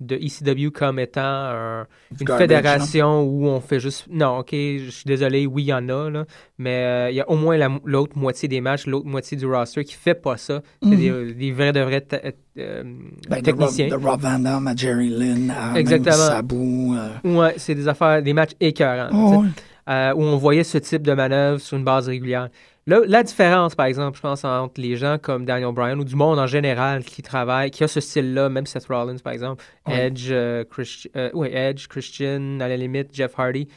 de 0.00 0.14
ECW 0.16 0.70
comme 0.70 1.00
étant 1.00 1.20
un- 1.22 1.86
une 2.12 2.24
garbage, 2.26 2.42
fédération 2.46 3.22
où 3.22 3.46
on 3.46 3.60
fait 3.60 3.80
juste. 3.80 4.06
Non, 4.10 4.38
ok, 4.38 4.50
je 4.52 4.90
suis 4.90 5.04
désolé, 5.04 5.44
oui, 5.46 5.64
il 5.64 5.66
y 5.66 5.72
en 5.74 5.88
a, 5.88 6.08
là, 6.08 6.24
mais 6.56 6.84
euh, 6.84 7.10
il 7.10 7.16
y 7.16 7.20
a 7.20 7.28
au 7.28 7.36
moins 7.36 7.56
la 7.56 7.68
mo- 7.68 7.80
l'autre 7.84 8.16
moitié 8.16 8.48
des 8.48 8.60
matchs, 8.60 8.86
l'autre 8.86 9.06
moitié 9.06 9.36
du 9.36 9.44
roster 9.46 9.82
qui 9.84 9.94
fait 9.94 10.14
pas 10.14 10.36
ça. 10.36 10.62
C'est 10.82 10.88
Mhm. 10.90 10.96
des, 10.96 11.34
des 11.34 11.50
vrais 11.52 11.72
de 11.72 11.80
vrais 11.80 12.06
euh, 12.14 12.82
Ben, 12.84 12.84
de, 13.28 13.34
Rob, 13.34 13.42
techniciens. 13.42 13.88
de 13.88 13.94
Rob 13.96 14.20
Van 14.20 14.38
Damme 14.38 14.68
à 14.68 14.76
Jerry 14.76 15.08
Lynn 15.10 15.50
à 15.50 15.78
Exactement. 15.78 16.14
Sabu. 16.14 16.56
euh, 16.96 17.08
Ouais, 17.36 17.54
c'est 17.56 17.74
des 17.74 17.88
affaires, 17.88 18.22
des 18.22 18.32
matchs 18.32 18.52
écœurants. 18.60 19.10
oh, 19.12 19.40
ouais. 19.42 19.48
euh, 19.90 20.12
où 20.14 20.22
on 20.22 20.36
voyait 20.36 20.64
ce 20.64 20.78
type 20.78 21.02
de 21.02 21.12
manœuvre 21.14 21.60
sur 21.60 21.76
une 21.76 21.84
base 21.84 22.08
régulière. 22.08 22.50
Là, 22.88 23.00
la 23.06 23.22
différence, 23.22 23.74
par 23.74 23.84
exemple, 23.84 24.16
je 24.16 24.22
pense, 24.22 24.44
entre 24.44 24.80
les 24.80 24.96
gens 24.96 25.18
comme 25.20 25.44
Daniel 25.44 25.72
Bryan 25.74 25.98
ou 26.00 26.04
du 26.04 26.16
monde 26.16 26.38
en 26.38 26.46
général 26.46 27.04
qui 27.04 27.20
travaille, 27.20 27.70
qui 27.70 27.84
a 27.84 27.88
ce 27.88 28.00
style-là, 28.00 28.48
même 28.48 28.64
Seth 28.64 28.86
Rollins, 28.86 29.18
par 29.22 29.34
exemple, 29.34 29.62
Ouais. 29.86 30.06
Edge, 30.06 30.28
euh, 30.30 30.64
Christi- 30.64 31.10
euh, 31.14 31.30
ouais, 31.34 31.54
Edge, 31.54 31.86
Christian, 31.86 32.60
à 32.60 32.66
la 32.68 32.76
limite, 32.78 33.08
Jeff 33.14 33.38
Hardy. 33.38 33.68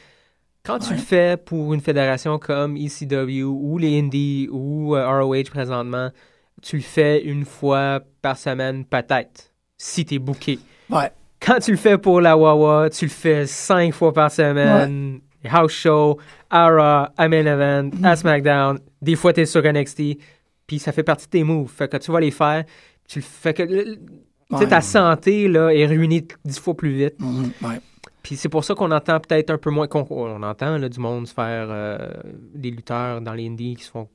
Quand 0.64 0.78
tu 0.78 0.92
le 0.94 0.98
fais 0.98 1.36
pour 1.36 1.74
une 1.74 1.80
fédération 1.82 2.38
comme 2.38 2.76
ECW 2.76 3.42
ou 3.44 3.76
les 3.76 3.98
Indies 3.98 4.48
ou 4.50 4.96
euh, 4.96 5.06
ROH 5.20 5.50
présentement, 5.50 6.10
tu 6.62 6.76
le 6.76 6.82
fais 6.82 7.22
une 7.22 7.44
fois 7.44 8.00
par 8.22 8.38
semaine, 8.38 8.84
peut-être, 8.86 9.52
si 9.76 10.06
t'es 10.06 10.18
booké. 10.18 10.58
Ouais. 10.88 11.10
Quand 11.44 11.58
tu 11.58 11.72
le 11.72 11.76
fais 11.76 11.98
pour 11.98 12.20
la 12.22 12.36
Wawa, 12.36 12.88
tu 12.88 13.04
le 13.06 13.10
fais 13.10 13.46
cinq 13.46 13.92
fois 13.92 14.12
par 14.14 14.30
semaine. 14.30 15.20
House 15.48 15.72
Show, 15.72 16.18
à 16.50 16.68
Raw, 16.68 17.08
à 17.16 17.28
Main 17.28 17.46
Event, 17.46 17.90
Mm. 17.98 18.04
à 18.04 18.16
SmackDown. 18.16 18.78
Des 19.00 19.16
fois, 19.16 19.32
t'es 19.32 19.46
sur 19.46 19.62
NXT. 19.64 20.18
Puis 20.66 20.78
ça 20.78 20.92
fait 20.92 21.02
partie 21.02 21.26
de 21.26 21.30
tes 21.30 21.44
moves. 21.44 21.70
Fait 21.70 21.88
que 21.88 21.96
tu 21.96 22.10
vas 22.12 22.20
les 22.20 22.30
faire. 22.30 22.64
Tu 23.08 23.18
le 23.18 23.24
fais 23.24 23.52
que. 23.54 23.62
Ouais. 24.50 24.66
ta 24.68 24.80
santé 24.82 25.48
là, 25.48 25.70
est 25.70 25.86
ruinée 25.86 26.26
dix 26.44 26.58
fois 26.60 26.74
plus 26.76 26.92
vite. 26.92 27.14
Mhm, 27.18 27.52
ouais. 27.62 27.80
Puis 28.22 28.36
c'est 28.36 28.48
pour 28.50 28.64
ça 28.64 28.74
qu'on 28.74 28.90
entend 28.90 29.18
peut-être 29.18 29.50
un 29.50 29.56
peu 29.58 29.70
moins. 29.70 29.86
qu'on- 29.88 30.06
On 30.10 30.42
entend 30.42 30.76
là, 30.78 30.88
du 30.88 31.00
monde 31.00 31.26
se 31.26 31.32
faire 31.34 31.66
euh, 31.70 31.98
des 32.54 32.70
lutteurs 32.70 33.20
dans 33.22 33.32
les 33.32 33.46
indies 33.48 33.74
qui 33.76 33.84
se 33.84 33.90
font 33.90 34.08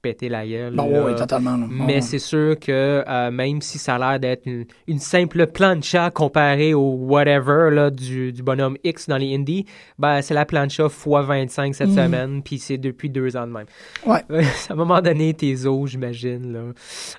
péter 0.00 0.28
la 0.28 0.46
gueule. 0.46 0.74
Bon, 0.74 0.90
là. 0.90 1.04
ouais, 1.04 1.14
totalement. 1.14 1.56
là. 1.56 1.66
Mais 1.68 1.94
Ouais. 1.96 2.00
c'est 2.00 2.18
sûr 2.18 2.58
que 2.58 3.04
euh, 3.06 3.30
même 3.30 3.60
si 3.62 3.78
ça 3.78 3.96
a 3.96 3.98
l'air 3.98 4.20
d'être 4.20 4.46
une, 4.46 4.64
une 4.86 4.98
simple 4.98 5.46
plancha 5.48 6.10
comparée 6.10 6.74
au 6.74 6.92
whatever 6.94 7.70
là, 7.72 7.90
du, 7.90 8.32
du 8.32 8.42
bonhomme 8.42 8.76
X 8.84 9.08
dans 9.08 9.16
les 9.16 9.34
indies, 9.34 9.66
ben, 9.98 10.22
c'est 10.22 10.34
la 10.34 10.44
plancha 10.44 10.84
x 10.86 11.04
25 11.06 11.74
cette 11.74 11.88
Mhm. 11.88 11.94
semaine, 11.96 12.42
puis 12.42 12.58
c'est 12.58 12.78
depuis 12.78 13.10
deux 13.10 13.36
ans 13.36 13.46
de 13.46 13.52
même. 13.52 13.66
Ouais. 14.06 14.22
à 14.68 14.72
un 14.72 14.76
moment 14.76 15.00
donné, 15.00 15.34
tes 15.34 15.66
os, 15.66 15.90
j'imagine, 15.90 16.52
là, 16.52 16.60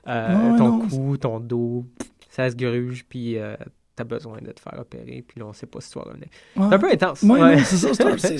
euh, 0.07 0.51
Ouais, 0.51 0.57
ton 0.57 0.77
non, 0.77 0.87
cou, 0.87 1.17
ton 1.17 1.39
dos, 1.39 1.85
ça 2.29 2.49
se 2.49 2.55
gruge, 2.55 3.05
puis 3.09 3.37
euh, 3.37 3.55
t'as 3.95 4.03
besoin 4.05 4.37
de 4.41 4.51
te 4.51 4.59
faire 4.61 4.79
opérer, 4.79 5.23
puis 5.27 5.39
là, 5.39 5.47
on 5.47 5.53
sait 5.53 5.65
pas 5.65 5.81
si 5.81 5.91
tu 5.91 5.99
vas 5.99 6.05
revenir. 6.05 6.27
C'est 6.55 6.61
un 6.61 6.79
peu 6.79 6.89
intense. 6.91 7.19
C'est 7.65 7.93
ça, 7.93 8.39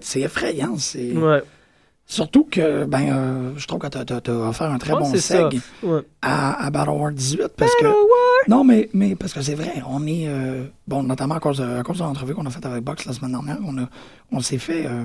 c'est 0.00 0.20
effrayant. 0.20 0.76
c'est-. 0.76 1.12
Surtout 2.10 2.44
que, 2.50 2.86
ben, 2.86 3.12
euh, 3.12 3.52
je 3.58 3.66
trouve 3.66 3.80
que 3.80 3.86
tu 3.86 3.98
as, 3.98 4.32
offert 4.48 4.70
un 4.70 4.78
très 4.78 4.94
Ouais, 4.94 5.00
bon 5.00 5.14
seg 5.14 5.60
Ouais. 5.82 6.00
à, 6.22 6.64
à 6.64 6.70
Battle 6.70 6.88
War 6.90 7.12
18 7.12 7.48
parce 7.54 7.74
que. 7.78 7.86
Non, 8.48 8.64
mais, 8.64 8.88
mais 8.94 9.14
parce 9.14 9.34
que 9.34 9.42
c'est 9.42 9.54
vrai, 9.54 9.82
on 9.86 10.06
est. 10.06 10.26
euh, 10.26 10.64
bon, 10.86 11.02
notamment 11.02 11.34
à 11.34 11.40
cause 11.40 11.58
de, 11.58 11.64
à 11.64 11.82
cause 11.82 11.98
de 11.98 12.02
l'entrevue 12.04 12.34
qu'on 12.34 12.46
a 12.46 12.50
faite 12.50 12.64
avec 12.64 12.82
Box 12.82 13.04
la 13.04 13.12
semaine 13.12 13.32
dernière, 13.32 13.58
on, 13.62 13.76
a, 13.76 13.88
on 14.32 14.40
s'est 14.40 14.56
fait. 14.58 14.86
euh, 14.86 15.04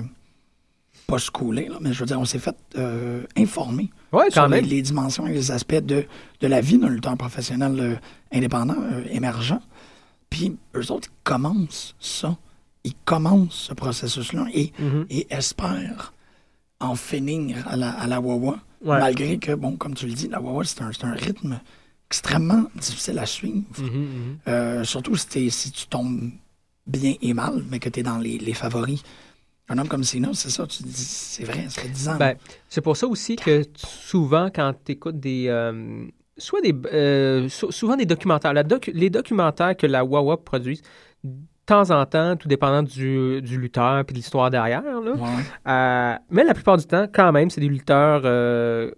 pas 1.06 1.18
schooler, 1.18 1.68
là, 1.68 1.76
mais 1.82 1.92
je 1.92 2.00
veux 2.00 2.06
dire, 2.06 2.18
on 2.18 2.24
s'est 2.24 2.38
fait 2.38 2.56
euh, 2.78 3.24
informer 3.36 3.90
Ouais, 4.10 4.30
sur 4.30 4.48
les, 4.48 4.62
les 4.62 4.80
dimensions 4.80 5.26
et 5.26 5.32
les 5.34 5.50
aspects 5.50 5.74
de, 5.74 6.06
de 6.40 6.46
la 6.46 6.62
vie 6.62 6.78
d'un 6.78 6.88
lutteur 6.88 7.14
professionnel 7.18 7.76
euh, 7.78 7.94
indépendant, 8.32 8.76
émergent. 9.10 9.58
Puis 10.30 10.56
eux 10.74 10.90
autres, 10.90 11.08
ils 11.12 11.22
commencent 11.22 11.94
ça. 12.00 12.34
Ils 12.84 12.94
commencent 13.04 13.66
ce 13.68 13.74
processus-là 13.74 14.46
et, 14.54 14.72
Mhm. 14.78 15.04
et 15.10 15.26
espèrent 15.28 16.13
en 16.84 16.94
finir 16.96 17.66
à 17.68 17.76
la, 17.76 17.90
à 17.90 18.06
la 18.06 18.20
Wawa. 18.20 18.58
Ouais. 18.84 18.98
Malgré 18.98 19.38
que, 19.38 19.52
bon, 19.52 19.76
comme 19.76 19.94
tu 19.94 20.06
le 20.06 20.12
dis, 20.12 20.28
la 20.28 20.40
Wawa, 20.40 20.64
c'est 20.64 20.82
un, 20.82 20.90
un 21.02 21.12
rythme 21.14 21.58
extrêmement 22.10 22.64
difficile 22.76 23.18
à 23.18 23.26
suivre. 23.26 23.62
Mhm, 23.78 23.86
mhm. 23.86 24.38
Euh, 24.48 24.84
surtout 24.84 25.16
si, 25.16 25.50
si 25.50 25.70
tu 25.72 25.86
tombes 25.86 26.30
bien 26.86 27.14
et 27.22 27.32
mal, 27.34 27.62
mais 27.70 27.78
que 27.78 27.88
tu 27.88 28.00
es 28.00 28.02
dans 28.02 28.18
les, 28.18 28.36
les 28.38 28.52
favoris. 28.52 29.02
Un 29.70 29.78
homme 29.78 29.88
comme 29.88 30.04
Cena, 30.04 30.28
c'est 30.34 30.50
ça, 30.50 30.66
tu 30.66 30.82
dis, 30.82 30.92
c'est 30.94 31.44
vrai, 31.44 31.64
ça 31.70 31.80
fait 31.80 31.88
10 31.88 32.08
ans. 32.10 32.16
Ben, 32.18 32.36
c'est 32.68 32.82
pour 32.82 32.96
ça 32.98 33.06
aussi 33.06 33.36
que 33.36 33.62
souvent, 33.74 34.50
quand 34.54 34.74
tu 34.84 34.92
écoutes 34.92 35.18
des, 35.18 35.46
euh, 35.48 36.04
soit 36.36 36.60
des, 36.60 36.74
euh, 36.92 37.48
sou- 37.48 37.72
souvent 37.72 37.96
des 37.96 38.04
documentaires. 38.04 38.52
La 38.52 38.62
doc- 38.62 38.90
les 38.92 39.08
documentaires 39.08 39.74
que 39.74 39.86
la 39.86 40.04
Wawa 40.04 40.36
produit, 40.44 40.82
temps 41.66 41.90
en 41.90 42.04
temps, 42.06 42.36
tout 42.36 42.48
dépendant 42.48 42.82
du, 42.82 43.40
du 43.42 43.58
lutteur 43.58 44.04
puis 44.04 44.12
de 44.12 44.18
l'histoire 44.18 44.50
derrière, 44.50 44.82
là, 44.82 45.12
Ouais. 45.12 45.18
euh, 45.68 46.14
mais 46.30 46.44
la 46.44 46.54
plupart 46.54 46.76
du 46.76 46.84
temps, 46.86 47.06
quand 47.12 47.32
même, 47.32 47.50
c'est 47.50 47.60
des 47.60 47.68
lutteurs 47.68 48.22
euh, 48.24 48.90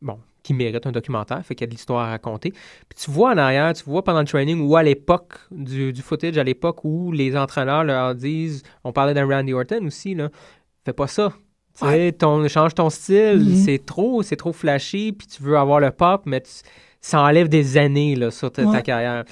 bon, 0.00 0.18
qui 0.42 0.54
méritent 0.54 0.86
un 0.86 0.92
documentaire, 0.92 1.44
fait 1.44 1.54
qu'il 1.54 1.64
y 1.64 1.68
a 1.68 1.68
de 1.68 1.72
l'histoire 1.72 2.06
à 2.06 2.10
raconter. 2.10 2.50
Puis 2.50 2.98
tu 3.04 3.10
vois 3.10 3.30
en 3.32 3.38
arrière, 3.38 3.72
tu 3.74 3.84
vois 3.84 4.02
pendant 4.02 4.20
le 4.20 4.26
training 4.26 4.60
ou 4.66 4.76
à 4.76 4.82
l'époque, 4.82 5.34
du, 5.50 5.92
du 5.92 6.02
footage 6.02 6.36
à 6.38 6.44
l'époque 6.44 6.84
où 6.84 7.12
les 7.12 7.36
entraîneurs 7.36 7.84
leur 7.84 8.14
disent, 8.14 8.62
on 8.84 8.92
parlait 8.92 9.14
d'un 9.14 9.26
Randy 9.26 9.52
Orton 9.52 9.86
aussi, 9.86 10.14
là, 10.14 10.30
fais 10.84 10.92
pas 10.92 11.06
ça. 11.06 11.32
Tu 11.78 11.86
sais, 11.86 12.12
ton, 12.12 12.46
change 12.48 12.74
ton 12.74 12.90
style, 12.90 13.38
Mhm. 13.46 13.54
c'est 13.54 13.84
trop, 13.86 14.22
c'est 14.22 14.36
trop 14.36 14.52
flashy, 14.52 15.12
puis 15.12 15.26
tu 15.26 15.42
veux 15.42 15.56
avoir 15.56 15.80
le 15.80 15.90
pop, 15.90 16.22
mais 16.26 16.40
tu- 16.42 16.50
ça 17.00 17.22
enlève 17.22 17.48
des 17.48 17.78
années 17.78 18.14
là, 18.14 18.30
sur 18.30 18.52
ta, 18.52 18.82
carrière. 18.82 19.24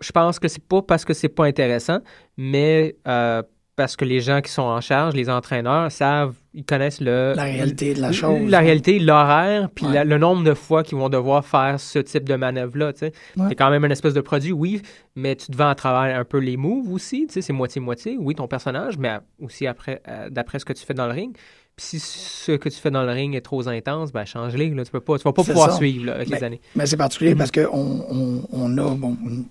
Je 0.00 0.12
pense 0.12 0.38
que 0.38 0.48
c'est 0.48 0.62
pas 0.64 0.82
parce 0.82 1.04
que 1.04 1.14
c'est 1.14 1.28
pas 1.28 1.44
intéressant, 1.46 1.98
mais 2.36 2.96
euh, 3.06 3.42
parce 3.76 3.96
que 3.96 4.04
les 4.04 4.20
gens 4.20 4.40
qui 4.40 4.52
sont 4.52 4.62
en 4.62 4.80
charge, 4.80 5.14
les 5.14 5.28
entraîneurs, 5.28 5.90
savent, 5.90 6.34
ils 6.52 6.64
connaissent 6.64 7.00
le, 7.00 7.32
La 7.34 7.42
réalité 7.44 7.94
de 7.94 8.00
la 8.00 8.12
chose. 8.12 8.48
la 8.48 8.60
réalité, 8.60 8.98
l'horaire, 9.00 9.68
puis 9.74 9.84
Ouais. 9.86 9.94
la- 9.94 10.04
le 10.04 10.16
nombre 10.18 10.44
de 10.44 10.54
fois 10.54 10.84
qu'ils 10.84 10.96
vont 10.98 11.08
devoir 11.08 11.44
faire 11.44 11.80
ce 11.80 11.98
type 11.98 12.22
de 12.28 12.36
manœuvre-là. 12.36 12.92
Ouais. 13.02 13.48
T'es 13.48 13.54
quand 13.56 13.70
même 13.70 13.84
une 13.84 13.90
espèce 13.90 14.14
de 14.14 14.20
produit, 14.20 14.52
oui, 14.52 14.80
mais 15.16 15.34
tu 15.34 15.46
te 15.48 15.56
vends 15.56 15.70
à 15.70 15.74
travers 15.74 16.16
un 16.18 16.24
peu 16.24 16.38
les 16.38 16.56
moves 16.56 16.88
aussi. 16.92 17.26
C'est 17.28 17.52
moitié-moitié. 17.52 18.16
Oui, 18.20 18.36
ton 18.36 18.46
personnage, 18.46 18.96
mais 18.96 19.16
aussi 19.40 19.66
après, 19.66 20.00
euh, 20.08 20.28
d'après 20.30 20.60
ce 20.60 20.64
que 20.64 20.72
tu 20.72 20.84
fais 20.86 20.94
dans 20.94 21.06
le 21.06 21.12
ring. 21.12 21.36
Puis 21.76 21.86
si 21.86 21.98
ce 21.98 22.52
que 22.52 22.68
tu 22.68 22.78
fais 22.78 22.92
dans 22.92 23.02
le 23.02 23.10
ring 23.10 23.34
est 23.34 23.40
trop 23.40 23.66
intense, 23.66 24.12
ben 24.12 24.24
change-les. 24.24 24.70
Tu 24.70 24.76
tu 24.84 24.92
vas 24.92 25.00
pas 25.00 25.16
C'est 25.18 25.24
pouvoir 25.32 25.70
ça. 25.72 25.76
suivre 25.76 26.06
là, 26.06 26.14
avec 26.14 26.28
les 26.28 26.44
années. 26.44 26.60
Mais 26.76 26.86
c'est 26.86 26.96
particulier 26.96 27.34
parce 27.34 27.50
qu'on 27.50 27.66
on, 28.08 28.42
on 28.52 28.78
a 28.78 28.94
bon, 28.94 29.16
une- 29.24 29.46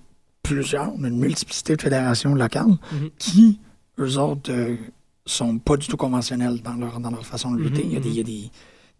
plusieurs, 0.53 0.93
on 0.97 1.03
a 1.03 1.07
une 1.07 1.19
multiplicité 1.19 1.75
de 1.75 1.81
fédérations 1.81 2.33
locales 2.35 2.77
Mhm. 2.91 3.09
qui, 3.17 3.59
eux 3.99 4.17
autres, 4.17 4.51
euh, 4.51 4.75
sont 5.25 5.57
pas 5.59 5.77
du 5.77 5.87
tout 5.87 5.97
conventionnels 5.97 6.61
dans 6.61 6.73
leur, 6.75 6.99
dans 6.99 7.11
leur 7.11 7.25
façon 7.25 7.51
de 7.51 7.61
lutter. 7.61 7.83
Mhm, 7.83 7.89
Il 7.91 7.93
y 7.93 7.97
a, 7.97 7.99
des, 7.99 8.09
il 8.09 8.15
y 8.15 8.19
a 8.19 8.23
des, 8.23 8.51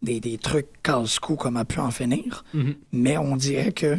des, 0.02 0.20
des 0.20 0.38
trucs 0.38 0.68
casse-cou 0.82 1.36
comme 1.36 1.58
a 1.58 1.66
pu 1.66 1.80
en 1.80 1.92
finir, 1.92 2.44
Mhm. 2.54 2.76
mais 2.92 3.18
on 3.18 3.36
dirait 3.36 3.72
que 3.72 3.98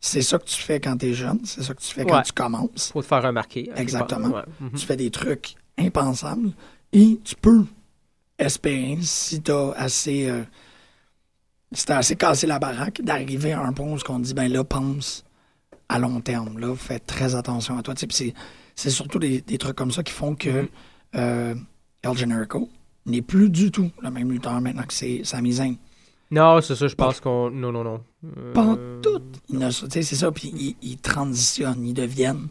c'est 0.00 0.22
ça 0.22 0.38
que 0.38 0.44
tu 0.44 0.60
fais 0.60 0.78
quand 0.80 0.96
tu 0.98 1.06
es 1.06 1.14
jeune, 1.14 1.40
c'est 1.44 1.62
ça 1.62 1.74
que 1.74 1.80
tu 1.82 1.92
fais 1.92 2.04
quand 2.04 2.22
tu 2.22 2.32
commences. 2.32 2.90
Faut 2.92 3.02
te 3.02 3.06
faire 3.06 3.22
remarquer. 3.22 3.70
Exactement. 3.76 4.42
Mhm. 4.60 4.70
Tu 4.76 4.86
fais 4.86 4.96
des 4.96 5.10
trucs 5.10 5.54
impensables 5.78 6.50
et 6.92 7.18
tu 7.24 7.34
peux 7.34 7.64
espérer, 8.38 8.98
si 9.02 9.40
tu 9.42 9.50
as 9.50 9.72
assez, 9.76 10.28
euh, 10.28 10.42
si 11.72 11.84
t'as 11.86 11.98
assez 11.98 12.16
cassé 12.16 12.46
la 12.46 12.58
baraque, 12.58 13.02
d'arriver 13.02 13.52
à 13.52 13.62
un 13.62 13.72
point 13.72 13.86
où 13.86 13.96
on 14.08 14.18
dit 14.18 14.34
ben 14.34 14.50
là, 14.50 14.62
pense 14.64 15.24
à 15.88 15.98
long 15.98 16.20
terme. 16.20 16.58
Là, 16.58 16.74
fais 16.76 16.98
très 16.98 17.34
attention 17.34 17.78
à 17.78 17.82
toi. 17.82 17.94
C'est, 18.74 18.90
surtout 18.90 19.18
des, 19.18 19.40
des 19.40 19.58
trucs 19.58 19.76
comme 19.76 19.90
ça 19.92 20.02
qui 20.02 20.12
font 20.12 20.34
que 20.34 20.62
Mhm. 20.62 20.68
euh, 21.16 21.54
El 22.02 22.16
Generico 22.16 22.68
n'est 23.06 23.22
plus 23.22 23.48
du 23.50 23.70
tout 23.70 23.90
le 24.02 24.10
même 24.10 24.30
lutteur 24.30 24.60
maintenant 24.60 24.82
que 24.82 24.92
c'est 24.92 25.22
Sami 25.24 25.52
Zayn. 25.52 25.76
Non, 26.30 26.60
c'est 26.60 26.74
ça, 26.74 26.88
je 26.88 26.94
pense 26.96 27.20
qu'on. 27.20 27.50
Non, 27.50 27.70
non, 27.72 27.84
non. 27.84 28.00
Euh, 28.36 28.52
Pas 28.52 28.76
tout. 29.00 29.22
C'est 29.90 30.02
ça, 30.02 30.32
puis 30.32 30.52
ils, 30.56 30.76
ils 30.82 30.98
transitionnent, 30.98 31.86
ils 31.86 31.94
deviennent 31.94 32.48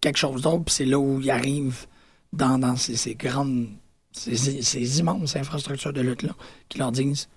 quelque 0.00 0.16
chose 0.16 0.40
d'autre, 0.42 0.64
puis 0.64 0.74
c'est 0.74 0.84
là 0.86 0.98
où 0.98 1.20
ils 1.20 1.30
arrivent 1.30 1.86
dans, 2.32 2.58
dans 2.58 2.76
ces, 2.76 2.96
ces 2.96 3.14
grandes, 3.14 3.68
ces, 4.12 4.36
ces- 4.62 4.98
immenses 5.00 5.36
infrastructures 5.36 5.92
de 5.92 6.00
lutte-là, 6.00 6.32
qui 6.70 6.78
leur 6.78 6.90
disent 6.92 7.28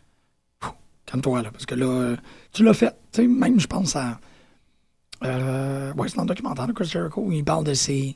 Calme-toi, 1.05 1.41
là, 1.41 1.51
parce 1.51 1.65
que 1.65 1.75
là, 1.75 1.85
euh, 1.85 2.15
tu 2.53 2.63
l'as 2.63 2.73
fait. 2.73 2.95
Tu 3.11 3.21
sais, 3.23 3.27
même, 3.27 3.59
je 3.59 3.67
pense 3.67 3.95
à. 3.97 4.19
Euh, 5.23 5.93
ouais, 5.93 6.07
c'est 6.09 6.15
dans 6.17 6.23
le 6.23 6.27
documentaire 6.27 6.67
de 6.67 6.73
Chris 6.73 6.85
Jericho 6.85 7.21
où 7.21 7.31
il 7.31 7.43
parle 7.43 7.63
de 7.63 7.73
ses. 7.73 8.15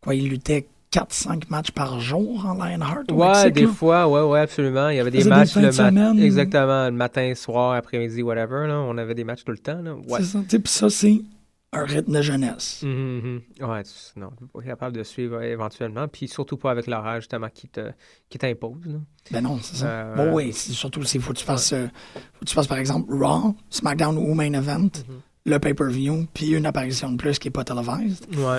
Quoi, 0.00 0.14
il 0.14 0.28
luttait 0.28 0.68
4-5 0.92 1.42
matchs 1.50 1.70
par 1.72 2.00
jour 2.00 2.46
en 2.46 2.54
Lionheart. 2.54 3.10
au 3.10 3.16
Ouais, 3.16 3.28
Mexique, 3.28 3.52
des 3.54 3.62
là. 3.66 3.68
fois, 3.72 4.08
ouais, 4.08 4.22
ouais, 4.22 4.40
absolument. 4.40 4.88
Il 4.88 4.96
y 4.96 5.00
avait 5.00 5.10
des 5.10 5.24
des 5.24 5.28
matchs 5.28 5.52
fins 5.52 5.60
le 5.60 5.66
matin. 5.72 6.16
Exactement, 6.16 6.84
le 6.86 6.92
matin, 6.92 7.32
soir, 7.34 7.72
après-midi, 7.74 8.22
whatever. 8.22 8.66
Là. 8.68 8.78
On 8.80 8.96
avait 8.96 9.14
des 9.14 9.24
matchs 9.24 9.44
tout 9.44 9.52
le 9.52 9.58
temps. 9.58 9.82
Là. 9.82 9.94
Ouais. 9.94 10.20
C'est 10.20 10.24
ça. 10.24 10.38
Puis 10.48 10.60
ça, 10.66 10.88
c'est 10.88 11.20
un 11.72 11.84
rythme 11.84 12.14
de 12.14 12.22
jeunesse. 12.22 12.80
Mhm, 12.82 13.42
mhm. 13.60 13.68
Ouais, 13.68 13.82
tu- 13.82 14.18
non, 14.18 14.30
pas 14.54 14.62
capable 14.62 14.96
de 14.96 15.02
suivre 15.02 15.36
euh, 15.36 15.42
éventuellement. 15.52 16.08
Puis 16.08 16.26
surtout 16.28 16.56
pas 16.56 16.70
avec 16.70 16.86
l'horaire, 16.86 17.16
justement, 17.16 17.48
qui 17.52 17.68
te 17.68 17.90
qui 18.30 18.38
t'impose. 18.38 18.86
là. 18.86 18.98
Ben 19.30 19.42
non, 19.42 19.58
c'est 19.60 19.76
ça. 19.76 19.86
Euh, 19.86 20.14
Bon, 20.16 20.32
oui, 20.32 20.52
c'est 20.54 20.72
surtout 20.72 21.02
s'il 21.02 21.20
faut 21.20 21.32
que 21.34 21.38
tu 21.38 21.44
fasses, 21.44 21.74
euh, 21.74 21.88
faut 22.14 22.40
que 22.40 22.44
tu 22.46 22.54
fasses, 22.54 22.66
par 22.68 22.78
exemple, 22.78 23.12
Raw, 23.12 23.54
SmackDown 23.68 24.16
ou 24.16 24.32
Main 24.32 24.54
Event, 24.54 24.84
Mhm. 24.84 25.20
Le 25.48 25.58
pay-per-view, 25.58 26.26
puis 26.34 26.50
une 26.50 26.66
apparition 26.66 27.10
de 27.10 27.16
plus 27.16 27.38
qui 27.38 27.48
n'est 27.48 27.52
pas 27.52 27.64
televised. 27.64 28.26
Ouais. 28.36 28.58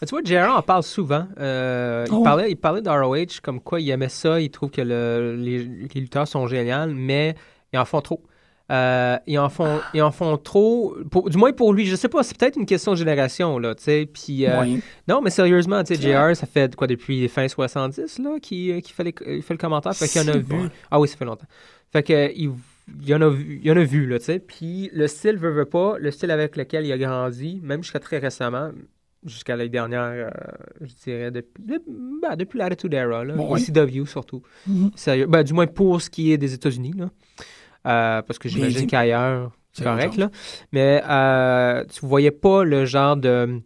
Mais 0.00 0.06
tu 0.06 0.10
vois, 0.14 0.20
Gérard 0.24 0.58
en 0.58 0.62
parle 0.62 0.82
souvent. 0.84 1.26
Euh, 1.40 2.04
il, 2.08 2.12
Oh. 2.14 2.22
parlait, 2.22 2.50
il 2.50 2.56
parlait 2.56 2.82
d'ROH 2.82 3.40
comme 3.42 3.60
quoi 3.60 3.80
il 3.80 3.90
aimait 3.90 4.08
ça, 4.08 4.40
il 4.40 4.50
trouve 4.50 4.70
que 4.70 4.80
le- 4.80 5.34
les, 5.36 5.58
les 5.64 6.00
lutteurs 6.00 6.28
sont 6.28 6.46
géniaux, 6.46 6.86
mais 6.94 7.34
ils 7.72 7.78
en 7.78 7.84
font 7.84 8.00
trop. 8.00 8.22
Euh, 8.70 9.16
ils, 9.26 9.38
en 9.38 9.48
font, 9.48 9.80
ils 9.94 10.02
en 10.02 10.10
font 10.10 10.36
trop, 10.36 10.94
pour- 11.10 11.30
du 11.30 11.38
moins 11.38 11.52
pour 11.52 11.72
lui. 11.72 11.86
Je 11.86 11.96
sais 11.96 12.08
pas, 12.08 12.22
c'est 12.22 12.36
peut-être 12.36 12.56
une 12.56 12.66
question 12.66 12.92
de 12.92 12.96
génération, 12.98 13.58
là, 13.58 13.74
tu 13.74 13.84
sais. 13.84 14.06
Puis, 14.12 14.44
euh, 14.46 14.60
Ouais. 14.60 14.80
non, 15.08 15.22
mais 15.22 15.30
sérieusement, 15.30 15.82
tu 15.82 15.96
sais, 15.96 16.00
JR, 16.02 16.36
ça 16.36 16.46
fait 16.46 16.76
quoi 16.76 16.86
depuis 16.86 17.18
les 17.22 17.28
fins 17.28 17.48
70, 17.48 18.18
là, 18.18 18.38
qui, 18.42 18.80
qui 18.82 18.92
fait, 18.92 19.04
les- 19.04 19.14
il 19.26 19.42
fait 19.42 19.54
le 19.54 19.58
commentaire. 19.58 19.94
Fait 19.96 20.06
qu'il 20.06 20.20
en 20.20 20.28
a 20.28 20.36
vu. 20.36 20.68
Ah 20.90 21.00
oui, 21.00 21.08
ça 21.08 21.16
fait 21.16 21.24
longtemps. 21.24 21.46
Fait 21.90 22.02
que, 22.02 22.30
il, 22.36 22.50
il 23.02 23.14
en 23.14 23.20
a 23.20 23.28
vu, 23.28 23.60
il 23.62 23.70
en 23.72 23.76
a 23.76 23.84
vu, 23.84 24.06
là, 24.06 24.18
tu 24.18 24.26
sais. 24.26 24.38
Puis, 24.38 24.90
le 24.92 25.06
style 25.06 25.36
veut, 25.36 25.50
veut 25.50 25.64
pas, 25.64 25.96
le 25.98 26.10
style 26.10 26.30
avec 26.30 26.56
lequel 26.56 26.84
il 26.86 26.92
a 26.92 26.98
grandi, 26.98 27.60
même 27.62 27.82
jusqu'à 27.82 28.00
très 28.00 28.18
récemment, 28.18 28.70
jusqu'à 29.24 29.56
l'année 29.56 29.68
dernière, 29.68 30.12
euh, 30.12 30.30
je 30.80 30.94
dirais, 31.04 31.30
depuis, 31.30 31.62
de- 31.64 31.82
ben, 32.22 32.36
depuis 32.36 32.58
l'Attitude 32.58 32.94
Era, 32.94 33.24
là, 33.24 33.34
Bon. 33.34 33.54
ECW 33.56 34.06
surtout. 34.06 34.42
Mhm. 34.66 34.90
Sérieux. 34.94 35.26
Ben, 35.26 35.42
du 35.42 35.52
moins 35.52 35.66
pour 35.66 36.00
ce 36.00 36.08
qui 36.10 36.32
est 36.32 36.38
des 36.38 36.54
États-Unis, 36.54 36.94
là. 36.96 37.10
Euh, 37.86 38.22
parce 38.22 38.38
que 38.38 38.48
j'imagine 38.48 38.86
qu'ailleurs, 38.86 39.52
c'est 39.72 39.84
correct, 39.84 40.16
là. 40.16 40.30
Mais 40.72 41.02
euh, 41.08 41.84
tu 41.84 42.04
voyais 42.06 42.30
pas 42.32 42.64
le 42.64 42.84
genre 42.84 43.16
de, 43.16 43.60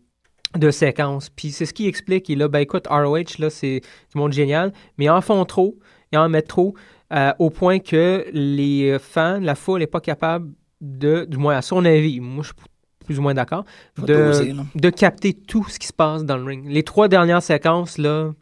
de 0.57 0.71
séquence. 0.71 1.31
Puis 1.31 1.51
c'est 1.51 1.65
ce 1.67 1.73
qui 1.73 1.87
explique. 1.87 2.29
Et 2.29 2.35
là, 2.37 2.49
ben 2.49 2.59
écoute, 2.61 2.87
ROH, 2.89 3.39
là, 3.39 3.49
c'est 3.51 3.81
du 4.13 4.19
monde 4.19 4.33
génial, 4.33 4.73
mais 4.99 5.07
ils 5.07 5.11
en 5.11 5.21
font 5.23 5.45
trop, 5.45 5.79
ils 6.13 6.19
en 6.19 6.29
mettent 6.29 6.49
trop, 6.49 6.75
euh, 7.13 7.33
au 7.39 7.51
point 7.51 7.79
que 7.79 8.27
les 8.33 8.97
fans, 9.01 9.39
la 9.41 9.55
foule 9.55 9.81
n'est 9.81 9.87
pas 9.87 10.01
capable 10.01 10.51
de, 10.81 11.25
du 11.29 11.37
moins 11.37 11.57
à 11.57 11.63
son 11.63 11.85
avis, 11.85 12.21
moi 12.21 12.43
je 12.43 12.49
suis 12.49 12.57
plus 13.05 13.19
ou 13.19 13.23
moins 13.23 13.35
d'accord, 13.35 13.65
de, 13.99 14.07
doser, 14.07 14.53
là. 14.53 14.63
de 14.75 14.91
capter 14.91 15.33
tout 15.35 15.65
ce 15.69 15.79
qui 15.79 15.87
se 15.89 15.93
passe 15.93 16.25
dans 16.25 16.37
le 16.37 16.45
ring. 16.45 16.65
Les 16.69 16.83
trois 16.85 17.09
dernières 17.09 17.43
séquences, 17.43 17.99
là, 17.99 18.33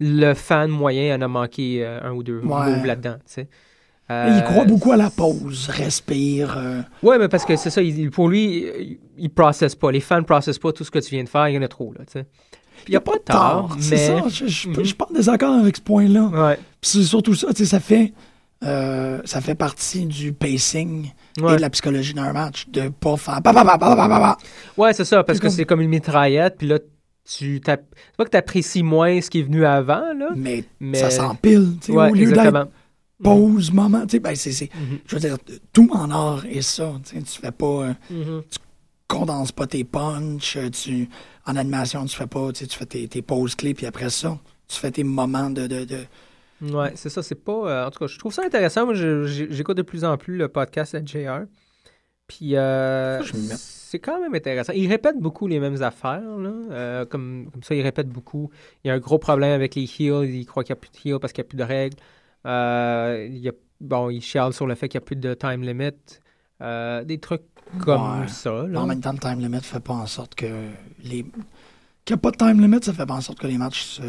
le 0.00 0.34
fan 0.34 0.70
moyen 0.70 1.16
en 1.18 1.22
a 1.22 1.28
manqué 1.28 1.84
euh, 1.84 2.00
un 2.02 2.12
ou 2.12 2.22
deux 2.22 2.40
Ouais. 2.40 2.86
là-dedans, 2.86 3.16
sais. 3.24 3.48
Il 4.10 4.14
Euh, 4.14 4.40
croit 4.42 4.64
beaucoup 4.66 4.92
à 4.92 4.96
la 4.98 5.08
pause, 5.08 5.68
respire. 5.70 6.58
euh, 6.58 6.82
Ouais, 7.02 7.18
mais 7.18 7.28
parce 7.28 7.46
que 7.46 7.56
c'est 7.56 7.70
ça, 7.70 7.80
il- 7.80 8.10
pour 8.10 8.28
lui, 8.28 8.64
il, 8.78 8.98
il 9.16 9.30
processe 9.30 9.74
pas. 9.74 9.90
Les 9.90 10.00
fans 10.00 10.18
ne 10.18 10.22
processent 10.24 10.58
pas 10.58 10.72
tout 10.72 10.84
ce 10.84 10.90
que 10.90 10.98
tu 10.98 11.14
viens 11.14 11.24
de 11.24 11.28
faire, 11.30 11.48
il 11.48 11.54
y 11.54 11.58
en 11.58 11.62
a 11.62 11.68
trop, 11.68 11.94
là, 11.94 12.00
il 12.88 12.90
n'y 12.90 12.96
a 12.96 13.00
pas 13.00 13.12
de 13.14 13.22
tort, 13.22 13.76
C'est 13.80 13.90
mais... 13.92 14.06
ça, 14.20 14.28
je, 14.28 14.46
je, 14.46 14.68
Mhm. 14.68 14.74
je 14.78 14.82
suis 14.84 14.94
pas 14.94 15.06
en 15.10 15.14
désaccord 15.14 15.54
avec 15.58 15.76
ce 15.76 15.82
point-là. 15.82 16.24
Ouais, 16.26 16.56
Puis 16.80 16.90
c'est 16.90 17.02
surtout 17.04 17.34
ça, 17.34 17.52
tu 17.54 17.64
ça 17.66 17.80
fait, 17.80 18.12
euh, 18.64 19.20
ça 19.24 19.40
fait 19.40 19.54
partie 19.54 20.06
du 20.06 20.32
pacing 20.32 21.10
ouais. 21.40 21.52
et 21.52 21.56
de 21.56 21.60
la 21.60 21.70
psychologie 21.70 22.14
d'un 22.14 22.32
match, 22.32 22.66
de 22.68 22.88
pas 22.88 23.16
faire... 23.16 23.40
Ouais, 24.76 24.92
c'est 24.92 25.04
ça, 25.04 25.22
parce 25.24 25.38
que 25.38 25.48
c'est 25.48 25.64
comme 25.64 25.80
une 25.80 25.90
mitraillette, 25.90 26.56
puis 26.58 26.66
là, 26.68 26.78
tu 27.24 27.60
t'app- 27.60 27.84
c'est 27.94 28.16
pas 28.16 28.24
que 28.24 28.30
tu 28.30 28.36
apprécies 28.36 28.82
moins 28.82 29.20
ce 29.20 29.30
qui 29.30 29.40
est 29.40 29.42
venu 29.44 29.64
avant, 29.64 30.12
là, 30.16 30.30
Mais, 30.34 30.64
mais... 30.80 30.98
ça 30.98 31.10
s'empile, 31.10 31.76
tu 31.80 31.92
ouais, 31.92 32.10
au 32.10 32.14
lieu 32.14 32.26
d'être 32.26 32.38
exactement. 32.38 32.64
pause, 33.22 33.70
moment, 33.72 34.00
tu 34.02 34.10
sais, 34.12 34.18
ben 34.18 34.34
c'est, 34.34 34.50
c'est- 34.50 34.70
Mhm. 34.74 34.98
je 35.06 35.14
veux 35.16 35.20
dire, 35.20 35.36
tout 35.72 35.88
en 35.92 36.10
art 36.10 36.44
est 36.46 36.62
ça, 36.62 36.92
tu 37.08 37.22
tu 37.22 37.40
fais 37.40 37.52
pas, 37.52 37.66
euh, 37.66 37.92
Mhm. 38.10 38.42
condenses 39.06 39.52
pas 39.52 39.66
tes 39.66 39.84
punchs, 39.84 40.56
euh, 40.56 40.70
tu, 40.70 41.08
en 41.46 41.56
animation, 41.56 42.04
tu 42.06 42.16
fais 42.16 42.26
pas, 42.26 42.52
tu 42.52 42.66
fais 42.66 42.86
tes, 42.86 43.08
tes 43.08 43.22
pauses 43.22 43.54
clés, 43.54 43.74
puis 43.74 43.86
après 43.86 44.10
ça, 44.10 44.38
tu 44.68 44.78
fais 44.78 44.90
tes 44.90 45.04
moments 45.04 45.50
de, 45.50 45.66
de, 45.66 45.84
de- 45.84 46.04
Ouais, 46.72 46.92
c'est 46.94 47.08
ça, 47.08 47.22
c'est 47.24 47.34
pas... 47.34 47.52
euh, 47.52 47.86
en 47.86 47.90
tout 47.90 47.98
cas, 47.98 48.06
je 48.06 48.16
trouve 48.18 48.32
ça 48.32 48.42
intéressant. 48.44 48.84
Moi, 48.86 48.94
j'écoute 48.94 49.76
de 49.76 49.82
plus 49.82 50.04
en 50.04 50.16
plus 50.16 50.36
le 50.36 50.46
podcast 50.46 50.94
de 50.94 51.06
JR. 51.06 51.46
Puis, 52.28 52.56
euh, 52.56 53.20
c'est 53.56 53.98
quand 53.98 54.20
même 54.20 54.32
intéressant. 54.34 54.72
Il 54.72 54.88
répète 54.88 55.18
beaucoup 55.18 55.48
les 55.48 55.58
mêmes 55.58 55.82
affaires, 55.82 56.22
là. 56.38 56.52
Euh, 56.70 57.04
comme, 57.04 57.48
comme 57.52 57.64
ça, 57.64 57.74
il 57.74 57.82
répète 57.82 58.08
beaucoup. 58.08 58.48
Il 58.84 58.88
y 58.88 58.90
a 58.92 58.94
un 58.94 59.00
gros 59.00 59.18
problème 59.18 59.50
avec 59.52 59.74
les 59.74 59.82
heels. 59.98 60.30
Il 60.32 60.46
croit 60.46 60.62
qu'il 60.62 60.72
n'y 60.74 60.78
a 60.78 60.80
plus 60.80 60.90
de 60.90 61.08
heels 61.10 61.18
parce 61.18 61.32
qu'il 61.32 61.42
n'y 61.42 61.46
a 61.46 61.48
plus 61.48 61.56
de 61.58 61.64
règles. 61.64 61.96
Euh, 62.46 63.26
il 63.28 63.38
y 63.38 63.48
a, 63.48 63.52
bon, 63.80 64.08
il 64.10 64.22
chiale 64.22 64.52
sur 64.52 64.68
le 64.68 64.76
fait 64.76 64.88
qu'il 64.88 64.98
n'y 65.00 65.02
a 65.02 65.06
plus 65.06 65.16
de 65.16 65.34
time 65.34 65.62
limit. 65.62 65.90
Des 67.06 67.18
trucs 67.20 67.42
comme 67.80 68.20
Ouais. 68.20 68.28
ça, 68.28 68.64
là. 68.68 68.80
En 68.80 68.86
même 68.86 69.00
temps, 69.00 69.12
le 69.12 69.18
time 69.18 69.40
limit 69.40 69.60
fait 69.62 69.80
pas 69.80 69.94
en 69.94 70.06
sorte 70.06 70.34
que 70.34 70.46
les, 71.04 71.24
Qu'il 72.04 72.16
n'y 72.16 72.18
a 72.18 72.22
pas 72.22 72.32
de 72.32 72.36
time 72.36 72.60
limit, 72.60 72.82
ça 72.82 72.92
fait 72.92 73.06
pas 73.06 73.14
en 73.14 73.20
sorte 73.20 73.38
que 73.38 73.46
les 73.46 73.58
matchs 73.58 73.82
se- 73.84 74.02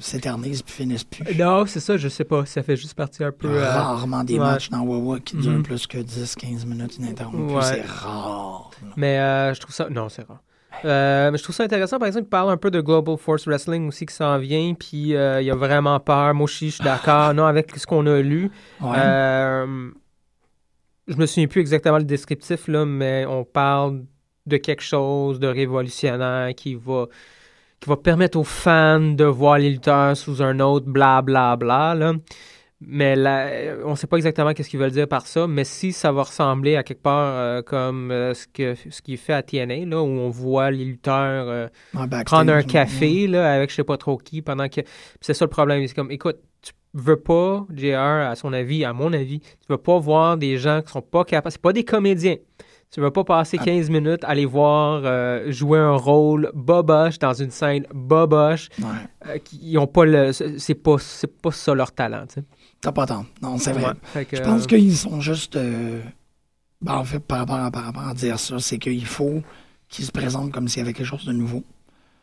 s'éternisent 0.00 0.60
puis 0.60 0.74
finissent 0.74 1.04
plus. 1.04 1.24
Non, 1.38 1.64
c'est 1.66 1.80
ça, 1.80 1.96
je 1.96 2.06
sais 2.08 2.24
pas. 2.24 2.44
Ça 2.44 2.62
fait 2.62 2.76
juste 2.76 2.92
partie 2.94 3.24
un 3.24 3.32
peu. 3.32 3.48
euh, 3.48 3.70
Rarement 3.70 4.22
des 4.22 4.34
ouais. 4.34 4.40
matchs 4.40 4.68
dans 4.68 4.82
Wawa 4.82 5.18
qui 5.20 5.36
durent 5.38 5.52
Mhm. 5.52 5.62
plus 5.62 5.86
que 5.86 5.96
10-15 5.96 6.66
minutes 6.66 6.98
ininterrompues. 6.98 7.54
Ouais. 7.54 7.62
C'est 7.62 7.86
rare. 7.86 8.70
là. 8.82 8.88
Mais 8.96 9.18
euh, 9.18 9.54
je 9.54 9.60
trouve 9.60 9.74
ça. 9.74 9.88
Non, 9.88 10.10
c'est 10.10 10.26
rare. 10.28 10.40
Euh, 10.84 11.30
mais 11.30 11.38
je 11.38 11.42
trouve 11.42 11.56
ça 11.56 11.64
intéressant. 11.64 11.98
Par 11.98 12.06
exemple, 12.08 12.26
il 12.26 12.28
parle 12.28 12.50
un 12.50 12.58
peu 12.58 12.70
de 12.70 12.82
Global 12.82 13.16
Force 13.16 13.46
Wrestling 13.48 13.88
aussi 13.88 14.04
qui 14.04 14.14
s'en 14.14 14.36
vient. 14.38 14.74
Puis 14.74 15.16
euh, 15.16 15.40
il 15.40 15.50
a 15.50 15.54
vraiment 15.56 15.98
peur. 16.00 16.34
Moi 16.34 16.44
aussi, 16.44 16.68
je 16.68 16.74
suis 16.74 16.84
d'accord. 16.84 17.32
Non, 17.34 17.46
avec 17.46 17.74
ce 17.78 17.86
qu'on 17.86 18.06
a 18.06 18.20
lu. 18.20 18.50
Ouais. 18.82 18.96
Je 21.08 21.16
me 21.16 21.26
souviens 21.26 21.46
plus 21.46 21.60
exactement 21.60 21.98
le 21.98 22.04
descriptif, 22.04 22.68
là, 22.68 22.84
mais 22.84 23.24
on 23.26 23.44
parle 23.44 24.04
de 24.46 24.56
quelque 24.56 24.82
chose 24.82 25.40
de 25.40 25.46
révolutionnaire 25.46 26.54
qui 26.54 26.74
va, 26.74 27.06
qui 27.80 27.88
va 27.88 27.96
permettre 27.96 28.38
aux 28.38 28.44
fans 28.44 29.00
de 29.00 29.24
voir 29.24 29.58
les 29.58 29.70
lutteurs 29.70 30.16
sous 30.16 30.42
un 30.42 30.60
autre 30.60 30.86
blablabla. 30.86 31.56
Bla, 31.56 31.94
bla, 31.94 32.12
là. 32.12 32.18
Mais 32.80 33.16
là, 33.16 33.50
on 33.84 33.90
ne 33.90 33.94
sait 33.96 34.06
pas 34.06 34.18
exactement 34.18 34.54
qu'est-ce 34.54 34.70
qu'ils 34.70 34.78
veulent 34.78 34.92
dire 34.92 35.08
par 35.08 35.26
ça, 35.26 35.48
mais 35.48 35.64
si 35.64 35.92
ça 35.92 36.12
va 36.12 36.22
ressembler 36.22 36.76
à 36.76 36.84
quelque 36.84 37.02
part 37.02 37.34
euh, 37.34 37.60
comme 37.60 38.12
euh, 38.12 38.34
ce 38.34 38.46
que 38.46 38.76
ce 38.76 39.02
qui 39.02 39.14
est 39.14 39.16
fait 39.16 39.32
à 39.32 39.42
TNA, 39.42 39.86
là, 39.86 40.00
où 40.00 40.06
on 40.06 40.30
voit 40.30 40.70
les 40.70 40.84
lutteurs 40.84 41.48
euh, 41.48 41.66
prendre 42.24 42.52
un 42.52 42.62
café 42.62 43.26
là, 43.26 43.52
avec 43.52 43.70
je 43.70 43.76
sais 43.76 43.84
pas 43.84 43.96
trop 43.96 44.16
qui 44.16 44.42
pendant 44.42 44.68
que. 44.68 44.82
C'est 45.20 45.34
ça 45.34 45.44
le 45.44 45.50
problème. 45.50 45.84
C'est 45.88 45.94
comme, 45.94 46.12
écoute, 46.12 46.38
veux 46.94 47.16
pas, 47.16 47.66
JR, 47.74 47.96
à 47.98 48.34
son 48.36 48.52
avis, 48.52 48.84
à 48.84 48.92
mon 48.92 49.12
avis, 49.12 49.40
tu 49.40 49.48
veux 49.68 49.76
pas 49.78 49.98
voir 49.98 50.36
des 50.36 50.58
gens 50.58 50.82
qui 50.82 50.92
sont 50.92 51.02
pas 51.02 51.24
capables. 51.24 51.52
C'est 51.52 51.60
pas 51.60 51.72
des 51.72 51.84
comédiens. 51.84 52.36
Tu 52.90 53.00
veux 53.02 53.10
pas 53.10 53.22
passer 53.22 53.58
Ah. 53.60 53.64
15 53.64 53.90
minutes 53.90 54.24
à 54.24 54.34
les 54.34 54.46
voir 54.46 55.02
euh, 55.04 55.50
jouer 55.52 55.78
un 55.78 55.92
rôle 55.94 56.50
boboche 56.54 57.18
dans 57.18 57.34
une 57.34 57.50
scène 57.50 57.84
boboche. 57.92 58.70
Ouais. 58.78 58.86
euh, 59.26 59.38
qui 59.38 59.76
ont 59.76 59.86
pas 59.86 60.06
le. 60.06 60.32
C'est 60.32 60.74
pas, 60.74 60.96
c'est 60.98 61.26
pas 61.40 61.50
ça 61.50 61.74
leur 61.74 61.92
talent, 61.92 62.24
tu 62.26 62.36
sais. 62.36 62.44
T'as 62.80 62.92
pas 62.92 63.04
tant. 63.04 63.26
Non, 63.42 63.58
c'est 63.58 63.72
vrai. 63.72 63.88
Ouais. 63.88 63.92
Fait 64.04 64.24
que, 64.24 64.36
Je 64.36 64.42
pense 64.42 64.62
euh, 64.62 64.66
qu'ils 64.66 64.96
sont 64.96 65.20
juste. 65.20 65.56
euh, 65.56 66.00
ben, 66.80 66.94
en 66.94 67.04
fait, 67.04 67.18
par 67.18 67.40
rapport, 67.40 67.56
à, 67.56 67.70
par 67.70 67.84
rapport 67.84 68.06
à 68.08 68.14
dire 68.14 68.38
ça, 68.38 68.58
c'est 68.58 68.78
qu'il 68.78 69.04
faut 69.04 69.42
qu'ils 69.90 70.04
se 70.06 70.12
présentent 70.12 70.52
comme 70.52 70.66
s'il 70.68 70.78
y 70.80 70.82
avait 70.82 70.92
quelque 70.94 71.06
chose 71.06 71.26
de 71.26 71.32
nouveau. 71.32 71.64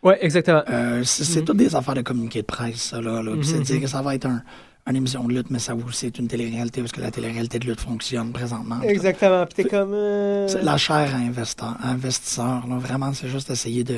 Ouais, 0.05 0.17
exactement. 0.21 0.63
Euh, 0.69 1.03
c'est 1.03 1.23
c'est 1.25 1.39
Mhm. 1.39 1.45
toutes 1.45 1.57
des 1.57 1.75
affaires 1.75 1.95
de 1.95 2.01
communiqué 2.01 2.41
de 2.41 2.45
presse, 2.45 2.75
ça, 2.77 3.01
là. 3.01 3.21
c'est 3.41 3.57
Mhm, 3.57 3.63
dire 3.63 3.75
mhm. 3.75 3.81
que 3.81 3.87
ça 3.87 4.01
va 4.01 4.15
être 4.15 4.25
un, 4.27 4.41
une 4.87 4.95
émission 4.97 5.23
de 5.23 5.33
lutte, 5.33 5.49
mais 5.49 5.57
ça 5.59 5.73
aussi 5.75 6.05
est 6.05 6.19
une 6.19 6.27
télé-réalité 6.27 6.79
parce 6.81 6.91
que 6.91 7.01
la 7.01 7.09
télé-réalité 7.11 7.57
de 7.59 7.65
lutte 7.65 7.81
fonctionne 7.81 8.31
présentement. 8.31 8.79
Exactement. 8.83 9.45
Puis 9.47 9.63
t'es 9.63 9.69
comme. 9.69 9.93
euh, 9.93 10.47
C'est 10.47 10.61
la 10.61 10.77
chair 10.77 11.09
à 11.13 11.17
investisseur, 11.17 11.75
à 11.81 11.89
investisseur, 11.89 12.67
là. 12.69 12.77
Vraiment, 12.77 13.11
c'est 13.13 13.27
juste 13.29 13.49
essayer 13.49 13.83
de. 13.83 13.97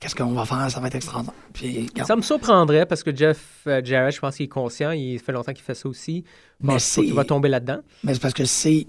Qu'est-ce 0.00 0.14
qu'on 0.14 0.32
va 0.32 0.44
faire? 0.44 0.70
Ça 0.70 0.78
va 0.80 0.88
être 0.88 0.96
extraordinaire. 0.96 1.34
Puis. 1.54 1.88
Ça 2.04 2.16
me 2.16 2.22
surprendrait 2.22 2.84
parce 2.84 3.02
que 3.02 3.14
Jeff 3.16 3.38
euh, 3.66 3.80
Jarrett, 3.82 4.14
je 4.14 4.20
pense 4.20 4.36
qu'il 4.36 4.44
est 4.44 4.48
conscient. 4.48 4.90
Il 4.90 5.18
fait 5.20 5.32
longtemps 5.32 5.52
qu'il 5.54 5.64
fait 5.64 5.74
ça 5.74 5.88
aussi. 5.88 6.24
Je 6.60 6.66
Mais 6.66 6.78
c'est- 6.78 7.10
va 7.12 7.24
tomber 7.24 7.48
là-dedans. 7.48 7.78
Mais 8.04 8.12
c'est 8.12 8.20
parce 8.20 8.34
que 8.34 8.44
c'est 8.44 8.86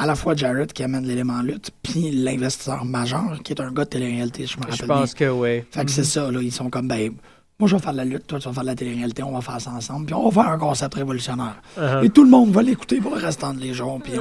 à 0.00 0.06
la 0.06 0.14
fois 0.14 0.34
Jarrett 0.34 0.72
qui 0.72 0.82
amène 0.82 1.06
l'élément 1.06 1.42
lutte, 1.42 1.70
puis 1.82 2.10
l'investisseur 2.10 2.84
majeur 2.84 3.38
qui 3.44 3.52
est 3.52 3.60
un 3.60 3.70
gars 3.70 3.84
de 3.84 3.90
télé-réalité, 3.90 4.46
je 4.46 4.56
me 4.56 4.62
rappelle 4.62 4.76
Je 4.78 4.84
pense 4.86 5.14
bien. 5.14 5.28
que 5.28 5.32
oui. 5.32 5.62
Fait 5.70 5.84
que 5.84 5.90
c'est 5.90 6.04
ça, 6.04 6.30
là. 6.30 6.40
Ils 6.40 6.52
sont 6.52 6.70
comme, 6.70 6.88
ben, 6.88 7.12
moi, 7.58 7.68
je 7.68 7.76
vais 7.76 7.82
faire 7.82 7.92
de 7.92 7.98
la 7.98 8.06
lutte, 8.06 8.26
toi, 8.26 8.38
tu 8.38 8.48
vas 8.48 8.54
faire 8.54 8.62
de 8.62 8.68
la 8.68 8.74
télé-réalité, 8.74 9.22
on 9.22 9.32
va 9.32 9.42
faire 9.42 9.60
ça 9.60 9.70
ensemble, 9.70 10.06
puis 10.06 10.14
on 10.14 10.28
va 10.30 10.42
faire 10.42 10.52
un 10.52 10.58
concept 10.58 10.94
révolutionnaire. 10.94 11.60
Uh-huh. 11.78 12.04
Et 12.04 12.08
tout 12.08 12.24
le 12.24 12.30
monde 12.30 12.50
va 12.50 12.62
l'écouter 12.62 12.98
pour 13.00 13.14
le 13.14 13.20
restant 13.20 13.52
des 13.52 13.74
jours, 13.74 14.00
puis 14.02 14.14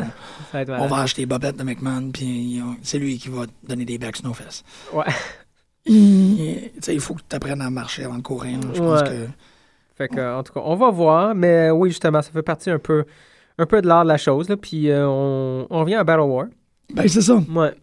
on, 0.53 0.63
va 0.65 0.81
on 0.81 0.93
acheter 0.95 1.25
Bobette 1.25 1.55
de 1.57 1.63
McMahon, 1.63 2.11
puis 2.11 2.61
c'est 2.81 2.99
lui 2.99 3.17
qui 3.17 3.29
va 3.29 3.45
donner 3.65 3.85
des 3.85 3.97
nos 4.23 4.33
fesses. 4.33 4.63
Ouais. 4.93 5.05
Il, 5.85 6.71
tu 6.75 6.81
sais, 6.81 6.93
il 6.93 6.99
faut 6.99 7.13
que 7.13 7.21
tu 7.27 7.35
apprennes 7.35 7.61
à 7.61 7.69
marcher 7.69 8.03
avant 8.03 8.17
de 8.17 8.21
courir. 8.21 8.59
Je 8.73 8.79
pense 8.79 9.01
Ouais. 9.01 9.07
que. 9.07 9.27
Fait 9.97 10.07
que, 10.07 10.37
en 10.37 10.43
tout 10.43 10.53
cas, 10.53 10.61
on 10.63 10.75
va 10.75 10.89
voir. 10.91 11.35
Mais 11.35 11.69
oui, 11.71 11.89
justement, 11.89 12.21
ça 12.21 12.31
fait 12.31 12.41
partie 12.41 12.69
un 12.69 12.79
peu, 12.79 13.05
un 13.59 13.65
peu 13.65 13.81
de 13.81 13.87
l'art 13.87 14.03
de 14.03 14.07
la 14.07 14.17
chose. 14.17 14.49
Là. 14.49 14.57
Puis 14.57 14.89
euh, 14.89 15.07
on, 15.07 15.67
on 15.69 15.79
revient 15.81 15.95
à 15.95 16.03
Battle 16.03 16.21
War. 16.21 16.47
Ben, 16.93 17.07
c'est 17.07 17.21
ça. 17.21 17.35
Ouais. 17.35 17.75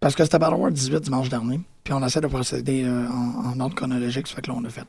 Parce 0.00 0.14
que 0.14 0.24
c'était 0.24 0.38
Battle 0.38 0.54
War 0.56 0.70
18 0.70 1.00
dimanche 1.00 1.28
dernier. 1.28 1.60
Puis 1.84 1.92
on 1.92 2.04
essaie 2.04 2.20
de 2.20 2.26
procéder 2.26 2.84
euh, 2.84 3.06
en, 3.08 3.52
en 3.52 3.60
ordre 3.60 3.74
chronologique. 3.74 4.26
Ça 4.26 4.36
fait 4.36 4.42
que 4.42 4.50
là, 4.50 4.56
on 4.58 4.64
a 4.64 4.70
fait 4.70 4.86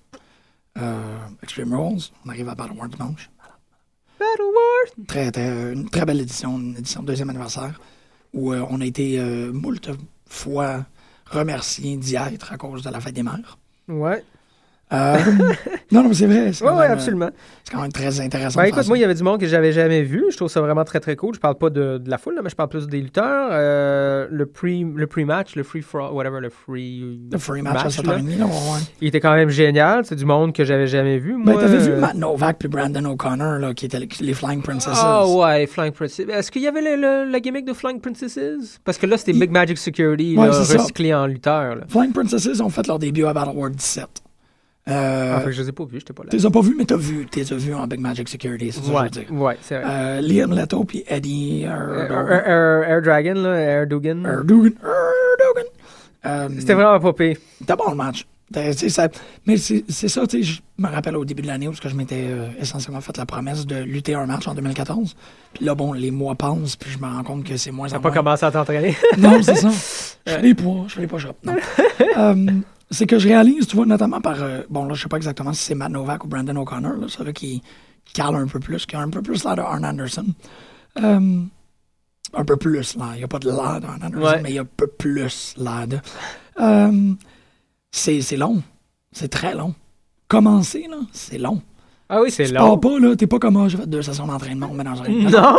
euh, 0.77 1.17
Extreme 1.43 1.73
Rules. 1.73 2.01
On 2.25 2.29
arrive 2.29 2.49
à 2.49 2.55
Battle 2.55 2.73
War 2.77 2.87
dimanche. 2.89 3.29
Battle 4.17 4.41
War! 4.41 5.05
Très, 5.07 5.31
très, 5.31 5.73
une 5.73 5.89
très 5.89 6.05
belle 6.05 6.21
édition, 6.21 6.57
une 6.57 6.77
édition 6.77 7.01
de 7.01 7.07
deuxième 7.07 7.29
anniversaire, 7.29 7.79
où 8.33 8.53
on 8.53 8.81
a 8.81 8.85
été 8.85 9.17
moult 9.53 9.89
fois 10.27 10.85
remerciés 11.25 11.95
d'y 11.95 12.15
être 12.15 12.51
à 12.51 12.57
cause 12.57 12.83
de 12.83 12.89
la 12.89 12.99
fête 12.99 13.13
des 13.15 13.23
mères. 13.23 13.57
Ouais. 13.87 14.23
Euh, 14.91 15.17
non, 15.91 16.01
non, 16.03 16.09
mais 16.09 16.15
c'est 16.15 16.25
vrai. 16.25 16.51
Quand, 16.59 16.65
ouais, 16.65 16.81
même, 16.81 16.89
euh, 16.89 16.93
absolument. 16.93 17.29
c'est 17.63 17.73
quand 17.75 17.81
même 17.81 17.91
très 17.91 18.19
intéressant. 18.21 18.59
Ben, 18.59 18.65
écoute, 18.65 18.87
moi, 18.87 18.97
il 18.97 19.01
y 19.01 19.03
avait 19.03 19.13
du 19.13 19.21
monde 19.21 19.39
que 19.39 19.45
j'avais 19.45 19.71
jamais 19.71 20.01
vu. 20.01 20.25
Je 20.31 20.35
trouve 20.37 20.49
ça 20.49 20.61
vraiment 20.61 20.83
très, 20.83 20.99
très 20.99 21.15
cool. 21.15 21.35
Je 21.35 21.39
parle 21.39 21.55
pas 21.59 21.69
de, 21.69 21.99
de 21.99 22.09
la 22.09 22.17
foule, 22.17 22.33
là, 22.35 22.41
mais 22.43 22.49
je 22.49 22.55
parle 22.55 22.69
plus 22.69 22.87
des 22.87 22.99
lutteurs. 22.99 23.49
Euh, 23.51 24.27
le 24.31 24.45
pre- 24.45 24.95
le 24.95 25.05
pre-match, 25.07 25.55
le 25.55 25.61
free 25.63 25.81
for 25.83 26.13
whatever, 26.15 26.39
le 26.41 26.49
free. 26.49 27.19
Le 27.31 27.37
free 27.37 27.61
match, 27.61 27.83
match, 27.83 27.97
7h30, 27.99 28.39
là, 28.39 28.45
ouais. 28.45 28.51
Il 29.01 29.07
était 29.09 29.19
quand 29.19 29.35
même 29.35 29.49
génial. 29.49 30.05
C'est 30.05 30.15
du 30.15 30.25
monde 30.25 30.53
que 30.53 30.63
j'avais 30.65 30.87
jamais 30.87 31.19
vu. 31.19 31.33
Ben, 31.33 31.51
Moi, 31.53 31.61
t'avais 31.61 31.77
vu 31.77 31.91
euh, 31.91 31.99
Matt 31.99 32.15
Novak 32.15 32.57
puis 32.57 32.67
Brandon 32.67 33.05
O'Connor, 33.05 33.59
là, 33.59 33.73
qui 33.75 33.85
étaient 33.85 33.99
les- 33.99 34.09
les 34.21 34.33
Flying 34.33 34.61
Princesses? 34.63 34.97
Ah 34.99 35.27
ouais, 35.27 35.67
Flying 35.67 35.91
Princess. 35.93 36.27
Est-ce 36.27 36.51
qu'il 36.51 36.63
y 36.63 36.67
avait 36.67 36.81
le, 36.81 36.95
le- 36.99 37.31
la 37.31 37.39
gimmick 37.39 37.65
de 37.65 37.73
Flying 37.73 38.01
Princesses? 38.01 38.79
Parce 38.83 38.97
que 38.97 39.05
là, 39.05 39.17
c'était 39.17 39.33
Il- 39.33 39.39
Big 39.39 39.51
Magic 39.51 39.77
Security, 39.77 40.35
Ouais, 40.35 40.49
c'est 40.51 40.63
ça. 40.63 40.81
recyclé 40.81 41.13
en 41.13 41.27
lutteur. 41.27 41.77
Flying 41.89 42.11
Princesses 42.11 42.59
ont 42.59 42.69
fait 42.69 42.87
leur 42.87 42.97
début 42.97 43.25
à 43.25 43.33
Battle 43.33 43.51
War 43.55 43.69
17. 43.69 44.07
Euh, 44.89 45.35
Ah, 45.45 45.51
je 45.51 45.61
les 45.61 45.69
ai 45.69 45.71
pas 45.71 45.83
vus, 45.85 45.99
j'étais 45.99 46.13
pas 46.13 46.23
là. 46.23 46.29
Tu 46.29 46.37
les 46.37 46.45
as 46.45 46.49
pas 46.49 46.61
vus, 46.61 46.75
mais 46.77 46.85
t'as 46.85 46.95
vu, 46.97 47.27
t'es 47.29 47.43
vus 47.43 47.73
en 47.73 47.85
Big 47.87 47.99
Magic 47.99 48.27
Security, 48.27 48.71
c'est 48.71 48.79
ça 48.79 48.85
que 48.85 48.87
je 48.87 48.93
Ouais, 48.93 49.03
veux 49.03 49.09
dire. 49.09 49.33
ouais, 49.33 49.57
c'est 49.61 49.79
vrai. 49.81 49.85
Euh, 49.89 50.21
Liam 50.21 50.53
Leto 50.53 50.83
puis 50.83 51.03
Eddie 51.07 51.61
Air, 51.63 51.71
Erdogan. 52.09 52.27
Air- 52.27 52.47
Air- 52.47 52.89
Air 52.89 53.01
Dragon, 53.01 53.33
là, 53.35 53.55
Air 53.55 53.87
Dugan. 53.87 54.23
Erdogan. 54.25 54.73
Erdogan. 54.81 55.65
Euh, 56.25 56.49
C'était 56.59 56.73
vraiment 56.73 56.99
pas 56.99 57.13
pire. 57.13 57.37
C'était 57.59 57.75
bon 57.75 57.89
le 57.89 57.95
match. 57.95 58.25
Tu 58.51 58.89
ça- 58.89 59.07
mais 59.45 59.57
c'est 59.57 59.83
ça, 60.07 60.25
tu 60.25 60.37
sais, 60.37 60.43
je 60.43 60.59
me 60.79 60.87
rappelle 60.87 61.15
au 61.15 61.23
début 61.23 61.43
de 61.43 61.47
l'année 61.47 61.67
où 61.67 61.73
je 61.73 61.95
m'étais 61.95 62.25
euh, 62.29 62.47
essentiellement 62.59 62.99
fait 62.99 63.15
la 63.15 63.27
promesse 63.27 63.67
de 63.67 63.75
lutter 63.83 64.15
un 64.15 64.25
match 64.25 64.47
en 64.47 64.55
2014. 64.55 65.15
Puis 65.53 65.65
là, 65.65 65.75
bon, 65.75 65.93
les 65.93 66.09
mois 66.09 66.33
passent, 66.33 66.75
puis 66.75 66.89
je 66.89 66.97
me 66.97 67.05
rends 67.05 67.21
compte 67.23 67.43
que 67.43 67.57
c'est 67.57 67.69
moins 67.69 67.87
T'as 67.89 67.99
pas 67.99 68.09
moins. 68.09 68.17
commencé 68.17 68.45
à 68.45 68.51
t'entraîner. 68.51 68.97
Non, 69.19 69.39
c'est 69.43 69.53
ça. 69.53 69.69
Je 70.25 70.33
fais 70.33 70.41
des 70.41 70.53
poids, 70.55 70.85
je 70.87 70.93
fais 70.95 71.01
des 71.01 71.07
push-ups. 71.07 71.35
C'est 72.91 73.05
que 73.05 73.19
je 73.19 73.27
réalise, 73.27 73.67
tu 73.67 73.75
vois, 73.75 73.85
notamment 73.85 74.19
par. 74.21 74.41
euh, 74.41 74.63
bon, 74.69 74.85
là, 74.85 74.93
je 74.95 75.03
sais 75.03 75.09
pas 75.09 75.17
exactement 75.17 75.53
si 75.53 75.63
c'est 75.63 75.75
Matt 75.75 75.91
Novak 75.91 76.23
ou 76.25 76.27
Brandon 76.27 76.55
O'Connor, 76.55 76.93
là, 76.97 77.07
celui 77.07 77.33
qui, 77.33 77.61
cale 78.13 78.33
un 78.35 78.47
peu 78.47 78.59
plus, 78.59 78.85
qui 78.87 78.95
a 78.95 79.01
un 79.01 79.09
peu 79.09 79.21
plus 79.21 79.43
l'air 79.43 79.55
de 79.55 79.61
Arn 79.61 79.85
Anderson. 79.85 80.25
Euh, 80.99 81.41
un 82.33 82.45
peu 82.45 82.57
plus 82.57 82.95
l'air. 82.95 83.11
Il 83.13 83.17
n'y 83.19 83.23
a 83.23 83.27
pas 83.27 83.37
de 83.39 83.49
l'air 83.49 83.79
d'Arn 83.79 84.01
Anderson, 84.03 84.25
Ouais. 84.25 84.41
mais 84.41 84.49
il 84.49 84.55
y 84.55 84.59
a 84.59 84.63
un 84.63 84.65
peu 84.77 84.87
plus 84.87 85.53
l'air 85.57 85.87
de. 85.87 85.99
Euh, 86.59 87.13
c'est 87.91 88.21
c'est 88.21 88.37
long. 88.37 88.61
C'est 89.11 89.29
très 89.29 89.53
long. 89.53 89.73
Commencer, 90.27 90.87
là, 90.89 90.97
c'est 91.11 91.37
long. 91.37 91.61
Ah 92.11 92.21
oui, 92.21 92.31
c'est 92.31 92.45
Tu 92.45 92.53
long. 92.53 92.77
pars 92.77 92.79
pas, 92.91 92.99
là, 92.99 93.15
t'es 93.15 93.27
pas 93.27 93.37
comme, 93.37 93.57
ah, 93.57 93.67
j'ai 93.67 93.77
fait 93.77 93.87
deux 93.87 94.01
sessions 94.01 94.25
d'entraînement, 94.25 94.67
dans 94.67 94.99
un 94.99 95.03
ring. 95.03 95.29
Non! 95.31 95.55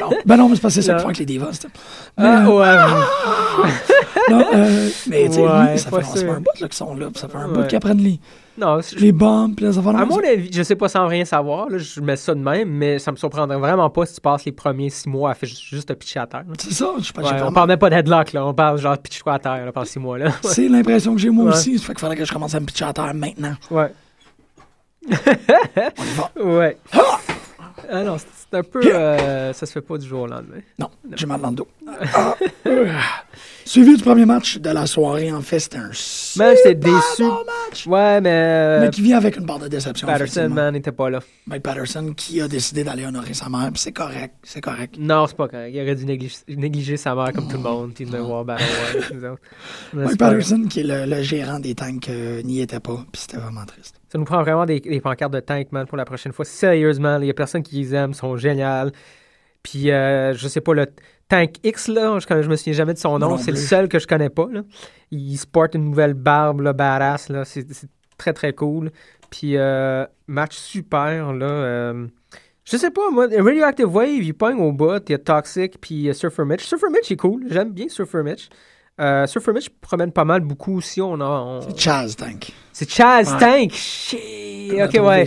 non. 0.00 0.10
Ben 0.26 0.36
non, 0.36 0.48
mais 0.48 0.56
c'est 0.56 0.62
parce 0.62 0.74
que 0.74 0.80
c'est 0.80 0.86
ça 0.88 0.94
qu'ils 0.94 1.00
font 1.02 1.06
avec 1.06 1.18
les 1.18 1.24
divas, 1.26 1.52
c'est- 1.52 1.68
Mais, 2.18 2.24
Ah, 2.26 2.46
euh, 2.46 2.58
ouais. 2.58 3.64
non, 4.30 4.44
euh, 4.54 4.88
mais 5.08 5.26
tu 5.28 5.34
sais, 5.34 5.40
Ouais, 5.42 5.76
ça 5.76 5.90
fait, 5.90 6.02
ça 6.02 6.26
un 6.32 6.40
bout 6.40 6.44
là, 6.60 6.66
qu'ils 6.68 6.72
sont 6.74 6.94
là, 6.96 7.06
puis 7.10 7.20
ça 7.20 7.28
fait 7.28 7.36
un 7.38 7.48
Ouais. 7.48 7.54
bout 7.62 7.66
qu'ils 7.68 7.76
apprennent 7.76 7.98
les, 8.02 8.18
Non, 8.58 8.80
c'est- 8.82 8.98
les 8.98 9.12
bombes, 9.12 9.54
puis 9.54 9.66
les 9.66 9.78
affaires. 9.78 9.90
à 9.96 10.00
là, 10.00 10.04
mon 10.06 10.16
ça- 10.20 10.28
avis, 10.32 10.50
je 10.52 10.62
sais 10.62 10.74
pas 10.76 10.88
sans 10.88 11.06
rien 11.06 11.24
savoir, 11.24 11.68
là, 11.70 11.78
je 11.78 12.00
mets 12.00 12.16
ça 12.16 12.34
de 12.34 12.40
même, 12.40 12.68
mais 12.70 12.98
ça 12.98 13.12
me 13.12 13.16
surprendrait 13.16 13.58
vraiment 13.58 13.88
pas 13.90 14.06
si 14.06 14.14
tu 14.14 14.20
passes 14.20 14.44
les 14.44 14.52
premiers 14.52 14.90
six 14.90 15.08
mois 15.08 15.30
à 15.30 15.34
faire 15.34 15.48
juste, 15.48 15.62
juste 15.62 15.88
te 15.88 15.92
pitcher 15.92 16.18
à 16.20 16.26
terre. 16.26 16.40
là. 16.48 16.54
C'est 16.58 16.72
ça, 16.72 16.86
je 16.98 17.04
sais 17.04 17.12
pas, 17.12 17.22
Ouais, 17.22 17.28
j'ai 17.28 17.34
on 17.34 17.38
vraiment- 17.38 17.52
parle 17.52 17.68
même 17.68 17.78
pas 17.78 17.90
d'headlock, 17.90 18.32
là. 18.32 18.46
On 18.46 18.54
parle 18.54 18.78
genre 18.78 18.98
pitch 18.98 19.22
quoi 19.22 19.34
à 19.34 19.38
terre 19.38 19.64
là, 19.64 19.70
pendant 19.72 19.86
six 19.86 19.98
mois, 20.00 20.18
là. 20.18 20.30
C'est 20.42 20.68
l'impression 20.68 21.14
que 21.14 21.20
j'ai 21.20 21.30
moi 21.30 21.44
Ouais. 21.46 21.50
aussi, 21.52 21.78
ça 21.78 21.84
fait 21.86 21.92
qu'il 21.94 22.00
fallait 22.00 22.16
que 22.16 22.24
je 22.24 22.32
commence 22.32 22.54
à 22.54 22.60
me 22.60 22.66
pitcher 22.66 22.84
à 22.84 22.92
terre 22.92 23.14
maintenant. 23.14 23.54
Ouais. 23.70 23.92
On 25.08 26.04
y 26.04 26.14
va. 26.16 26.30
Ouais. 26.44 26.76
Ah 27.90 28.02
non, 28.02 28.16
c'est 28.18 28.56
un 28.58 28.62
peu. 28.62 28.80
euh, 28.84 29.52
ça 29.52 29.66
se 29.66 29.72
fait 29.72 29.80
pas 29.80 29.98
du 29.98 30.06
jour 30.06 30.22
au 30.22 30.26
lendemain. 30.26 30.60
Non, 30.78 30.90
j'ai 31.12 31.26
mal 31.26 31.40
dans 31.40 31.50
le 31.50 31.56
dos. 31.56 31.68
Ah, 32.14 32.34
euh. 32.66 32.90
Suivi 33.66 33.96
du 33.96 34.02
premier 34.02 34.26
match 34.26 34.58
de 34.58 34.70
la 34.70 34.86
soirée, 34.86 35.32
en 35.32 35.40
fait, 35.40 35.58
c'était 35.58 35.78
un 35.78 35.84
Man, 36.36 36.54
j'étais 36.56 36.68
super 36.68 36.76
déçu. 36.76 37.22
bon 37.22 37.44
match. 37.44 37.86
Ouais, 37.86 38.20
mais. 38.20 38.30
euh, 38.30 38.80
Mais 38.82 38.90
qui 38.90 39.00
vient 39.02 39.16
avec 39.16 39.36
une 39.38 39.46
barre 39.46 39.58
de 39.58 39.68
déception. 39.68 40.06
Patterson, 40.06 40.48
man, 40.50 40.72
n'était 40.74 40.92
pas 40.92 41.08
là. 41.08 41.20
Mike 41.46 41.62
Patterson 41.62 42.12
qui 42.14 42.40
a 42.42 42.48
décidé 42.48 42.84
d'aller 42.84 43.06
honorer 43.06 43.32
sa 43.32 43.48
mère, 43.48 43.70
puis 43.72 43.80
c'est 43.80 43.92
correct, 43.92 44.34
c'est 44.42 44.60
correct. 44.60 44.96
Non, 44.98 45.26
c'est 45.26 45.36
pas 45.36 45.48
correct. 45.48 45.70
Il 45.74 45.80
aurait 45.80 45.94
dû 45.94 46.04
négliger, 46.04 46.36
négliger 46.48 46.96
sa 46.98 47.14
mère 47.14 47.32
comme 47.32 47.48
tout 47.48 47.56
le 47.56 47.62
monde, 47.62 47.92
puis 47.94 48.04
de 48.04 48.16
voir 48.18 48.44
Battle. 48.44 48.64
Mais 49.94 50.04
Mike. 50.04 50.18
Patterson 50.18 50.64
qui 50.68 50.80
est 50.80 50.84
le, 50.84 51.06
le 51.06 51.22
gérant 51.22 51.58
des 51.58 51.74
tanks 51.74 52.08
euh, 52.10 52.42
n'y 52.42 52.60
était 52.60 52.80
pas, 52.80 53.04
puis 53.12 53.22
c'était 53.22 53.38
vraiment 53.38 53.64
triste. 53.64 53.96
Ça 54.12 54.18
nous 54.18 54.24
prend 54.24 54.42
vraiment 54.42 54.66
des, 54.66 54.80
des 54.80 55.00
pancartes 55.00 55.32
de 55.32 55.40
tank, 55.40 55.72
man, 55.72 55.86
pour 55.86 55.96
la 55.96 56.04
prochaine 56.04 56.32
fois. 56.32 56.44
Sérieusement, 56.44 57.18
il 57.18 57.26
y 57.26 57.30
a 57.30 57.34
personne 57.34 57.62
qui 57.62 57.76
les 57.76 57.94
aime, 57.94 58.10
ils 58.10 58.14
sont 58.14 58.36
géniales. 58.36 58.92
Puis, 59.62 59.90
euh, 59.90 60.34
je 60.34 60.46
sais 60.46 60.60
pas, 60.60 60.74
le 60.74 60.86
Tank 61.28 61.54
X, 61.64 61.88
là, 61.88 62.18
je, 62.18 62.42
je 62.42 62.48
me 62.48 62.56
souviens 62.56 62.72
jamais 62.74 62.94
de 62.94 62.98
son 62.98 63.18
nom, 63.18 63.38
c'est 63.38 63.50
le 63.50 63.56
seul 63.56 63.88
que 63.88 63.98
je 63.98 64.06
connais 64.06 64.28
pas. 64.30 64.48
Là. 64.50 64.62
Il 65.10 65.36
sporte 65.36 65.74
une 65.74 65.84
nouvelle 65.86 66.14
barbe, 66.14 66.60
là, 66.60 66.72
badass, 66.72 67.28
là. 67.28 67.44
C'est 67.44 67.66
très 68.18 68.32
très 68.32 68.52
cool. 68.52 68.90
Puis 69.30 69.56
euh, 69.56 70.06
match 70.26 70.56
super, 70.56 71.32
là. 71.32 71.46
euh, 71.46 72.06
je 72.64 72.76
sais 72.76 72.90
pas, 72.90 73.10
moi, 73.10 73.26
Radioactive 73.26 73.92
Wave, 73.92 74.22
il 74.22 74.34
pogne 74.34 74.58
au 74.60 74.72
bout, 74.72 75.02
il 75.08 75.12
y 75.12 75.14
a 75.14 75.18
Toxic, 75.18 75.80
puis 75.80 76.14
Surfer 76.14 76.44
Mitch. 76.44 76.64
Surfer 76.64 76.88
Mitch 76.90 77.10
est 77.10 77.16
cool, 77.16 77.44
j'aime 77.50 77.72
bien 77.72 77.88
Surfer 77.88 78.22
Mitch. 78.22 78.48
Euh, 79.00 79.26
Surfer 79.26 79.52
Mitch 79.52 79.68
promène 79.80 80.12
pas 80.12 80.24
mal 80.24 80.40
beaucoup 80.42 80.76
aussi. 80.76 81.00
On 81.00 81.20
a, 81.20 81.24
on- 81.24 81.60
C'est 81.62 81.78
Chaz 81.78 82.14
Tank. 82.16 82.52
C'est 82.72 82.88
Chaz 82.88 83.32
Ouais. 83.32 83.38
Tank! 83.40 83.72
Shit! 83.72 84.72
Ok, 84.80 84.94
ouais. 85.02 85.26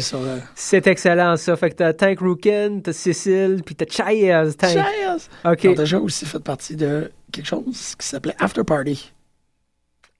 C'est 0.56 0.88
excellent 0.88 1.36
ça. 1.36 1.56
Fait 1.58 1.72
que 1.72 1.76
t'as 1.76 1.94
Tank 1.94 2.20
Rookin, 2.20 2.80
t'as 2.82 2.94
Cecil, 2.94 3.62
puis 3.66 3.76
t'as 3.76 3.86
Chaz 3.90 4.56
Tank. 4.56 4.72
Chaz! 4.72 5.30
Ok. 5.46 5.64
Ils 5.66 5.70
ont 5.72 5.74
déjà 5.74 6.00
aussi 6.00 6.26
fait 6.26 6.40
partie 6.40 6.76
de 6.78 7.12
quelque 7.32 7.46
chose 7.46 7.96
qui 7.98 8.08
s'appelait 8.08 8.36
After 8.40 8.64
Party. 8.64 9.12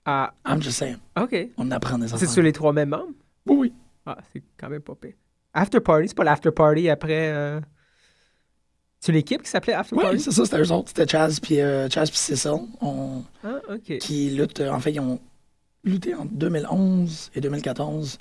Ah, 0.04 0.32
I'm 0.46 0.60
just 0.62 0.78
saying. 0.78 0.96
ok. 1.18 1.48
On 1.56 1.70
apprend 1.70 1.98
des 1.98 2.08
C'est 2.08 2.26
sur 2.26 2.42
les 2.42 2.52
trois 2.52 2.72
mêmes 2.74 2.90
membres? 2.90 3.12
Oui, 3.46 3.56
oui. 3.56 3.72
Ah, 4.06 4.18
c'est 4.32 4.42
quand 4.58 4.68
même 4.68 4.80
pas 4.82 4.94
pire. 4.94 5.12
After 5.54 5.80
Party, 5.80 6.08
c'est 6.08 6.16
pas 6.16 6.24
l'After 6.24 6.50
Party 6.50 6.88
après. 6.90 7.30
Euh... 7.32 7.60
C'est 9.00 9.12
l'équipe 9.12 9.42
qui 9.42 9.48
s'appelait 9.50 9.74
After 9.74 9.94
Oui, 9.96 10.02
Party? 10.02 10.20
c'est 10.20 10.32
ça, 10.32 10.44
c'était 10.44 10.60
eux 10.60 10.72
autres. 10.72 10.88
C'était 10.88 11.06
Chaz 11.06 11.38
puis 11.40 11.60
euh, 11.60 11.88
Chaz 11.88 12.10
puis 12.10 12.18
Cecil. 12.18 12.50
On... 12.80 13.22
Ah, 13.44 13.60
ok. 13.70 13.98
qui 13.98 14.30
luttent. 14.30 14.60
euh, 14.60 14.70
En 14.72 14.80
fait, 14.80 14.92
ils 14.92 15.00
ont 15.00 15.20
lutté 15.84 16.14
en 16.14 16.24
2011 16.24 17.30
et 17.34 17.40
2014. 17.40 18.18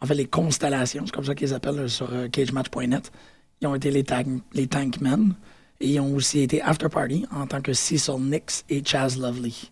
En 0.00 0.06
fait, 0.06 0.14
les 0.14 0.26
constellations, 0.26 1.02
c'est 1.06 1.14
comme 1.14 1.24
ça 1.24 1.34
qu'ils 1.34 1.52
appellent 1.54 1.78
euh, 1.80 1.88
sur 1.88 2.08
euh, 2.12 2.28
cagematch.net. 2.28 3.12
Ils 3.60 3.66
ont 3.68 3.74
été 3.74 3.90
les, 3.90 4.04
tag, 4.04 4.26
les 4.54 4.66
Tankmen. 4.66 5.34
Et 5.80 5.88
ils 5.90 6.00
ont 6.00 6.14
aussi 6.14 6.40
été 6.40 6.62
After 6.62 6.88
Party 6.88 7.26
en 7.30 7.46
tant 7.46 7.60
que 7.60 7.74
Cecil 7.74 8.14
Nix 8.18 8.64
et 8.70 8.82
Chaz 8.82 9.18
Lovely. 9.20 9.70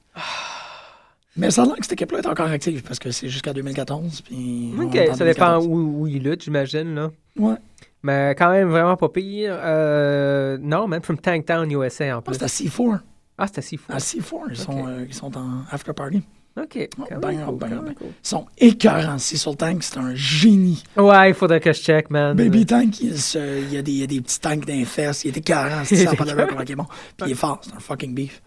Mais 1.37 1.51
ça 1.51 1.63
a 1.63 1.67
l'air 1.67 1.77
que 1.77 1.83
cette 1.83 1.95
équipe-là 1.95 2.19
est 2.21 2.27
encore 2.27 2.47
active 2.49 2.83
parce 2.83 2.99
que 2.99 3.11
c'est 3.11 3.29
jusqu'à 3.29 3.53
2014. 3.55 4.21
Puis 4.21 4.73
Ok, 4.79 4.93
ça 5.17 5.25
dépend 5.25 5.59
2014. 5.59 5.67
où, 5.67 6.01
où 6.03 6.07
ils 6.07 6.23
luttent, 6.23 6.43
j'imagine, 6.45 6.95
là. 6.95 7.11
Ouais. 7.37 7.57
Mais 8.05 8.35
quand 8.39 8.51
même 8.51 8.69
vraiment 8.69 8.97
pas 8.97 9.09
pire. 9.09 9.59
Euh, 9.63 10.59
non, 10.61 10.87
même 10.87 11.03
from 11.03 11.19
Tanktown, 11.19 11.71
USA 11.73 12.17
en 12.17 12.19
Ah, 12.19 12.23
plus. 12.23 12.35
c'est 12.35 12.45
à 12.45 12.47
C4. 12.47 13.01
Ah, 13.39 13.47
c'est 13.49 13.59
assez 13.59 13.77
fou. 13.77 13.91
À 13.93 13.97
C4, 13.99 14.21
ils, 14.51 14.57
sont, 14.57 14.87
euh, 14.87 15.05
ils 15.09 15.15
sont 15.15 15.37
en 15.37 15.63
After 15.71 15.93
Party. 15.93 16.23
Ok. 16.57 16.89
Oh, 17.01 17.03
oh, 17.11 17.15
oh, 17.23 17.27
même 17.27 17.57
bang. 17.57 17.95
Ils 18.01 18.07
sont 18.23 18.47
écœurants. 18.59 19.19
Cecil 19.19 19.57
Tank, 19.57 19.83
c'est 19.83 19.99
un 19.99 20.15
génie. 20.15 20.85
Ouais, 20.97 21.31
il 21.31 21.35
faudrait 21.35 21.59
que 21.59 21.73
je 21.73 21.81
check, 21.81 22.11
man. 22.11 22.37
Baby 22.37 22.65
Tank, 22.65 23.01
il, 23.01 23.19
se- 23.19 23.63
il 23.63 23.73
y 23.75 23.77
a 23.77 23.83
des, 23.83 23.91
il 23.91 23.99
y 23.99 24.03
a 24.05 24.07
des 24.07 24.21
petits 24.21 24.39
tanks 24.39 24.65
fesses. 24.85 25.25
Il 25.25 25.31
était 25.31 25.41
carré, 25.41 25.85
c'est 25.85 25.97
ça, 25.97 26.15
pas 26.15 26.25
il 26.25 26.71
est 26.71 26.77
bon. 26.77 26.85
Puis 27.17 27.27
il 27.27 27.33
est 27.33 27.35
fort, 27.35 27.59
c'est 27.63 27.75
un 27.75 27.81
fucking 27.81 28.15
beef. 28.15 28.41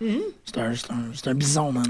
C'est 0.45 0.57
un, 0.57 0.73
c'est 0.73 0.89
un, 0.91 0.95
c'est 1.13 1.27
un 1.27 1.33
bison, 1.33 1.73
man. 1.73 1.83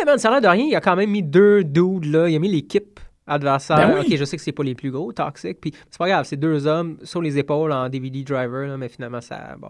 Eh 0.00 0.04
man, 0.04 0.16
ça 0.18 0.28
a 0.28 0.32
l'air 0.32 0.42
de 0.42 0.46
rien. 0.46 0.64
Il 0.68 0.76
a 0.76 0.80
quand 0.80 0.94
même 0.94 1.10
mis 1.10 1.24
deux 1.24 1.64
dudes 1.64 2.04
là. 2.04 2.28
Il 2.28 2.36
a 2.36 2.38
mis 2.38 2.52
l'équipe 2.52 3.00
adversaire. 3.26 3.76
Ben 3.76 3.94
oui. 4.00 4.06
Ok, 4.12 4.16
je 4.18 4.24
sais 4.24 4.36
que 4.36 4.42
c'est 4.42 4.52
pas 4.52 4.62
les 4.64 4.74
plus 4.74 4.90
gros, 4.90 5.12
Toxic. 5.12 5.60
Puis 5.60 5.72
c'est 5.90 5.98
pas 5.98 6.08
grave, 6.08 6.26
c'est 6.28 6.36
deux 6.36 6.66
hommes 6.66 6.96
sur 7.02 7.22
les 7.22 7.38
épaules 7.38 7.72
en 7.72 7.88
DVD 7.88 8.22
driver, 8.22 8.66
là, 8.66 8.76
mais 8.76 8.88
finalement, 8.88 9.20
ça. 9.20 9.56
Bon. 9.58 9.68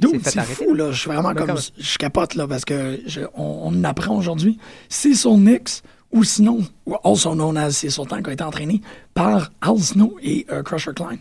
Fait 0.00 0.30
c'est 0.30 0.40
fou, 0.42 0.72
là. 0.74 0.90
Je 0.90 0.98
suis 1.00 1.10
vraiment 1.10 1.34
Mais 1.34 1.44
comme. 1.46 1.56
Je 1.78 1.98
capote, 1.98 2.34
là, 2.34 2.46
parce 2.48 2.64
que 2.64 2.98
je- 3.06 3.20
on, 3.34 3.60
on 3.72 3.84
apprend 3.84 4.16
aujourd'hui. 4.16 4.58
C'est 4.88 5.14
son 5.14 5.36
Nix, 5.38 5.82
ou 6.12 6.24
sinon, 6.24 6.60
ou 6.86 6.96
also 7.04 7.34
known 7.34 7.56
as 7.58 7.72
C'est 7.72 7.90
son 7.90 8.06
Tank, 8.06 8.26
a 8.28 8.32
été 8.32 8.42
entraîné 8.42 8.80
par 9.12 9.50
Al 9.60 9.78
Snow 9.78 10.16
et 10.22 10.46
euh, 10.50 10.62
Crusher 10.62 10.92
Klein. 10.94 11.18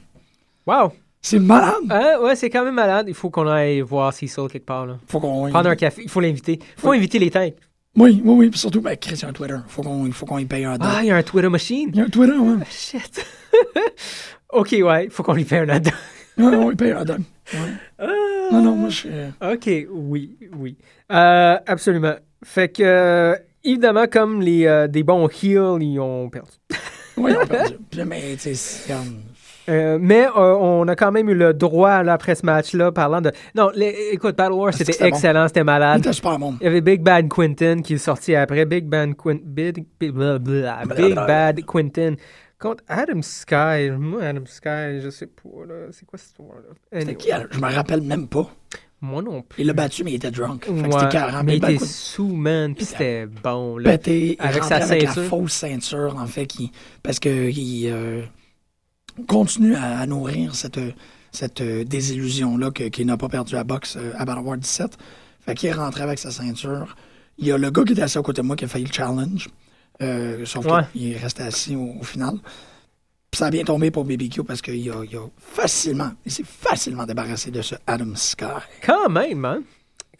Wow! 0.66 0.94
C'est 1.22 1.38
malade. 1.40 1.74
Hein, 1.90 2.16
ouais, 2.24 2.36
c'est 2.36 2.50
quand 2.50 2.64
même 2.64 2.74
malade. 2.74 3.06
Il 3.08 3.14
faut 3.14 3.30
qu'on 3.30 3.46
aille 3.48 3.82
voir 3.82 4.12
Cecil 4.14 4.48
quelque 4.52 4.66
part. 4.66 4.86
Là. 4.88 4.98
Faut 5.08 5.20
qu'on. 5.20 5.50
Prendre 5.50 5.70
un 5.70 5.76
café. 5.76 6.02
Il 6.04 6.10
faut 6.10 6.20
l'inviter. 6.22 6.54
Il 6.78 6.82
faut 6.82 6.90
Oui. 6.92 6.98
inviter 6.98 7.20
les 7.20 7.30
tanks. 7.30 7.54
Oui, 7.98 8.22
oui, 8.24 8.34
oui. 8.48 8.52
Surtout, 8.54 8.82
ben, 8.82 8.96
Chris, 8.98 9.16
il 9.16 9.22
y 9.22 9.26
a 9.26 9.30
un 9.30 9.34
Twitter. 9.34 9.58
Faut 9.68 9.82
qu'on, 9.84 10.06
il 10.06 10.14
faut 10.14 10.26
qu'on 10.26 10.38
y 10.38 10.46
paye 10.46 10.64
un 10.66 10.78
dot. 10.78 10.88
Ah, 10.90 11.00
il 11.02 11.08
y 11.08 11.12
a 11.12 11.18
un 11.18 11.24
Twitter 11.24 11.50
machine. 11.50 11.90
Il 11.94 11.98
y 11.98 12.02
a 12.02 12.06
un 12.06 12.10
Twitter, 12.10 12.38
ouais. 12.38 12.56
Shit. 12.70 13.26
ok, 14.54 14.76
ouais. 14.82 15.06
Il 15.06 15.12
faut 15.12 15.24
qu'on 15.24 15.34
lui 15.34 15.44
paye 15.46 15.60
un 15.60 15.70
ad. 15.70 15.88
Ouais, 16.38 16.46
on 16.56 16.72
y 16.72 16.76
paye 16.76 16.92
un. 16.92 17.04
Ouais. 17.06 17.18
Ah. 18.00 18.08
Non, 18.52 18.62
non, 18.62 18.76
moi, 18.76 18.90
je 18.90 18.96
suis. 18.96 19.10
euh, 19.12 19.30
OK, 19.54 19.70
oui, 19.92 20.38
oui. 20.58 20.78
Euh, 21.12 21.58
absolument. 21.68 22.16
Fait 22.44 22.70
que, 22.70 22.82
euh, 22.84 23.36
évidemment, 23.64 24.06
comme 24.08 24.42
les, 24.42 24.66
euh, 24.66 24.88
des 24.88 25.04
bons 25.04 25.28
heels, 25.28 25.82
ils 25.82 26.00
ont 26.00 26.30
perdu. 26.30 26.52
Oui, 27.18 27.34
on 27.38 27.42
a 27.42 27.46
perdu. 27.48 27.76
Mais, 28.08 28.34
tu 28.34 28.40
sais, 28.40 28.54
c'est 28.54 28.94
comme. 28.94 29.22
Euh, 29.72 29.98
mais 30.00 30.26
euh, 30.28 30.56
on 30.56 30.88
a 30.88 30.96
quand 30.96 31.12
même 31.12 31.30
eu 31.30 31.34
le 31.34 31.54
droit, 31.54 32.04
là, 32.04 32.14
après 32.14 32.36
ce 32.36 32.46
match-là, 32.46 32.92
parlant 32.92 33.22
de... 33.22 33.32
Non, 33.56 33.72
les- 33.74 34.10
écoute, 34.12 34.36
Battle 34.36 34.54
War, 34.54 34.70
Ah, 34.74 34.78
c'était 34.78 34.98
bon. 35.00 35.06
excellent, 35.06 35.48
c'était 35.48 35.62
Il 35.62 35.66
malade. 35.66 36.12
super 36.12 36.38
bon. 36.38 36.56
Il 36.60 36.66
y 36.66 36.68
avait 36.68 36.82
Big 36.82 37.02
Bad 37.02 37.28
Quinton 37.30 37.82
qui 37.84 37.94
est 37.94 37.98
sorti 37.98 38.36
après. 38.36 38.66
Big 38.66 38.86
Bad, 38.86 39.12
Quin- 39.12 39.40
Big, 39.44 39.86
Big. 40.00 40.14
Big 40.14 41.16
Bad 41.16 41.62
Quinton 41.66 42.16
contre 42.60 42.84
Adam 42.88 43.22
Sky. 43.22 43.90
Moi, 43.98 44.22
Adam 44.24 44.46
Sky, 44.46 45.00
je 45.02 45.10
sais 45.10 45.28
pas, 45.28 45.66
là. 45.68 45.88
C'est 45.92 46.06
quoi 46.06 46.20
cette 46.20 46.28
histoire-là? 46.30 46.74
C'était 46.92 46.98
Anyway, 46.98 47.16
qui? 47.16 47.30
Je 47.52 47.60
me 47.60 47.74
rappelle 47.74 48.02
même 48.02 48.28
pas. 48.28 48.50
Moi 49.04 49.24
non 49.24 49.42
plus. 49.42 49.64
Il 49.64 49.66
l'a 49.68 49.74
battu, 49.74 50.04
mais 50.04 50.12
il 50.12 50.16
était 50.18 50.30
drunk. 50.30 50.66
Fait 50.66 50.72
que 50.72 50.78
Ouais, 50.80 50.90
c'était 50.92 51.10
carrément 51.10 51.44
mais 51.44 51.56
il 51.56 51.60
bien 51.60 51.70
était 51.70 51.84
sous, 51.86 52.28
man, 52.28 52.76
puis 52.76 52.84
Il 52.84 52.88
c'était 52.88 53.26
bon, 53.26 53.78
là. 53.80 53.92
pété. 53.98 54.38
Il 54.40 54.46
Avec 54.46 54.64
sa 54.64 54.76
avec 54.76 55.02
la 55.02 55.08
ceinture. 55.12 55.24
fausse 55.24 55.54
ceinture, 55.54 56.16
en 56.20 56.28
fait, 56.28 56.46
qui, 56.46 56.72
parce 57.02 57.20
que 57.20 57.50
il 57.50 57.90
euh, 57.92 58.22
continue 59.28 59.76
à, 59.76 60.00
à 60.00 60.06
nourrir 60.06 60.56
cette, 60.56 60.80
cette 61.32 61.62
désillusion-là 61.62 62.72
qu'il 62.72 63.06
n'a 63.06 63.18
pas 63.18 63.30
perdu 63.30 63.56
à 63.56 63.64
boxe 63.64 63.96
euh, 63.98 64.12
à 64.18 64.26
Battle 64.26 64.42
War 64.42 64.58
17. 64.58 64.98
Fait 65.46 65.56
qu'il 65.56 65.70
est 65.70 65.74
rentré 65.74 66.04
avec 66.04 66.20
sa 66.20 66.32
ceinture. 66.32 66.96
Il 67.38 67.48
y 67.48 67.52
a 67.52 67.58
le 67.58 67.72
gars 67.72 67.84
qui 67.84 67.94
était 67.94 68.02
assis 68.04 68.18
à 68.18 68.22
côté 68.22 68.42
de 68.42 68.48
moi 68.48 68.56
qui 68.56 68.66
a 68.66 68.68
failli 68.68 68.86
le 68.86 68.92
challenge. 68.94 69.50
Euh, 70.02 70.46
sauf 70.46 70.66
Ouais. 70.66 70.82
qu'il 70.94 71.12
est 71.14 71.18
resté 71.18 71.44
assis 71.44 71.76
au, 71.76 71.96
au 72.00 72.04
final. 72.04 72.36
Puis 73.32 73.38
ça 73.40 73.46
a 73.48 73.50
bien 73.50 73.64
tombé 73.64 73.92
pour 73.92 74.04
BBQ 74.04 74.44
parce 74.44 74.62
qu'il 74.62 74.90
a, 74.92 75.04
il 75.04 75.16
a 75.18 75.26
facilement, 75.38 76.12
il 76.26 76.32
s'est 76.32 76.44
facilement 76.46 77.06
débarrassé 77.06 77.50
de 77.50 77.62
ce 77.62 77.76
Adam 77.88 78.14
Sky. 78.16 78.46
Quand 78.86 79.10
même, 79.10 79.46
hein? 79.46 79.62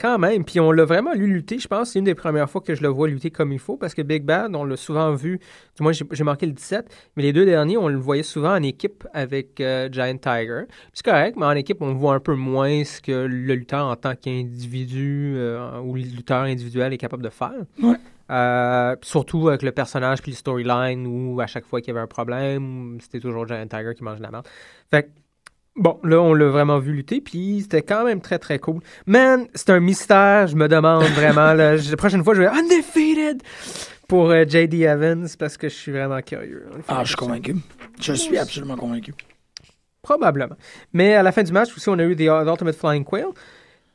Quand 0.02 0.18
même. 0.18 0.44
Puis 0.44 0.60
on 0.60 0.72
l'a 0.72 0.84
vraiment 0.84 1.14
lu 1.14 1.28
lutter, 1.28 1.60
je 1.60 1.68
pense. 1.68 1.92
C'est 1.92 2.00
une 2.00 2.06
des 2.06 2.16
premières 2.16 2.50
fois 2.50 2.60
que 2.60 2.74
je 2.74 2.82
le 2.82 2.88
vois 2.88 3.08
lutter 3.08 3.30
comme 3.30 3.54
il 3.54 3.60
faut 3.60 3.78
parce 3.78 3.94
que 3.94 4.02
Big 4.02 4.24
Bad, 4.24 4.56
on 4.56 4.64
l'a 4.64 4.76
souvent 4.76 5.14
vu. 5.14 5.40
Du 5.78 5.84
moins, 5.84 5.92
j'ai 5.92 6.24
marqué 6.24 6.48
le 6.48 6.54
17, 6.54 7.12
mais 7.16 7.22
les 7.22 7.34
deux 7.34 7.46
derniers, 7.46 7.78
on 7.78 7.88
le 7.88 7.98
voyait 7.98 8.24
souvent 8.24 8.56
en 8.56 8.64
équipe 8.64 9.08
avec 9.14 9.62
euh, 9.62 9.90
Giant 9.92 10.18
Tiger. 10.18 10.64
C'est 10.92 11.06
correct, 11.06 11.38
mais 11.38 11.46
en 11.46 11.52
équipe, 11.52 11.84
on 11.84 11.94
voit 11.94 12.16
un 12.16 12.20
peu 12.20 12.34
moins 12.34 12.84
ce 12.84 13.00
que 13.00 13.12
le 13.12 13.54
lutteur 13.54 13.86
en 13.86 13.96
tant 13.96 14.16
qu'individu 14.16 15.36
euh, 15.36 15.80
ou 15.82 15.94
le 15.94 16.02
lutteur 16.02 16.42
individuel 16.42 16.94
est 16.94 16.98
capable 16.98 17.22
de 17.22 17.30
faire. 17.30 17.54
Ouais. 17.80 17.98
Euh, 18.32 18.96
surtout 19.04 19.50
avec 19.50 19.62
le 19.62 19.72
personnage 19.72 20.22
puis 20.22 20.32
le 20.32 20.38
storyline 20.38 21.06
où 21.06 21.42
à 21.42 21.48
chaque 21.48 21.66
fois 21.66 21.80
qu'il 21.80 21.90
y 21.90 21.92
avait 21.92 22.04
un 22.04 22.08
problème, 22.08 22.98
c'était 23.02 23.20
toujours 23.20 23.48
Giant 23.48 23.68
Tiger 23.68 23.94
qui 23.96 24.04
mangeait 24.04 24.24
la 24.24 24.32
merde. 24.32 24.48
Fait 24.90 25.04
que 25.04 25.10
Bon, 25.78 26.00
là, 26.04 26.20
on 26.22 26.34
l'a 26.34 26.48
vraiment 26.50 26.80
vu 26.80 26.92
lutter, 26.94 27.22
puis 27.22 27.60
c'était 27.62 27.82
quand 27.82 28.04
même 28.04 28.20
très, 28.20 28.38
très 28.40 28.60
cool. 28.60 28.82
Man, 29.06 29.48
c'est 29.56 29.70
un 29.70 29.80
mystère, 29.80 30.48
je 30.48 30.56
me 30.56 30.68
demande 30.68 31.04
vraiment. 31.16 31.54
là, 31.54 31.76
la 31.78 31.98
prochaine 31.98 32.24
fois, 32.24 32.34
je 32.36 32.42
vais 32.42 32.48
Undefeated 32.50 33.42
pour 34.08 34.30
euh, 34.32 34.44
JD 34.46 34.74
Evans, 34.82 35.28
parce 35.40 35.56
que 35.56 35.70
je 35.70 35.74
suis 35.76 35.92
vraiment 35.94 36.22
curieux. 36.22 36.66
Ah, 36.90 37.02
je 37.04 37.08
suis 37.10 37.16
convaincu. 37.16 37.56
Je 38.02 38.12
suis 38.14 38.38
absolument 38.38 38.76
convaincu. 38.76 39.14
Probablement. 40.02 40.56
Mais 40.94 41.14
à 41.14 41.24
la 41.24 41.32
fin 41.32 41.44
du 41.44 41.52
match, 41.54 41.70
aussi, 41.76 41.88
on 41.88 41.98
a 42.00 42.04
eu 42.04 42.16
The 42.16 42.22
Ultimate 42.48 42.76
Flying 42.76 43.06
Quail, 43.06 43.26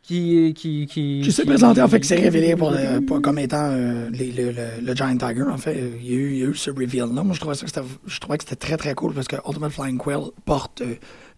qui... 0.03 0.55
qui, 0.57 0.87
qui, 0.87 1.21
Qui 1.25 1.33
s'est 1.33 1.45
présenté, 1.45 1.83
en 1.83 1.89
fait, 1.89 2.01
qui 2.01 2.07
s'est 2.07 2.15
révélé 2.21 2.55
pour, 2.57 2.71
le- 2.71 3.01
pour- 3.05 3.21
comme 3.21 3.39
étant 3.41 3.71
euh, 3.73 4.09
les- 4.11 4.31
le, 4.31 4.53
le- 4.53 4.81
le 4.87 4.95
Giant 4.95 5.17
Tiger. 5.17 5.43
En 5.43 5.59
fait, 5.59 5.77
il 6.01 6.07
y 6.11 6.15
a 6.15 6.17
eu, 6.19 6.31
il 6.31 6.39
y 6.39 6.43
a 6.45 6.47
eu 6.47 6.55
ce 6.55 6.71
reveal-là. 6.71 7.23
Moi, 7.25 7.35
je 7.35 7.41
trouvais, 7.41 7.57
ça 7.57 7.67
que 7.67 7.73
c'était, 7.75 7.87
je 8.07 8.21
trouvais 8.21 8.39
que 8.39 8.45
c'était 8.45 8.55
très, 8.57 8.77
très 8.77 8.95
cool 8.95 9.13
parce 9.15 9.27
que 9.27 9.37
Ultimate 9.47 9.73
Flying 9.73 9.99
Quill 9.99 10.31
porte 10.45 10.81
euh, 10.83 10.95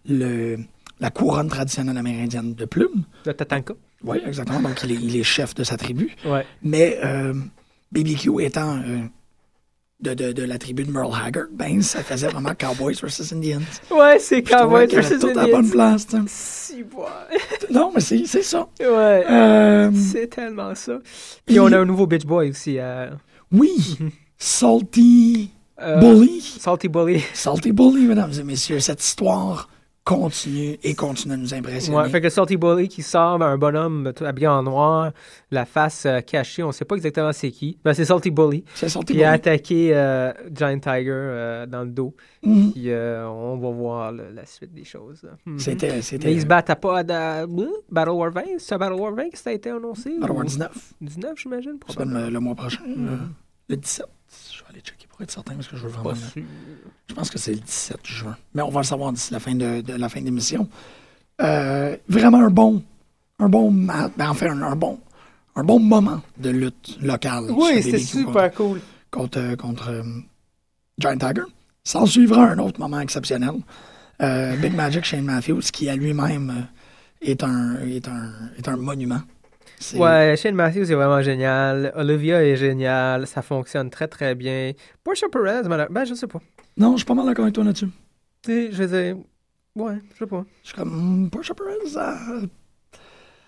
le, 0.07 0.57
la 0.99 1.09
couronne 1.09 1.47
traditionnelle 1.49 1.97
amérindienne 1.97 2.53
de 2.53 2.65
plumes. 2.65 3.03
de 3.25 3.31
Tatanka. 3.31 3.73
Oui, 4.03 4.17
exactement. 4.25 4.61
Donc, 4.61 4.79
il 4.83 4.91
est, 4.91 4.95
il 4.95 5.15
est 5.17 5.23
chef 5.23 5.53
de 5.55 5.63
sa 5.63 5.75
tribu. 5.77 6.15
Ouais. 6.25 6.45
Mais 6.63 6.99
euh, 7.03 7.33
BBQ 7.91 8.41
étant 8.43 8.77
euh, 8.77 8.99
de, 9.99 10.13
de, 10.13 10.31
de 10.31 10.43
la 10.43 10.57
tribu 10.57 10.83
de 10.85 10.91
Merle 10.91 11.11
Haggard, 11.13 11.47
ben, 11.51 11.81
ça 11.81 12.01
faisait 12.01 12.27
vraiment 12.29 12.53
Cowboys 12.57 12.95
versus 13.01 13.33
Indians. 13.33 13.59
Ouais, 13.91 14.17
c'est 14.19 14.41
Cowboys 14.41 14.87
versus 14.87 15.19
tout 15.19 15.27
à 15.27 15.33
la 15.33 15.45
bonne 15.47 15.65
Indians. 15.65 15.71
place. 15.71 16.07
Si, 16.27 16.75
ouais. 16.83 17.37
Non, 17.71 17.91
mais 17.93 17.99
c'est, 17.99 18.25
c'est 18.25 18.41
ça. 18.43 18.67
Ouais. 18.79 19.25
Euh, 19.29 19.91
C'est 19.93 20.27
tellement 20.27 20.73
ça. 20.75 20.99
Puis 21.45 21.59
on 21.59 21.67
a 21.71 21.77
un 21.79 21.85
nouveau 21.85 22.07
Bitch 22.07 22.25
Boy 22.25 22.51
aussi. 22.51 22.77
oui, 23.51 23.97
Salty 24.37 25.51
Bully. 25.77 26.41
Salty 26.41 26.87
Bully. 26.87 27.21
Salty 27.33 27.71
Bully, 27.73 28.03
mesdames 28.05 28.31
et 28.39 28.43
messieurs, 28.43 28.79
cette 28.79 29.03
histoire 29.03 29.69
continue 30.09 30.77
et 30.83 30.95
continue 30.95 31.35
à 31.35 31.37
nous 31.37 31.53
impressionner. 31.53 31.97
Ouais, 31.97 32.09
fait 32.09 32.19
que 32.21 32.29
Salty 32.29 32.57
Bully 32.57 32.87
qui 32.87 33.03
sort 33.03 33.41
un 33.41 33.57
bonhomme 33.57 34.11
habillé 34.21 34.47
en 34.47 34.63
noir, 34.63 35.11
la 35.51 35.65
face 35.65 36.05
euh, 36.05 36.21
cachée, 36.21 36.63
on 36.63 36.71
sait 36.71 36.85
pas 36.85 36.95
exactement 36.95 37.31
c'est 37.31 37.51
qui. 37.51 37.77
Ben, 37.83 37.93
c'est 37.93 38.05
Salty 38.05 38.31
Bully. 38.31 38.63
C'est 38.73 38.89
sorti 38.89 39.13
Qui 39.13 39.23
a 39.23 39.31
attaqué 39.31 39.91
euh, 39.93 40.33
Giant 40.51 40.79
Tiger 40.79 41.11
euh, 41.11 41.65
dans 41.67 41.83
le 41.83 41.89
dos. 41.89 42.15
Mhm. 42.43 42.71
Puis 42.71 42.89
on 42.91 43.57
va 43.57 43.69
voir 43.69 44.11
là, 44.11 44.23
la 44.33 44.45
suite 44.45 44.73
des 44.73 44.83
choses. 44.83 45.25
Mhm. 45.45 45.59
C'était, 45.59 46.01
Mais 46.23 46.33
ils 46.33 46.41
se 46.41 46.45
battent 46.47 46.71
à 46.71 46.75
pas 46.75 46.99
à 46.99 47.03
Battle 47.03 48.11
War 48.11 48.31
20. 48.31 48.41
C'est 48.57 48.77
Battle 48.77 48.93
War 48.93 49.13
20 49.13 49.29
que 49.29 49.37
ça 49.37 49.51
a 49.51 49.53
été 49.53 49.69
annoncé? 49.69 50.17
Battle 50.19 50.33
War 50.33 50.41
ou 50.41 50.47
19. 50.47 50.93
19, 51.01 51.33
j'imagine. 51.37 51.77
C'est 51.87 52.05
le, 52.05 52.29
le 52.29 52.39
mois 52.39 52.55
prochain. 52.55 52.81
Mhm. 52.85 53.07
euh, 53.07 53.17
le 53.69 53.77
17. 53.77 54.05
Je 54.59 54.63
vais 54.65 54.69
aller 54.71 54.81
checker 54.81 55.07
pour 55.07 55.21
être 55.21 55.31
certain 55.31 55.55
parce 55.55 55.67
que 55.69 55.77
je 55.77 55.83
veux 55.83 55.89
vraiment. 55.89 56.13
Je 57.07 57.13
pense 57.13 57.29
que 57.29 57.39
c'est 57.39 57.53
le 57.53 57.59
17 57.59 57.99
juin. 58.03 58.35
Mais 58.53 58.61
on 58.61 58.69
va 58.69 58.81
le 58.81 58.85
savoir 58.85 59.13
d'ici 59.13 59.31
la 59.31 59.39
fin 59.39 59.55
de, 59.55 59.79
de 59.79 59.93
la 59.93 60.09
fin 60.09 60.19
de 60.19 60.25
l'émission. 60.25 60.67
Euh, 61.41 61.95
vraiment 62.09 62.39
un 62.39 62.49
bon, 62.49 62.83
un 63.39 63.47
bon. 63.47 63.71
Ben, 63.71 64.11
en 64.19 64.33
fait, 64.33 64.49
un, 64.49 64.61
un 64.61 64.75
bon, 64.75 64.99
un 65.55 65.63
bon 65.63 65.79
moment 65.79 66.21
de 66.37 66.49
lutte 66.49 66.97
locale. 67.01 67.45
Oui, 67.51 67.81
BBQ 67.81 67.99
super 67.99 68.53
cool. 68.53 68.81
Contre, 69.11 69.55
contre, 69.55 69.55
contre, 69.55 69.89
euh, 69.91 70.03
Giant 70.97 71.17
Tiger. 71.17 71.43
S'en 71.85 72.05
suivra 72.05 72.49
un 72.49 72.59
autre 72.59 72.79
moment 72.81 72.99
exceptionnel. 72.99 73.53
Euh, 74.21 74.57
Big 74.57 74.75
Magic 74.75 75.05
Shane 75.05 75.23
Matthews, 75.23 75.61
qui 75.71 75.87
à 75.89 75.95
lui-même 75.95 76.49
euh, 76.49 77.25
est 77.31 77.43
un, 77.43 77.77
est 77.85 78.07
un, 78.09 78.33
est 78.57 78.67
un 78.67 78.75
monument. 78.75 79.21
Ouais, 79.95 80.35
Shane 80.37 80.55
Matthews 80.55 80.91
est 80.91 80.95
vraiment 80.95 81.21
génial. 81.21 81.91
Olivia 81.95 82.43
est 82.43 82.55
géniale. 82.55 83.27
Ça 83.27 83.41
fonctionne 83.41 83.89
très, 83.89 84.07
très 84.07 84.35
bien. 84.35 84.73
Portia 85.03 85.27
Perez, 85.29 85.63
ben, 85.89 86.05
je 86.05 86.13
sais 86.13 86.27
pas. 86.27 86.39
Non, 86.77 86.93
je 86.93 86.97
suis 86.97 87.05
pas 87.05 87.13
mal 87.13 87.25
d'accord 87.25 87.43
avec 87.43 87.55
toi 87.55 87.63
là-dessus. 87.63 87.89
Tu 88.41 88.51
sais, 88.51 88.71
je 88.71 88.83
veux 88.83 89.03
dire, 89.03 89.17
ouais, 89.75 89.95
je 90.13 90.19
sais 90.19 90.27
pas. 90.27 90.45
Je 90.63 90.67
suis 90.67 90.77
comme, 90.77 91.25
hmm, 91.25 91.29
Portia 91.29 91.55
Perez, 91.55 91.97
euh, 91.97 92.47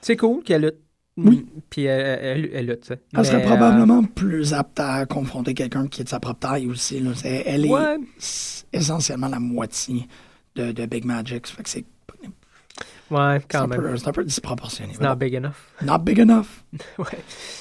C'est 0.01 0.17
cool 0.17 0.43
qu'elle 0.43 0.61
lutte. 0.63 0.79
Oui. 1.17 1.45
Mm. 1.45 1.59
Puis 1.69 1.83
elle, 1.83 2.19
elle, 2.21 2.49
elle 2.53 2.65
lutte, 2.67 2.85
sais. 2.85 2.99
elle 3.15 3.25
serait 3.25 3.43
euh, 3.43 3.45
probablement 3.47 4.01
plus 4.03 4.53
apte 4.53 4.79
à 4.79 5.05
confronter 5.05 5.53
quelqu'un 5.53 5.87
qui 5.87 6.01
est 6.01 6.03
de 6.05 6.09
sa 6.09 6.21
propre 6.21 6.39
taille 6.39 6.67
aussi. 6.67 7.01
Là. 7.01 7.11
Elle 7.25 7.65
est 7.65 7.69
Ouais, 7.69 7.97
essentiellement 8.71 9.27
la 9.27 9.39
moitié 9.39 10.07
de, 10.55 10.71
de 10.71 10.85
Big 10.85 11.03
Magic. 11.03 11.47
Ça 11.47 11.55
fait 11.55 11.63
que 11.63 11.69
c'est 11.69 11.85
ouais, 13.11 13.37
c'est 13.41 13.47
quand 13.51 13.63
un, 13.63 13.67
même. 13.67 13.79
peu- 13.81 13.97
c'est 13.97 14.07
un 14.07 14.11
peu 14.11 14.23
disproportionné. 14.23 14.93
Not 14.99 15.15
big 15.15 15.35
enough. 15.35 15.51
Not 15.83 15.99
big 15.99 16.19
enough. 16.19 16.47
Ouais. 16.97 17.05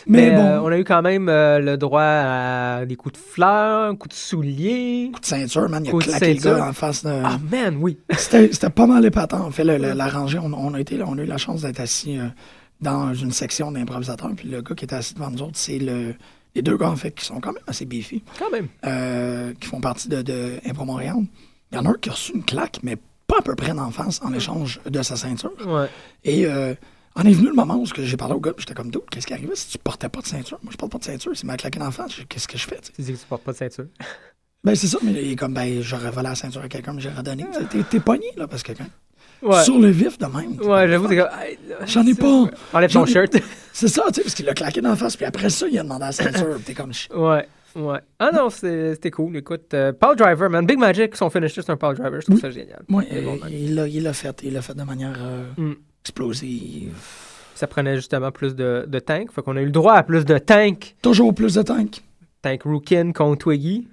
Mais, 0.06 0.30
Mais, 0.30 0.36
bon, 0.36 0.42
euh, 0.46 0.60
on 0.60 0.66
a 0.68 0.78
eu 0.78 0.84
quand 0.84 1.02
même 1.02 1.28
euh, 1.28 1.58
le 1.58 1.76
droit 1.76 2.02
à 2.02 2.86
des 2.86 2.96
coups 2.96 3.14
de 3.14 3.18
fleurs, 3.24 3.96
coups 3.98 4.14
de 4.14 4.18
souliers. 4.20 5.10
coup 5.12 5.20
de 5.20 5.26
ceinture, 5.26 5.68
man, 5.68 5.84
il 5.84 5.90
a 5.94 5.98
claqué 5.98 6.34
le 6.34 6.40
gars 6.40 6.68
en 6.68 6.72
face 6.72 7.04
de... 7.04 7.10
Ah, 7.10 7.38
man, 7.50 7.76
oui. 7.80 7.98
C'était 8.16 8.52
c'était 8.52 8.70
pas 8.70 8.86
mal 8.86 9.04
épatant. 9.04 9.44
En 9.46 9.50
fait, 9.50 9.64
le- 9.64 9.78
le- 9.78 9.92
la 9.92 10.08
rangée, 10.08 10.38
on, 10.38 10.52
on 10.52 10.74
a 10.74 10.80
été 10.80 10.96
là, 10.96 11.04
on 11.08 11.18
a 11.18 11.22
eu 11.22 11.26
la 11.26 11.38
chance 11.38 11.62
d'être 11.62 11.80
assis 11.80 12.18
euh, 12.18 12.26
dans 12.80 13.12
une 13.14 13.32
section 13.32 13.72
d'improvisateurs. 13.72 14.30
Puis 14.36 14.48
le 14.48 14.62
gars 14.62 14.74
qui 14.74 14.84
était 14.84 14.94
assis 14.96 15.14
devant 15.14 15.30
nous 15.30 15.42
autres, 15.42 15.56
c'est 15.56 15.78
le, 15.78 16.14
les 16.54 16.62
deux 16.62 16.76
gars, 16.76 16.90
en 16.90 16.96
fait, 16.96 17.10
qui 17.12 17.24
sont 17.24 17.40
quand 17.40 17.52
même 17.52 17.62
assez 17.66 17.84
beefy, 17.84 18.22
Quand 18.38 18.50
même. 18.50 18.68
euh, 18.86 19.52
qui 19.60 19.66
font 19.68 19.80
partie 19.80 20.08
de, 20.08 20.22
de 20.22 20.54
Impro 20.68 20.84
Montréal. 20.84 21.16
Il 21.72 21.76
y 21.76 21.78
en 21.78 21.84
a 21.84 21.90
un 21.90 21.94
qui 22.00 22.08
a 22.08 22.12
reçu 22.12 22.32
une 22.34 22.44
claque, 22.44 22.78
mais 22.82 22.96
pas 23.30 23.38
à 23.38 23.42
peu 23.42 23.54
près 23.54 23.72
d'en 23.72 23.90
face 23.90 24.20
en 24.22 24.32
échange 24.32 24.80
de 24.86 25.02
sa 25.02 25.16
ceinture. 25.16 25.52
Ouais. 25.66 25.86
Et 26.24 26.46
euh, 26.46 26.74
en 27.14 27.22
est 27.22 27.32
venu 27.32 27.48
le 27.48 27.54
moment 27.54 27.76
où 27.76 27.84
j'ai 27.86 28.16
parlé 28.16 28.34
au 28.34 28.40
gars, 28.40 28.52
puis 28.52 28.62
j'étais 28.66 28.74
comme, 28.74 28.90
Dude, 28.90 29.02
qu'est-ce 29.10 29.26
qui 29.26 29.32
arrivait 29.34 29.54
si 29.54 29.68
tu 29.68 29.78
portais 29.78 30.08
pas 30.08 30.20
de 30.20 30.26
ceinture? 30.26 30.58
Moi, 30.62 30.72
je 30.72 30.76
porte 30.76 30.92
pas 30.92 30.98
de 30.98 31.04
ceinture, 31.04 31.32
c'est 31.34 31.44
m'a 31.44 31.56
claqué 31.56 31.78
d'en 31.78 31.90
face. 31.90 32.16
Je- 32.16 32.22
Qu'est-ce 32.24 32.48
que 32.48 32.58
je 32.58 32.66
fais? 32.66 32.78
tu 32.94 33.02
dis 33.02 33.12
que 33.12 33.18
tu 33.18 33.26
portes 33.26 33.42
pas 33.42 33.52
de 33.52 33.56
ceinture. 33.56 33.86
Ben, 34.62 34.74
c'est 34.74 34.88
ça, 34.88 34.98
mais 35.02 35.12
il 35.12 35.32
est 35.32 35.36
comme, 35.36 35.54
ben, 35.54 35.80
j'aurais 35.80 36.10
volé 36.10 36.28
la 36.28 36.34
ceinture 36.34 36.60
à 36.60 36.68
quelqu'un, 36.68 36.92
mais 36.92 37.00
j'ai 37.00 37.08
redonné. 37.08 37.46
T'es, 37.88 37.98
pogné, 37.98 38.26
là, 38.36 38.46
parce 38.46 38.62
que 38.62 38.72
quand. 38.72 38.84
Ouais. 39.40 39.64
Sur 39.64 39.78
le 39.78 39.88
vif 39.88 40.18
de 40.18 40.26
même. 40.26 40.60
Ouais, 40.60 40.86
j'avoue, 40.86 41.08
c'est 41.08 41.16
comme. 41.16 41.28
J'en 41.86 42.06
ai 42.06 42.14
pas. 42.14 42.44
Enlève 42.74 42.92
ton 42.92 43.06
shirt. 43.06 43.38
C'est 43.72 43.88
ça, 43.88 44.02
tu 44.08 44.16
sais, 44.16 44.22
parce 44.22 44.34
qu'il 44.34 44.44
l'a 44.44 44.52
claqué 44.52 44.82
dans 44.82 44.90
la 44.90 44.96
face, 44.96 45.16
puis 45.16 45.24
après 45.24 45.48
ça, 45.48 45.66
il 45.66 45.78
a 45.78 45.82
demandé 45.82 46.04
la 46.04 46.12
ceinture. 46.12 46.54
puis 46.56 46.64
T'es 46.64 46.74
comme, 46.74 46.92
Ouais, 47.14 47.48
ouais. 47.76 47.98
Ah 48.18 48.30
non, 48.32 48.50
c'était 48.50 49.10
cool. 49.10 49.36
Écoute, 49.36 49.72
euh, 49.74 49.92
Power 49.92 50.16
Driver, 50.16 50.48
man. 50.50 50.66
Big 50.66 50.78
Magic, 50.78 51.16
son 51.16 51.30
finisher, 51.30 51.62
c'est 51.62 51.70
un 51.70 51.76
Power 51.76 51.94
Driver. 51.94 52.20
Je 52.20 52.26
trouve 52.26 52.36
Oui. 52.36 52.40
ça 52.40 52.50
génial. 52.50 52.82
bon, 52.88 52.98
man. 52.98 53.48
il 53.50 53.74
l'a, 53.74 54.12
fait, 54.12 54.40
il 54.42 54.52
l'a 54.54 54.62
fait 54.62 54.74
de 54.74 54.82
manière 54.82 55.16
euh, 55.20 55.44
Mm. 55.56 55.72
explosive. 56.04 56.94
Ça 57.54 57.66
prenait 57.66 57.96
justement 57.96 58.30
plus 58.30 58.54
de, 58.54 58.84
de 58.88 58.98
tank. 59.00 59.32
Fait 59.32 59.42
qu'on 59.42 59.56
a 59.56 59.60
eu 59.60 59.66
le 59.66 59.70
droit 59.70 59.94
à 59.94 60.02
plus 60.02 60.24
de 60.24 60.38
tank. 60.38 60.94
Toujours 61.02 61.34
plus 61.34 61.54
de 61.54 61.62
tank. 61.62 62.02
Tank 62.42 62.62
Rookin 62.64 63.12
contre 63.12 63.38
Twiggy. 63.44 63.86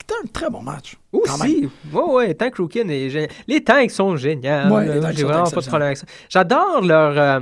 C'était 0.00 0.20
un 0.22 0.26
très 0.26 0.50
bon 0.50 0.60
match. 0.62 0.96
Aussi. 1.12 1.68
Ouais, 1.92 2.02
ouais, 2.02 2.34
Tank 2.34 2.56
Rookin 2.56 2.88
est 2.88 3.08
génial. 3.08 3.30
Les 3.46 3.62
tanks 3.64 3.90
sont 3.90 4.16
géniaux. 4.16 4.42
Ouais, 4.70 5.00
J'ai 5.14 5.24
vraiment 5.24 5.44
pas 5.48 5.60
de 5.60 5.66
problème 5.66 5.86
avec 5.86 5.96
ça. 5.96 6.06
J'adore 6.28 6.82
leur. 6.82 7.16
euh, 7.16 7.40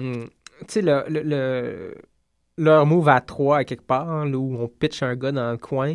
tu 0.60 0.64
sais, 0.68 0.82
le, 0.82 1.02
le, 1.08 1.22
le- 1.22 1.94
leur 2.58 2.86
move 2.86 3.08
à 3.08 3.20
3 3.20 3.58
à 3.58 3.64
quelque 3.64 3.86
part, 3.86 4.26
là, 4.26 4.36
où 4.36 4.56
on 4.60 4.68
pitch 4.68 5.02
un 5.02 5.14
gars 5.16 5.32
dans 5.32 5.50
le 5.52 5.56
coin. 5.58 5.94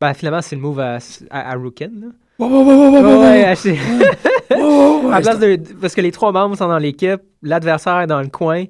Ben, 0.00 0.14
finalement, 0.14 0.42
c'est 0.42 0.56
le 0.56 0.62
move 0.62 0.80
à, 0.80 0.98
à, 1.30 1.52
à 1.52 1.54
Rookin. 1.56 1.90
Là. 2.00 2.08
Ouais, 2.38 3.44
À 5.12 5.20
place 5.20 5.38
de- 5.38 5.60
parce 5.80 5.94
que 5.94 6.00
les 6.00 6.12
trois 6.12 6.32
membres 6.32 6.56
sont 6.56 6.68
dans 6.68 6.78
l'équipe, 6.78 7.20
l'adversaire 7.42 8.00
est 8.00 8.06
dans 8.06 8.20
le 8.20 8.28
coin. 8.28 8.64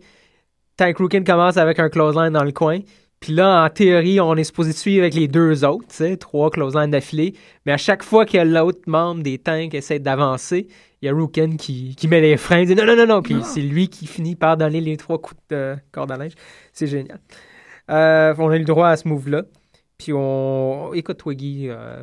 Tank 0.76 0.98
Rookin 0.98 1.22
commence 1.24 1.56
avec 1.56 1.78
un 1.78 1.88
clothesline 1.88 2.32
dans 2.32 2.44
le 2.44 2.52
coin. 2.52 2.78
Puis 3.20 3.32
là, 3.34 3.64
en 3.64 3.68
théorie, 3.70 4.20
on 4.20 4.34
est 4.34 4.44
supposé 4.44 4.72
suivre 4.72 5.02
avec 5.02 5.14
les 5.14 5.28
deux 5.28 5.64
autres, 5.64 6.14
trois 6.16 6.50
clotheslines 6.50 6.90
d'affilée. 6.90 7.34
Mais 7.66 7.72
à 7.72 7.76
chaque 7.76 8.02
fois 8.02 8.26
que 8.26 8.38
l'autre 8.38 8.80
membre 8.86 9.22
des 9.22 9.38
tanks 9.38 9.74
essaie 9.74 10.00
d'avancer, 10.00 10.66
il 11.02 11.06
y 11.06 11.08
a 11.08 11.12
Rookin 11.12 11.56
qui, 11.56 11.94
qui 11.96 12.06
met 12.08 12.20
les 12.20 12.36
freins, 12.36 12.60
il 12.60 12.66
dit 12.66 12.74
non, 12.76 12.86
non, 12.86 12.94
non, 12.96 13.06
non. 13.06 13.22
Puis 13.22 13.36
c'est 13.42 13.60
lui 13.60 13.88
qui 13.88 14.06
finit 14.06 14.36
par 14.36 14.56
donner 14.56 14.80
les 14.80 14.96
trois 14.96 15.20
coups 15.20 15.40
de 15.50 15.76
corde 15.90 16.12
à 16.12 16.16
linge. 16.16 16.32
C'est 16.72 16.86
génial. 16.86 17.18
Euh, 17.90 18.34
on 18.38 18.48
a 18.50 18.56
eu 18.56 18.60
le 18.60 18.64
droit 18.64 18.88
à 18.88 18.96
ce 18.96 19.06
move-là. 19.08 19.42
Puis 19.98 20.12
on. 20.14 20.94
Écoute, 20.94 21.18
Twiggy. 21.18 21.66
euh, 21.68 22.02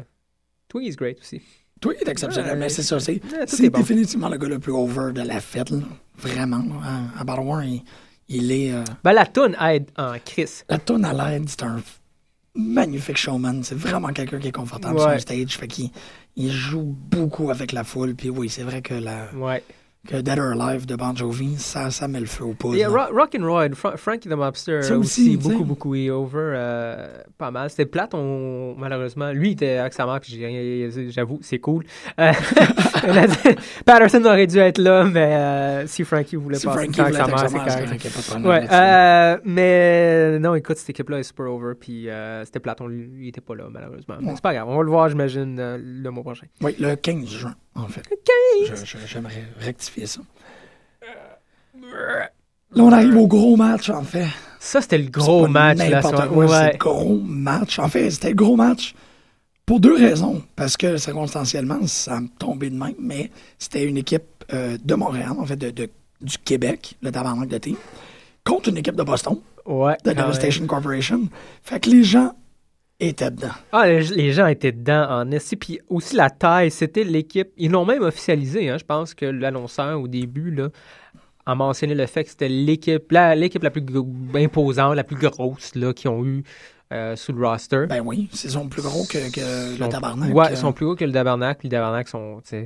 Twiggy 0.68 0.90
is 0.90 0.96
great 0.96 1.20
aussi. 1.20 1.42
Il 1.86 1.92
est 1.92 2.10
exceptionnel, 2.10 2.58
mais 2.60 2.68
c'est 2.68 2.84
ça. 2.84 3.00
C'est, 3.00 3.22
c'est 3.48 3.70
bon. 3.70 3.80
définitivement 3.80 4.28
le 4.28 4.38
gars 4.38 4.50
le 4.50 4.60
plus 4.60 4.74
over 4.74 5.14
de 5.14 5.22
la 5.22 5.40
fête, 5.40 5.70
là. 5.70 5.78
Vraiment. 6.18 6.58
là. 6.58 6.76
À, 7.16 7.22
à 7.22 7.24
Battle 7.24 7.42
War, 7.46 7.64
il, 7.64 7.82
il 8.28 8.52
est. 8.52 8.74
euh, 8.74 8.84
Ben, 9.04 9.14
la 9.14 9.26
toune 9.26 9.56
aide 9.62 9.90
en 9.98 10.14
Chris. 10.24 10.64
la 10.68 10.78
tonne 10.78 11.06
à 11.06 11.14
l'aide, 11.14 11.48
c'est 11.48 11.64
un 11.64 11.82
magnifique 12.56 13.18
showman. 13.18 13.64
C'est 13.64 13.76
vraiment 13.78 14.10
quelqu'un 14.10 14.40
qui 14.40 14.50
est 14.50 14.52
confortable 14.52 14.96
Ouais. 14.96 15.02
sur 15.02 15.10
un 15.10 15.20
stage. 15.20 15.58
Fait 15.58 15.68
qu'il 15.68 15.90
il 16.36 16.52
joue 16.52 16.96
beaucoup 17.12 17.52
avec 17.52 17.72
la 17.72 17.84
foule. 17.84 18.16
Puis 18.16 18.30
oui, 18.30 18.50
c'est 18.50 18.64
vrai 18.64 18.82
que, 18.82 18.94
la. 18.94 19.28
Que 20.08 20.16
Dead 20.22 20.40
or 20.40 20.60
Alive 20.60 20.86
de 20.86 20.96
Bon 20.96 21.14
Jovi, 21.16 21.56
ça, 21.58 21.92
ça 21.92 22.08
met 22.08 22.20
le 22.22 22.26
feu 22.26 22.46
au 22.46 22.54
poudre. 22.54 22.76
Et 22.78 22.84
là. 22.84 22.88
Ro- 22.90 23.14
Rock'n'Roll, 23.20 23.76
Fra- 23.76 23.98
Frankie 23.98 24.30
the 24.30 24.34
Mobster 24.34 24.82
Ça 24.82 24.98
aussi, 24.98 25.36
aussi, 25.36 25.38
beaucoup, 25.38 25.66
beaucoup 25.66 25.94
est 25.96 26.10
over, 26.10 26.54
euh, 26.56 27.08
pas 27.38 27.52
mal. 27.52 27.70
C'était 27.70 27.86
plate, 27.86 28.14
on, 28.14 28.76
malheureusement. 28.78 29.32
Lui, 29.34 29.50
il 29.50 29.52
était 29.54 29.78
avec 29.78 29.94
sa 29.94 30.06
mère, 30.06 30.20
puis 30.22 30.34
j'ai- 30.40 31.10
j'avoue, 31.12 31.40
c'est 31.42 31.60
cool. 31.60 31.84
Euh, 32.20 32.32
Patterson 33.86 34.24
aurait 34.26 34.48
dû 34.48 34.58
être 34.58 34.78
là, 34.78 35.04
mais 35.04 35.34
euh, 35.36 35.88
si 35.88 36.04
Frankie 36.04 36.36
voulait 36.36 36.58
Si 36.58 36.66
passer 36.66 36.80
Frankie 36.84 37.02
avec 37.02 37.14
voulait 37.14 37.26
sa 37.26 37.32
mère, 37.32 37.50
c'est 37.50 37.58
correct. 37.58 38.46
Ouais, 38.46 38.68
euh, 38.72 39.38
mais 39.44 40.40
non, 40.40 40.56
écoute, 40.56 40.78
cette 40.78 40.90
équipe-là 40.92 41.20
est 41.20 41.24
super 41.24 41.48
over, 41.52 41.74
puis 41.80 42.08
c'était 42.46 42.60
plate, 42.60 42.82
on, 42.82 42.88
lui- 42.88 43.10
il 43.20 43.28
était 43.30 43.42
pas 43.42 43.56
là, 43.56 43.66
malheureusement. 43.70 44.16
Ouais. 44.22 44.32
c'est 44.36 44.42
pas 44.42 44.54
grave, 44.54 44.68
on 44.70 44.78
va 44.78 44.84
le 44.84 44.90
voir, 44.90 45.10
j'imagine, 45.10 45.56
le 45.78 46.10
mois 46.10 46.24
prochain. 46.24 46.48
Oui, 46.62 46.76
le 46.80 46.96
15 46.96 47.26
juin, 47.28 47.54
en 47.76 47.88
fait. 47.88 48.04
J'aimerais 49.08 49.46
rectifier 49.60 50.06
ça. 50.06 50.22
Là, 52.72 52.84
on 52.84 52.92
arrive 52.92 53.18
au 53.18 53.28
gros 53.28 53.56
match, 53.56 53.90
en 53.90 54.04
fait. 54.04 54.28
Ça, 54.60 54.82
c'était 54.82 54.98
le 54.98 55.10
gros 55.10 55.48
match, 55.48 55.78
là. 55.80 56.02
quoi, 56.28 56.46
ouais. 56.46 56.72
le 56.74 56.78
gros 56.78 57.20
match. 57.20 57.80
En 57.80 57.88
fait, 57.88 58.10
c'était 58.12 58.30
le 58.30 58.36
gros 58.36 58.56
match 58.56 58.94
pour 59.66 59.80
deux 59.80 59.96
raisons. 59.96 60.44
Parce 60.56 60.78
que, 60.78 60.98
circonstanciellement, 60.98 61.86
ça 61.88 62.20
me 62.20 62.28
tombait 62.28 62.70
de 62.70 62.76
même, 62.76 62.94
mais 63.00 63.32
c'était 63.58 63.84
une 63.84 63.98
équipe 63.98 64.24
euh, 64.54 64.78
de 64.84 64.96
Montréal, 64.96 65.32
en 65.40 65.46
fait, 65.46 65.56
de, 65.56 65.72
de- 65.72 65.90
du 66.22 66.38
Québec, 66.38 66.96
le 67.02 67.12
tabarnak 67.12 67.48
de 67.50 67.58
team, 67.58 67.76
contre 68.44 68.70
une 68.70 68.78
équipe 68.78 68.96
de 68.96 69.04
Boston, 69.04 69.38
Ouais, 69.66 69.96
de. 70.04 70.12
Devastation 70.12 70.66
Corporation. 70.68 71.30
Fait 71.64 71.80
que 71.80 71.90
les 71.90 72.04
gens 72.04 72.34
étaient 73.00 73.32
dedans. 73.32 73.54
Ah, 73.72 73.88
les, 73.88 74.34
gens 74.34 74.48
étaient 74.48 74.72
dedans 74.72 75.08
en 75.10 75.32
esti. 75.32 75.56
Puis 75.56 75.80
aussi 75.90 76.16
la 76.16 76.30
taille, 76.30 76.72
c'était 76.72 77.04
l'équipe. 77.04 77.50
Ils 77.58 77.72
l'ont 77.72 77.86
même 77.86 78.04
officialisé. 78.04 78.70
Hein. 78.70 78.78
Je 78.78 78.86
pense 78.86 79.14
que 79.14 79.26
l'annonceur, 79.26 80.00
au 80.00 80.08
début, 80.08 80.52
là, 80.52 80.70
a 81.46 81.56
mentionné 81.56 81.96
le 81.96 82.06
fait 82.06 82.24
que 82.24 82.30
c'était 82.30 82.50
l'équipe 82.50 83.12
la, 83.12 83.36
la 83.36 83.70
plus 83.72 83.84
imposante, 84.36 84.96
la 84.96 85.04
plus 85.04 85.16
grosse 85.16 85.76
là, 85.76 85.94
qu'ils 85.94 86.10
ont 86.10 86.26
eu 86.26 86.44
euh, 86.92 87.16
sous 87.16 87.34
le 87.34 87.46
roster. 87.48 87.86
Ben 87.88 88.02
oui, 88.04 88.30
ils 88.32 88.50
sont 88.50 88.68
plus 88.68 88.82
gros 88.82 89.04
que, 89.06 89.32
que 89.32 89.72
Ils 89.74 89.78
sont- 89.78 89.84
le 89.86 89.90
tabarnak. 89.90 90.34
Ouais, 90.34 90.48
ils 90.52 90.58
sont 90.58 90.74
plus 90.74 90.86
hauts 90.88 90.96
que 90.96 91.06
le 91.06 91.12
tabarnak. 91.12 91.64
Le 91.64 91.70
tabarnak, 91.70 92.08
sont, 92.08 92.42
c'est. 92.44 92.66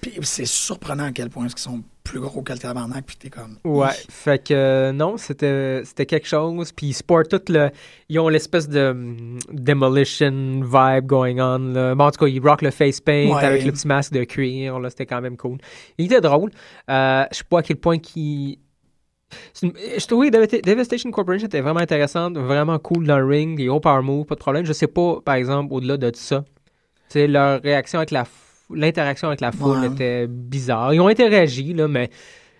Puis 0.00 0.12
c'est 0.22 0.44
surprenant 0.46 1.04
à 1.04 1.12
quel 1.12 1.28
point 1.30 1.46
ils 1.46 1.58
sont 1.58 1.82
plus 2.04 2.20
gros 2.20 2.40
que 2.42 2.52
le 2.52 2.58
tabarnak, 2.60 3.04
puis 3.04 3.16
t'es 3.16 3.30
comme... 3.30 3.58
Ouais, 3.64 3.88
fait 4.08 4.46
que 4.46 4.54
euh, 4.54 4.92
non, 4.92 5.16
c'était 5.16 5.82
quelque 6.06 6.28
chose. 6.28 6.70
Puis 6.70 6.86
ils 6.88 6.92
sportent 6.94 7.28
tout 7.30 7.52
le. 7.52 7.70
Ils 8.08 8.20
ont 8.20 8.28
l'espèce 8.28 8.68
de 8.68 8.90
hum, 8.90 9.38
demolition 9.52 10.60
vibe 10.62 11.06
going 11.06 11.40
on. 11.40 11.58
Là. 11.72 11.94
Bon, 11.96 12.04
en 12.04 12.10
tout 12.12 12.20
cas, 12.24 12.28
ils 12.30 12.40
rock 12.40 12.62
le 12.62 12.70
face 12.70 13.00
paint 13.00 13.28
Ouais. 13.34 13.44
avec 13.44 13.64
le 13.64 13.72
petit 13.72 13.88
masque 13.88 14.12
de 14.12 14.22
cuir. 14.24 14.78
Là, 14.78 14.88
c'était 14.90 15.06
quand 15.06 15.20
même 15.20 15.36
cool. 15.36 15.58
Il 15.98 16.06
était 16.06 16.20
drôle. 16.20 16.50
Euh, 16.88 17.24
je 17.32 17.38
sais 17.38 17.44
pas 17.48 17.58
à 17.58 17.62
quel 17.62 17.76
point 17.76 17.98
qui. 17.98 18.60
Je 19.62 20.06
trouvais 20.06 20.30
que 20.30 20.36
Dev- 20.36 20.62
Devastation 20.62 21.10
Corporation 21.10 21.46
était 21.46 21.60
vraiment 21.60 21.80
intéressante, 21.80 22.36
vraiment 22.38 22.78
cool 22.78 23.06
dans 23.06 23.18
le 23.18 23.24
ring, 23.26 23.56
des 23.56 23.68
hauts 23.68 23.80
power 23.80 24.02
moves, 24.02 24.24
pas 24.26 24.34
de 24.34 24.40
problème. 24.40 24.64
Je 24.64 24.72
sais 24.72 24.86
pas, 24.86 25.20
par 25.24 25.34
exemple, 25.34 25.72
au-delà 25.72 25.96
de 25.96 26.10
ça, 26.14 26.44
tu 27.08 27.14
sais, 27.14 27.26
leur 27.26 27.60
réaction 27.62 27.98
avec 27.98 28.10
la 28.12 28.22
f- 28.24 28.28
l'interaction 28.74 29.28
avec 29.28 29.40
la 29.40 29.52
foule 29.52 29.78
Ouais. 29.78 29.86
était 29.88 30.26
bizarre. 30.26 30.92
Ils 30.94 31.00
ont 31.00 31.08
interagi, 31.08 31.72
là, 31.72 31.86
mais 31.88 32.10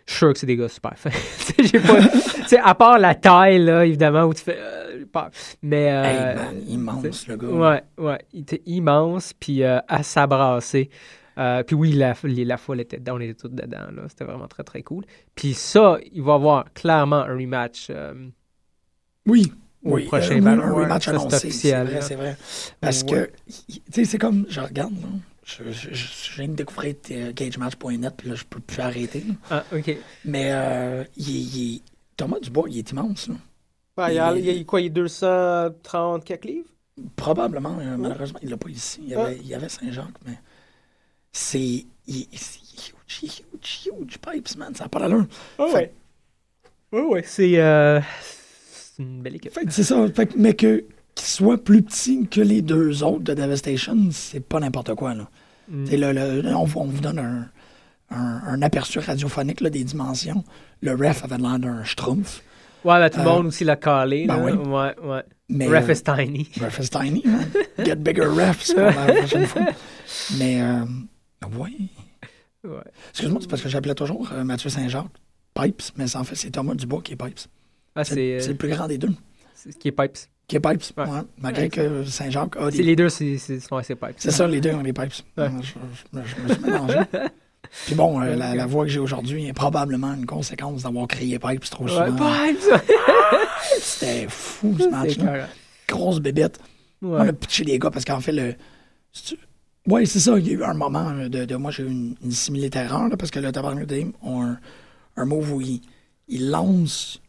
je 0.06 0.12
suis 0.12 0.18
sûr 0.18 0.32
que 0.32 0.38
c'est 0.38 0.46
des 0.46 0.56
gars 0.56 0.68
super 0.68 0.96
fins. 0.96 1.10
J'ai 1.58 1.78
pas- 1.80 2.60
à 2.62 2.74
part 2.74 2.98
la 2.98 3.14
taille, 3.14 3.58
là, 3.64 3.84
évidemment, 3.84 4.24
où 4.24 4.34
tu 4.34 4.42
fais. 4.42 4.56
euh, 4.58 5.04
peur. 5.12 5.30
Mais. 5.62 5.90
euh, 5.90 6.02
Hey, 6.04 6.36
man, 6.36 6.62
immense, 7.02 7.26
le 7.28 7.36
gars. 7.36 7.46
Ouais, 7.48 7.82
ouais. 7.98 8.18
Il 8.32 8.40
était 8.42 8.62
immense, 8.66 9.32
puis 9.38 9.62
euh, 9.62 9.78
à 9.88 10.02
s'abrasser. 10.02 10.90
Euh, 11.38 11.62
puis 11.62 11.76
oui, 11.76 11.92
la, 11.92 12.14
la 12.24 12.56
foule 12.56 12.80
était 12.80 12.98
dedans, 12.98 13.16
on 13.16 13.20
était 13.20 13.34
tous 13.34 13.48
dedans. 13.48 13.86
là. 13.94 14.02
C'était 14.08 14.24
vraiment 14.24 14.48
très, 14.48 14.62
très 14.64 14.82
cool. 14.82 15.04
Puis 15.34 15.54
ça, 15.54 15.98
il 16.12 16.22
va 16.22 16.32
y 16.32 16.34
avoir 16.34 16.72
clairement 16.72 17.16
un 17.16 17.34
rematch. 17.36 17.88
euh, 17.90 18.28
Oui. 19.26 19.52
Au 19.84 19.92
Oui, 19.96 20.04
prochain 20.06 20.44
euh, 20.44 20.46
un 20.62 20.72
rematch 20.72 21.04
c'est 21.04 21.10
annoncé, 21.10 21.38
c'est 21.38 21.46
officiel, 21.48 21.86
vrai, 21.86 22.00
c'est 22.00 22.14
vrai. 22.16 22.36
Parce 22.80 23.02
Ouais. 23.02 23.08
que, 23.08 23.30
tu 23.70 23.80
sais, 23.92 24.04
c'est 24.04 24.18
comme, 24.18 24.44
je 24.48 24.60
regarde, 24.60 24.94
là, 24.94 25.08
je, 25.44 25.62
je, 25.70 25.94
je, 25.94 26.06
je 26.32 26.36
viens 26.40 26.48
de 26.48 26.54
découvrir 26.54 26.94
euh, 27.12 27.32
cagematch.net, 27.32 28.14
puis 28.16 28.28
là, 28.30 28.34
je 28.34 28.44
peux 28.44 28.58
plus 28.58 28.80
arrêter. 28.80 29.20
là. 29.28 29.34
Ah, 29.50 29.64
OK. 29.76 29.96
Mais 30.24 30.48
euh, 30.52 31.04
il, 31.16 31.28
est- 31.28 31.40
il 31.40 31.74
est- 31.76 31.82
Thomas 32.16 32.40
Dubois, 32.40 32.66
il 32.68 32.78
est 32.78 32.90
immense. 32.90 33.28
Là. 33.28 33.34
Ouais, 33.98 34.12
il, 34.12 34.16
y 34.16 34.18
a, 34.18 34.34
il 34.36 34.44
y 34.44 34.60
a 34.60 34.64
quoi, 34.64 34.80
il 34.80 34.84
y 34.84 34.86
a 34.88 34.90
230 34.90 36.24
quelques 36.24 36.46
livres? 36.46 36.68
Probablement, 37.14 37.78
euh, 37.78 37.96
malheureusement, 37.96 38.40
il 38.42 38.50
l'a 38.50 38.56
pas 38.56 38.70
ici. 38.70 39.00
Il 39.04 39.10
y 39.10 39.14
Ah. 39.14 39.24
avait, 39.26 39.36
il 39.36 39.46
y 39.46 39.54
avait 39.54 39.68
Saint-Jacques, 39.68 40.18
mais 40.26 40.38
c'est. 41.36 41.84
Huge, 42.08 42.24
huge, 43.22 43.42
huge 43.86 44.18
pipes, 44.18 44.56
man. 44.58 44.74
Ça 44.74 44.84
n'a 44.84 44.88
pas 44.88 44.98
l'allure. 45.00 45.26
Oh, 45.58 45.68
Fait- 45.68 45.92
ouais. 46.92 47.00
Ouais, 47.00 47.02
ouais, 47.06 47.22
c'est 47.26 47.58
euh, 47.58 48.00
c'est 48.72 49.02
une 49.02 49.22
belle 49.22 49.36
équipe. 49.36 49.58
C'est 49.70 49.82
ça. 49.82 50.06
Fait 50.14 50.34
mais 50.36 50.54
que 50.54 50.84
qu'il 51.14 51.26
soit 51.28 51.62
plus 51.62 51.82
petit 51.82 52.26
que 52.28 52.40
les 52.40 52.62
deux 52.62 53.02
autres 53.02 53.24
de 53.24 53.34
Devastation, 53.34 53.96
c'est 54.12 54.40
pas 54.40 54.60
n'importe 54.60 54.94
quoi. 54.94 55.14
Là. 55.14 55.28
Mm. 55.68 55.84
Le- 55.90 56.42
le- 56.42 56.54
on, 56.54 56.64
vous- 56.64 56.80
on 56.80 56.84
vous 56.84 57.00
donne 57.00 57.18
un, 57.18 57.48
un- 58.10 58.42
un 58.46 58.62
aperçu 58.62 58.98
radiophonique 59.00 59.60
là, 59.62 59.70
des 59.70 59.82
dimensions. 59.82 60.44
Le 60.82 60.92
ref 60.94 61.24
avait 61.24 61.38
l'air 61.38 61.58
d'un 61.58 61.82
schtroumpf. 61.84 62.42
Ouais, 62.84 62.98
ben, 63.00 63.10
tout 63.10 63.18
le 63.20 63.26
Euh, 63.26 63.30
monde 63.32 63.46
aussi 63.46 63.64
l'a 63.64 63.76
calé. 63.76 64.26
ben 64.26 64.38
oui. 64.44 64.52
Ouais, 64.52 64.94
ouais. 65.02 65.22
Mais, 65.48 65.66
Ref 65.66 65.88
euh, 65.88 65.92
is 65.92 66.02
tiny. 66.02 66.48
Ref 66.60 66.78
is 66.78 66.88
tiny. 66.90 67.24
Get 67.84 67.96
bigger 67.96 68.26
refs 68.26 68.66
pour 68.74 68.82
la 68.84 68.92
prochaine 68.92 69.46
fois. 69.46 69.62
Mais, 70.38 70.60
euh, 70.60 70.84
oui. 71.58 71.88
Ouais? 72.64 72.78
Excuse-moi, 73.10 73.38
c'est 73.42 73.48
parce 73.50 73.62
que 73.62 73.68
j'appelais 73.68 73.94
toujours 73.94 74.28
euh, 74.32 74.42
Mathieu 74.44 74.70
Saint-Jacques 74.70 75.06
Pipes, 75.54 75.82
mais 75.96 76.16
en 76.16 76.24
fait, 76.24 76.34
c'est 76.34 76.50
Thomas 76.50 76.74
Dubois 76.74 77.00
qui 77.02 77.12
est 77.12 77.16
Pipes. 77.16 77.38
Ah, 77.94 78.04
C'est 78.04 78.14
c'est 78.14 78.40
c'est 78.40 78.46
euh, 78.48 78.52
le 78.52 78.56
plus 78.56 78.68
grand 78.68 78.88
des 78.88 78.98
deux. 78.98 79.10
c'est 79.54 79.76
qui 79.78 79.88
est 79.88 79.92
Pipes. 79.92 80.16
Qui 80.48 80.56
est 80.56 80.60
Pipes, 80.60 80.82
Ouais. 80.96 81.04
ouais. 81.04 81.20
Malgré 81.38 81.68
que 81.68 82.04
Saint-Jacques 82.04 82.56
a 82.56 82.70
C'est 82.70 82.78
des... 82.78 82.82
les 82.84 82.96
deux, 82.96 83.08
c'est 83.08 83.38
c'est- 83.38 83.58
c'est 83.60 83.94
Pipes. 83.96 84.14
C'est 84.16 84.30
ça, 84.30 84.46
les 84.46 84.60
deux 84.60 84.72
ont 84.72 84.82
des 84.82 84.92
Pipes. 84.92 85.12
Je, 85.36 85.42
je- 85.62 86.18
je 86.24 86.42
me 86.42 86.52
suis 86.52 86.62
mélangé. 86.62 86.98
Puis 87.86 87.94
bon, 87.96 88.20
euh, 88.20 88.36
la, 88.36 88.54
la 88.54 88.66
voix 88.66 88.84
que 88.84 88.90
j'ai 88.90 89.00
aujourd'hui 89.00 89.46
est 89.46 89.52
probablement 89.52 90.14
une 90.14 90.24
conséquence 90.26 90.84
d'avoir 90.84 91.08
crié 91.08 91.38
Pipes 91.38 91.64
trop 91.68 91.88
souvent. 91.88 92.12
Pipes! 92.12 92.60
C'était 93.80 94.26
fou, 94.28 94.74
ce 94.78 94.84
c'est 94.84 94.90
match-là. 94.90 95.48
Grosse 95.88 96.20
bébête. 96.20 96.58
On 97.02 97.14
a 97.16 97.32
pitché 97.32 97.64
les 97.64 97.78
gars 97.78 97.90
parce 97.90 98.04
qu'en 98.04 98.20
fait, 98.20 98.32
le. 98.32 98.54
Ouais, 99.86 100.04
c'est 100.06 100.20
ça. 100.20 100.38
Il 100.38 100.46
y 100.46 100.50
a 100.50 100.52
eu 100.54 100.64
un 100.64 100.74
moment 100.74 101.12
de. 101.12 101.44
de- 101.44 101.56
moi, 101.56 101.70
j'ai 101.70 101.82
eu 101.84 101.90
une, 101.90 102.16
une 102.22 102.32
simili-terreur 102.32 103.08
là, 103.08 103.16
parce 103.16 103.30
que 103.30 103.38
le 103.38 103.52
Tabarnak 103.52 103.86
Dame 103.86 104.12
ont 104.22 104.42
un, 104.42 104.58
un 105.16 105.24
move 105.24 105.52
où 105.52 105.60
ils, 105.60 105.80
ils 106.28 106.50
lancent. 106.50 107.20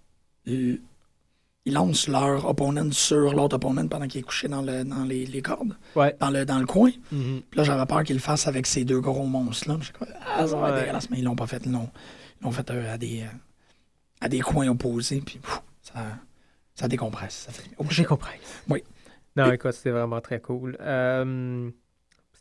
Ils 0.45 1.73
lancent 1.73 2.07
leur 2.07 2.45
opponent 2.45 2.91
sur 2.93 3.33
l'autre 3.33 3.57
opponent 3.57 3.85
pendant 3.89 4.07
qu'il 4.07 4.19
est 4.21 4.23
couché 4.23 4.47
dans, 4.47 4.61
le, 4.61 4.85
dans 4.85 5.03
les, 5.03 5.25
les 5.25 5.41
cordes, 5.41 5.75
Ouais. 5.97 6.15
dans 6.19 6.29
le, 6.29 6.45
dans 6.45 6.59
le 6.59 6.65
coin. 6.65 6.91
Mhm. 7.11 7.41
Puis 7.49 7.57
là, 7.57 7.63
j'avais 7.65 7.85
peur 7.85 8.03
qu'ils 8.03 8.15
le 8.15 8.21
fassent 8.21 8.47
avec 8.47 8.65
ces 8.65 8.85
deux 8.85 9.01
gros 9.01 9.25
monstres-là. 9.25 9.77
Ah, 10.25 10.47
ça 10.47 10.55
va 10.55 10.71
Ouais. 10.73 10.79
dégueulasse. 10.81 11.09
Mais 11.09 11.17
ils 11.19 11.25
l'ont 11.25 11.35
pas 11.35 11.45
fait. 11.47 11.61
Ils 11.65 11.71
l'ont, 11.73 11.89
ils 12.39 12.45
l'ont 12.45 12.51
fait 12.51 12.69
euh, 12.71 12.93
à, 12.93 12.97
des, 12.97 13.21
euh, 13.23 13.25
à 14.21 14.29
des 14.29 14.39
coins 14.39 14.69
opposés. 14.69 15.21
Puis 15.25 15.39
pff, 15.39 15.61
ça, 15.81 16.05
ça 16.73 16.87
décompresse. 16.87 17.45
Ça 17.47 17.51
fait... 17.51 17.69
oh, 17.77 17.85
J'ai 17.89 18.05
compris. 18.05 18.37
Oui. 18.69 18.81
Non, 19.35 19.51
écoute, 19.51 19.73
c'était 19.73 19.91
vraiment 19.91 20.21
très 20.21 20.39
cool. 20.39 20.77
Euh, 20.79 21.69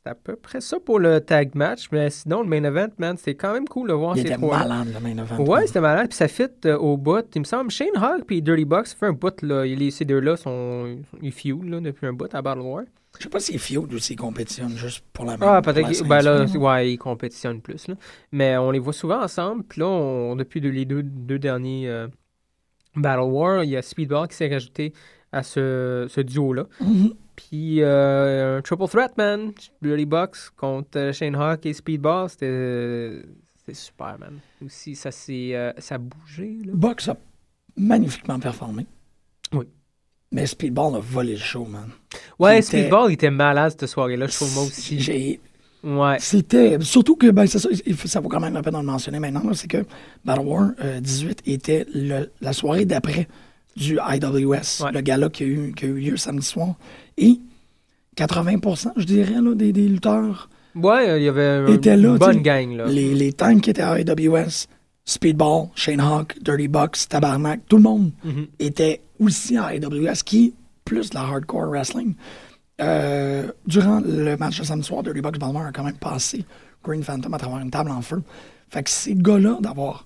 c'était 0.07 0.11
à 0.11 0.15
peu 0.15 0.37
près 0.37 0.61
ça 0.61 0.79
pour 0.79 0.99
le 1.01 1.21
tag 1.21 1.55
match, 1.55 1.89
mais 1.91 2.11
sinon, 2.11 2.43
le 2.43 2.49
main 2.49 2.63
event, 2.65 2.89
man, 2.99 3.17
c'était 3.17 3.35
quand 3.35 3.53
même 3.53 3.67
cool 3.67 3.89
de 3.89 3.95
voir 3.95 4.17
Il 4.17 4.21
ces 4.23 4.27
était 4.29 4.37
trois. 4.37 4.59
malade, 4.59 4.89
le 4.95 5.01
main 5.01 5.23
event. 5.23 5.45
Ouais, 5.45 5.67
c'était 5.67 5.81
malade, 5.81 6.09
puis 6.09 6.17
ça 6.17 6.29
fit 6.29 6.45
euh, 6.65 6.77
au 6.79 6.97
bout. 6.97 7.25
Il 7.35 7.41
me 7.41 7.45
semble, 7.45 7.71
Shane 7.71 7.89
Hogg 7.97 8.25
puis 8.27 8.41
Dirty 8.43 8.65
Bucks, 8.65 8.89
fait 8.89 9.07
un 9.07 9.13
bout, 9.13 9.43
là. 9.43 9.65
Les, 9.65 9.91
ces 9.91 10.05
deux-là 10.05 10.37
sont. 10.37 10.97
Ils 11.23 11.33
feud, 11.33 11.65
là, 11.69 11.81
depuis 11.81 12.07
un 12.07 12.13
bout 12.13 12.33
à 12.35 12.41
Battle 12.43 12.61
War. 12.61 12.83
Je 13.19 13.25
sais 13.25 13.29
pas 13.31 13.41
si 13.41 13.59
feud 13.59 13.93
ou 13.93 13.99
s'ils 13.99 14.17
compétitionnent 14.17 14.77
juste 14.77 15.03
pour 15.13 15.25
la 15.25 15.33
Ah, 15.35 15.37
pour 15.37 15.47
la 15.49 15.63
peut-être. 15.63 15.91
qu'ils- 15.91 16.07
Ben 16.07 16.21
là, 16.23 16.47
ceinture. 16.47 16.63
ouais, 16.63 16.93
ils 16.93 16.99
compétitionnent 16.99 17.61
plus, 17.63 17.89
là. 17.89 17.95
Mais 18.31 18.57
on 18.59 18.71
les 18.71 18.79
voit 18.79 18.93
souvent 18.93 19.23
ensemble, 19.23 19.65
puis 19.65 19.81
là, 19.81 19.87
on- 19.87 20.37
depuis 20.37 20.61
les 20.61 20.85
deux, 20.85 21.03
deux 21.03 21.39
derniers 21.39 21.89
euh, 21.89 22.09
Battle 22.95 23.23
War, 23.23 23.65
il 23.65 23.71
y 23.71 23.77
a 23.77 23.83
Speedball 23.83 24.29
qui 24.29 24.37
s'est 24.37 24.49
rajouté 24.49 24.93
à 25.33 25.43
ce, 25.43 26.07
ce 26.09 26.21
duo-là. 26.21 26.65
Mhm. 26.81 27.13
Puis 27.37 27.83
euh, 27.83 28.59
un 28.59 28.63
triple 28.63 28.89
threat, 28.89 29.17
man. 29.19 29.53
Dirty 29.83 30.07
Bucks 30.07 30.51
contre 30.57 30.99
euh, 30.99 31.13
Shane 31.13 31.37
Hawk 31.37 31.67
et 31.67 31.75
Speedball, 31.75 32.29
c'était 32.31 33.23
super, 33.73 34.17
man. 34.19 34.39
Aussi, 34.65 34.95
ça 34.97 35.11
euh, 35.29 35.73
ça 35.79 35.95
a 35.97 35.99
bougé, 35.99 36.59
là. 36.65 36.73
Box 36.75 37.09
a 37.09 37.17
magnifiquement 37.77 38.39
performé. 38.39 38.87
Oui. 39.53 39.67
Mais 40.33 40.47
Speedball 40.47 40.97
a 40.97 40.99
volé 40.99 41.33
le 41.33 41.39
show, 41.39 41.65
man. 41.67 41.91
Ouais, 42.39 42.57
Il 42.57 42.59
était- 42.59 42.67
Speedball 42.81 43.11
il 43.11 43.15
était 43.15 43.31
malade 43.31 43.73
cette 43.79 43.87
soirée-là, 43.87 44.27
je 44.27 44.35
trouve 44.35 44.55
moi 44.55 44.63
aussi. 44.65 44.99
J'ai- 45.01 45.41
Ouais. 45.85 46.17
C'était. 46.19 46.81
Surtout 46.81 47.15
que, 47.15 47.31
ben, 47.31 47.47
c'est 47.47 47.61
ça, 47.61 47.69
ça 48.07 48.19
vaut 48.21 48.29
quand 48.29 48.41
même 48.41 48.55
la 48.55 48.63
peine 48.63 48.73
de 48.73 48.79
le 48.79 48.85
mentionner 48.85 49.21
maintenant, 49.21 49.53
c'est 49.55 49.69
que 49.69 49.85
Battle 50.25 50.45
War 50.45 50.71
euh, 50.83 50.99
18 51.01 51.43
était 51.47 51.87
le- 51.95 52.33
la 52.41 52.53
soirée 52.53 52.85
d'après 52.87 53.29
du 53.77 53.99
IWS, 54.01 54.83
Ouais. 54.83 54.91
le 54.93 55.01
gala 55.03 55.29
qui 55.29 55.45
a, 55.45 55.47
eu, 55.47 55.73
qui 55.77 55.85
a 55.85 55.89
eu 55.89 55.99
lieu 56.01 56.17
samedi 56.17 56.45
soir. 56.47 56.75
Et 57.19 57.41
80% 58.17 58.93
je 58.97 59.05
dirais, 59.05 59.41
là, 59.41 59.55
des, 59.55 59.73
des 59.73 59.89
lutteurs, 59.89 60.49
Ouais, 60.75 61.19
il 61.21 61.25
y 61.25 61.29
avait 61.29 61.61
une 61.67 61.75
Était 61.75 61.97
là, 61.97 62.19
bonne 62.19 62.29
tu 62.33 62.37
sais, 62.37 62.43
gang, 62.43 62.77
là. 62.77 62.85
les, 62.87 63.15
les 63.15 63.33
tanks 63.33 63.63
qui 63.63 63.71
étaient 63.71 63.81
à 63.81 63.99
IWS, 63.99 64.67
Speedball, 65.07 65.69
Shane 65.75 66.01
Hawk, 66.01 66.37
Dirty 66.43 66.69
Bucks, 66.69 67.09
Tabarnak, 67.09 67.61
tout 67.67 67.77
le 67.77 67.83
monde 67.83 68.11
Mhm. 68.25 68.47
était 68.59 69.01
aussi 69.19 69.57
à 69.57 69.67
AWS, 69.69 70.23
qui, 70.25 70.53
plus 70.85 71.09
de 71.11 71.15
la 71.15 71.23
hardcore 71.23 71.69
wrestling. 71.71 72.15
Euh, 72.83 73.51
durant 73.67 74.01
le 74.01 74.37
match 74.37 74.59
de 74.59 74.65
samedi 74.65 74.87
soir, 74.87 75.03
Dirty 75.03 75.23
Bucks 75.23 75.39
Balmer 75.39 75.61
a 75.61 75.73
quand 75.73 75.85
même 75.85 75.97
passé 75.97 76.45
Green 76.85 77.03
Phantom 77.03 77.33
à 77.33 77.39
travers 77.39 77.59
une 77.61 77.71
table 77.71 77.91
en 77.91 78.03
feu. 78.03 78.23
Fait 78.69 78.83
que 78.83 78.91
ces 78.91 79.15
gars-là, 79.15 79.57
d'avoir 79.63 80.05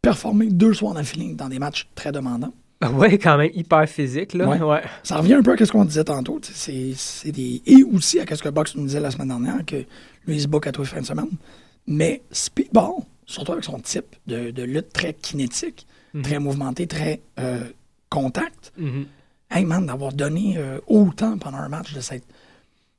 performé 0.00 0.46
deux 0.50 0.72
soirs 0.72 0.94
d'affilée 0.94 1.34
dans 1.34 1.48
des 1.48 1.58
matchs 1.58 1.88
très 1.96 2.12
demandants, 2.12 2.54
Ouais, 2.94 3.18
quand 3.18 3.36
même 3.36 3.50
hyper 3.54 3.86
physique, 3.88 4.32
là. 4.34 4.48
Ouais. 4.48 4.60
Ouais. 4.62 4.82
ça 5.02 5.16
revient 5.18 5.34
un 5.34 5.42
peu 5.42 5.54
à 5.58 5.64
ce 5.66 5.70
qu'on 5.70 5.84
disait 5.84 6.04
tantôt. 6.04 6.40
C'est, 6.42 7.30
des... 7.30 7.60
Et 7.66 7.82
aussi 7.84 8.18
à 8.20 8.24
ce 8.34 8.42
que 8.42 8.48
Box 8.48 8.74
nous 8.74 8.84
disait 8.86 9.00
la 9.00 9.10
semaine 9.10 9.28
dernière, 9.28 9.64
que 9.66 9.76
lui, 9.76 10.36
il 10.36 10.40
se 10.40 10.48
book 10.48 10.66
à 10.66 10.72
tous 10.72 10.82
les 10.82 10.88
fins 10.88 11.00
de 11.00 11.06
semaine. 11.06 11.28
Mais 11.86 12.22
Speedball, 12.30 12.92
surtout 13.26 13.52
avec 13.52 13.64
son 13.64 13.78
type 13.80 14.16
de, 14.26 14.50
de 14.50 14.62
lutte 14.62 14.92
très 14.92 15.12
kinétique, 15.14 15.86
Mhm. 16.12 16.22
très 16.22 16.38
mouvementé, 16.40 16.86
très 16.88 17.20
euh, 17.38 17.60
contact, 18.08 18.72
hey 19.50 19.64
man, 19.64 19.86
d'avoir 19.86 20.12
donné 20.12 20.54
euh, 20.56 20.78
autant 20.88 21.38
pendant 21.38 21.58
un 21.58 21.68
match, 21.68 21.92
de 21.94 22.00
cette, 22.00 22.24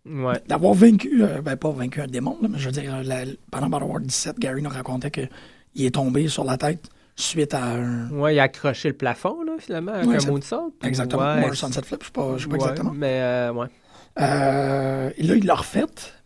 Ouais. 0.06 0.40
d'avoir 0.48 0.74
vaincu, 0.74 1.22
euh, 1.24 1.42
ben 1.42 1.56
pas 1.58 1.72
vaincu 1.72 2.00
un 2.02 2.08
démon, 2.08 2.38
là, 2.42 2.48
mais 2.50 2.58
je 2.58 2.68
veux 2.68 2.72
dire, 2.72 3.04
la- 3.04 3.26
pendant 3.52 3.68
Battle 3.70 3.84
War 3.86 4.00
17, 4.00 4.40
Gary 4.40 4.62
nous 4.62 4.70
racontait 4.70 5.12
qu'il 5.12 5.86
est 5.86 5.92
tombé 5.94 6.28
sur 6.30 6.44
la 6.46 6.56
tête 6.58 6.90
suite 7.16 7.54
à 7.54 7.64
un. 7.64 8.10
Ouais, 8.12 8.36
il 8.36 8.40
a 8.40 8.44
accroché 8.44 8.90
le 8.90 8.96
plafond, 8.96 9.44
là, 9.44 9.54
finalement, 9.60 9.94
avec 9.94 10.08
Ouais, 10.08 10.24
un 10.24 10.28
moonsault. 10.30 10.74
Exactement, 10.84 11.36
Ouais, 11.36 11.46
ou 11.46 11.52
un 11.52 11.54
sunset 11.54 11.82
flip, 11.84 12.02
je 12.02 12.06
sais 12.08 12.12
pas, 12.12 12.34
je 12.38 12.44
sais 12.44 12.48
pas 12.50 12.56
ouais, 12.56 12.62
exactement. 12.62 12.94
Mais, 12.94 13.22
euh, 13.22 13.54
ouais. 13.54 13.68
Euh, 14.20 15.10
là, 15.18 15.36
il 15.36 15.46
l'a 15.46 15.56
refait, 15.56 15.86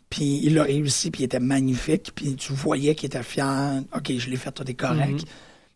puis 0.10 0.40
il 0.44 0.56
l'a 0.56 0.64
réussi, 0.64 1.12
puis 1.12 1.24
il 1.24 1.26
était 1.26 1.40
magnifique, 1.40 2.12
puis 2.16 2.36
tu 2.36 2.54
voyais 2.54 2.96
qu'il 2.96 3.08
était 3.08 3.24
fier. 3.24 3.82
OK, 3.96 4.12
je 4.18 4.30
l'ai 4.30 4.38
fait, 4.38 4.52
tout 4.52 4.70
est 4.70 4.74
correct. 4.74 5.22
Mhm. 5.22 5.28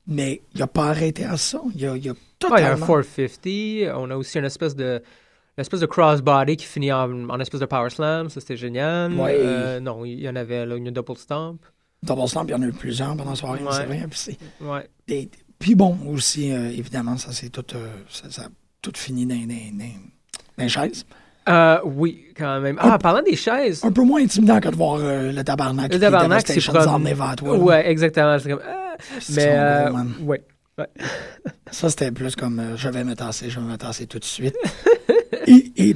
Mais 0.07 0.41
il 0.55 0.61
a 0.61 0.67
pas 0.67 0.89
arrêté 0.89 1.25
à 1.25 1.37
ça. 1.37 1.61
Il 1.75 1.85
a, 1.85 1.95
il 1.95 2.09
a 2.09 2.13
Ouais, 2.49 2.61
il 2.61 2.63
y 2.63 2.65
a 2.65 2.71
un 2.71 2.77
totalement... 2.77 2.85
450. 2.87 3.95
On 3.97 4.09
a 4.09 4.15
aussi 4.15 4.39
une 4.39 4.45
espèce 4.45 4.75
de. 4.75 5.01
L'espèce 5.57 5.81
de 5.81 5.85
crossbody 5.85 6.55
qui 6.55 6.65
finit 6.65 6.91
en, 6.93 7.29
en 7.29 7.39
espèce 7.41 7.59
de 7.59 7.65
power 7.65 7.89
slam, 7.89 8.29
ça 8.29 8.39
c'était 8.39 8.55
génial. 8.55 9.11
Euh, 9.19 9.81
non, 9.81 10.05
il 10.05 10.21
y 10.21 10.29
en 10.29 10.37
avait 10.37 10.65
là, 10.65 10.77
une 10.77 10.89
double 10.89 11.17
stomp. 11.17 11.59
Double 12.01 12.21
il 12.47 12.51
y 12.51 12.53
en 12.53 12.61
a 12.61 12.65
eu 12.65 12.71
plusieurs 12.71 13.15
pendant 13.17 13.31
la 13.31 13.35
soirée, 13.35 13.61
Ouais. 13.61 13.71
c'est 13.71 13.85
vrai. 13.85 14.05
Puis, 14.09 14.19
c'est 14.19 14.37
Ouais. 14.65 14.87
des- 15.07 15.29
puis 15.59 15.75
bon, 15.75 15.97
aussi, 16.07 16.51
euh, 16.51 16.69
évidemment, 16.69 17.17
ça 17.17 17.33
c'est 17.33 17.49
tout, 17.49 17.65
euh, 17.75 17.87
ça, 18.09 18.29
ça 18.29 18.47
tout 18.81 18.93
fini 18.95 19.25
dans, 19.25 19.35
dans- 19.35 19.43
dans- 19.45 19.83
dans 20.57 20.63
les 20.63 20.69
chaises. 20.69 21.05
Euh, 21.49 21.79
oui, 21.83 22.25
quand 22.37 22.59
même. 22.61 22.77
Ah, 22.79 22.97
parlant 22.99 23.21
des 23.23 23.35
chaises. 23.35 23.83
Un 23.83 23.91
peu 23.91 24.03
moins 24.03 24.21
intimidant 24.21 24.59
que 24.59 24.69
de 24.69 24.75
voir 24.75 24.99
euh, 25.01 25.31
le 25.31 25.43
tabarnak 25.43 25.91
Le 25.91 25.99
tabarnak, 25.99 26.47
c'est 26.47 26.59
venir 26.59 27.15
vers 27.15 27.35
toi. 27.35 27.57
là. 27.57 27.63
Ouais, 27.63 27.89
exactement. 27.89 28.37
C'est 28.39 28.49
comme. 28.51 28.61
ah, 28.65 28.95
mais. 29.31 29.47
euh, 29.47 29.91
ouais. 30.21 30.41
Ça, 31.71 31.89
c'était 31.89 32.11
plus 32.11 32.35
comme 32.37 32.61
je 32.77 32.87
vais 32.87 33.03
me 33.03 33.13
tasser, 33.15 33.49
je 33.49 33.59
vais 33.59 33.65
me 33.65 33.75
tasser 33.77 34.07
tout 34.07 34.19
de 34.19 34.23
suite. 34.25 34.55
et 35.47 35.71
et 35.75 35.93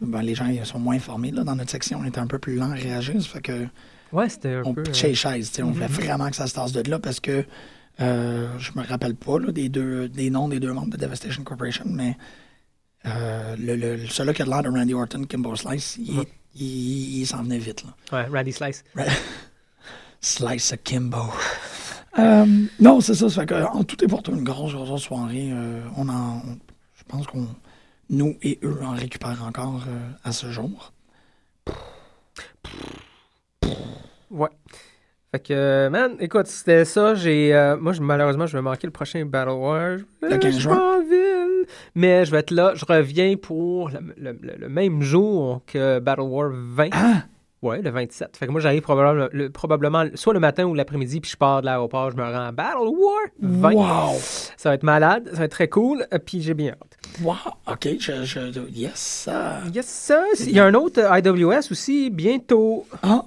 ben, 0.00 0.22
les 0.22 0.34
gens 0.34 0.46
ils 0.46 0.64
sont 0.64 0.78
moins 0.78 0.96
informés. 0.96 1.30
Là, 1.30 1.44
dans 1.44 1.56
notre 1.56 1.70
section, 1.70 1.98
on 2.02 2.04
était 2.06 2.18
un 2.20 2.26
peu 2.26 2.38
plus 2.38 2.56
lent 2.56 2.70
à 2.70 2.74
réagir. 2.74 3.20
Ça 3.20 3.28
fait 3.28 3.40
que 3.42 3.66
Ouais, 4.14 4.28
c'était 4.30 4.54
un 4.54 4.62
on 4.64 4.72
peu. 4.74 4.80
euh, 4.80 4.84
pitchait 4.84 5.14
sais, 5.14 5.62
On 5.62 5.70
voulait 5.72 5.86
vraiment 5.88 6.30
que 6.30 6.36
ça 6.36 6.46
se 6.46 6.54
tasse 6.54 6.72
de 6.72 6.88
là 6.90 6.98
parce 6.98 7.20
que 7.20 7.44
euh, 8.00 8.58
je 8.58 8.72
me 8.76 8.84
rappelle 8.86 9.14
pas 9.14 9.38
là, 9.38 9.52
des, 9.52 9.68
deux, 9.68 10.08
des 10.08 10.30
noms 10.30 10.48
des 10.48 10.60
deux 10.60 10.72
membres 10.72 10.90
de 10.92 10.96
Devastation 10.96 11.42
Corporation, 11.44 11.84
mais 11.88 12.16
euh, 13.06 13.54
le, 13.58 13.76
le, 13.76 14.06
celui 14.06 14.32
qui 14.32 14.42
a 14.42 14.44
de 14.46 14.50
l'air 14.50 14.62
de 14.62 14.68
Randy 14.70 14.94
Orton, 14.94 15.24
Kimbo 15.24 15.54
Slice, 15.56 15.96
il, 15.98 16.18
Ouais. 16.18 16.28
il- 16.54 17.20
il 17.20 17.26
s'en 17.26 17.42
venait 17.42 17.58
vite. 17.58 17.84
Là. 17.84 17.94
Ouais, 18.12 18.26
Randy 18.38 18.52
Slice. 18.52 18.82
Slice 20.20 20.72
of 20.72 20.82
Kimbo. 20.84 21.18
Euh, 22.16 22.46
non, 22.78 23.00
c'est 23.00 23.14
ça. 23.14 23.28
Ça 23.28 23.40
fait 23.40 23.46
que, 23.48 23.64
en 23.64 23.82
tout 23.82 24.04
et 24.04 24.06
pour 24.06 24.22
tout, 24.22 24.30
une 24.30 24.44
grosse, 24.44 24.72
grosse 24.72 25.02
soirée. 25.02 25.50
euh, 25.52 25.80
on 25.96 26.08
en, 26.08 26.36
on- 26.46 26.58
je 26.96 27.02
pense 27.08 27.26
qu'on, 27.26 27.48
nous 28.08 28.36
et 28.40 28.60
eux, 28.62 28.78
en 28.84 28.92
récupèrent 28.92 29.42
encore 29.42 29.82
à 30.22 30.30
ce 30.30 30.48
jour. 30.52 30.92
Ouais. 34.34 34.48
Fait 35.32 35.40
que, 35.40 35.52
euh, 35.52 35.90
man, 35.90 36.12
écoute, 36.20 36.46
c'était 36.46 36.84
ça. 36.84 37.14
J'ai, 37.14 37.54
euh, 37.54 37.76
moi, 37.76 37.92
je- 37.92 38.00
malheureusement, 38.00 38.46
je 38.46 38.56
vais 38.56 38.62
manquer 38.62 38.86
le 38.86 38.92
prochain 38.92 39.24
Battle 39.24 39.50
War. 39.50 39.96
Le 40.22 40.32
Euh, 40.32 40.38
15 40.38 40.54
je 40.54 40.60
juin. 40.60 41.00
Mais 41.94 42.24
je 42.24 42.30
vais 42.30 42.38
être 42.38 42.50
là. 42.50 42.72
Je 42.74 42.84
reviens 42.84 43.36
pour 43.36 43.88
le, 43.90 43.98
le- 44.16 44.38
le- 44.40 44.56
le 44.58 44.68
même 44.68 45.02
jour 45.02 45.62
que 45.66 45.98
Battle 45.98 46.22
War 46.22 46.50
20. 46.52 46.88
Ah! 46.92 47.22
Ouais, 47.62 47.80
le 47.80 47.88
27. 47.88 48.36
Fait 48.36 48.46
que 48.46 48.50
moi, 48.52 48.60
j'arrive 48.60 48.82
probablement, 48.82 49.26
le- 49.32 49.48
probablement 49.48 50.04
soit 50.16 50.34
le 50.34 50.40
matin 50.40 50.64
ou 50.64 50.74
l'après-midi, 50.74 51.20
puis 51.20 51.30
je 51.30 51.36
pars 51.38 51.62
de 51.62 51.66
l'aéroport, 51.66 52.10
je 52.10 52.16
me 52.16 52.22
rends 52.22 52.48
à 52.48 52.52
Battle 52.52 52.88
War 52.88 53.20
20. 53.40 53.72
Wow! 53.72 54.18
Ça 54.58 54.68
va 54.68 54.74
être 54.74 54.82
malade, 54.82 55.30
ça 55.32 55.38
va 55.38 55.44
être 55.46 55.50
très 55.52 55.68
cool, 55.68 56.06
euh, 56.12 56.18
puis 56.18 56.42
j'ai 56.42 56.52
bien 56.52 56.72
hâte. 56.72 56.98
Wow! 57.22 57.34
OK, 57.72 57.88
je, 57.98 58.22
je, 58.24 58.60
yes, 58.70 58.92
ça. 58.96 59.60
Yes, 59.74 59.86
ça. 59.86 60.22
Il 60.40 60.50
y 60.52 60.60
a 60.60 60.66
un 60.66 60.74
autre 60.74 61.00
IWS 61.00 61.70
aussi, 61.70 62.10
bientôt. 62.10 62.86
Ah! 63.02 63.24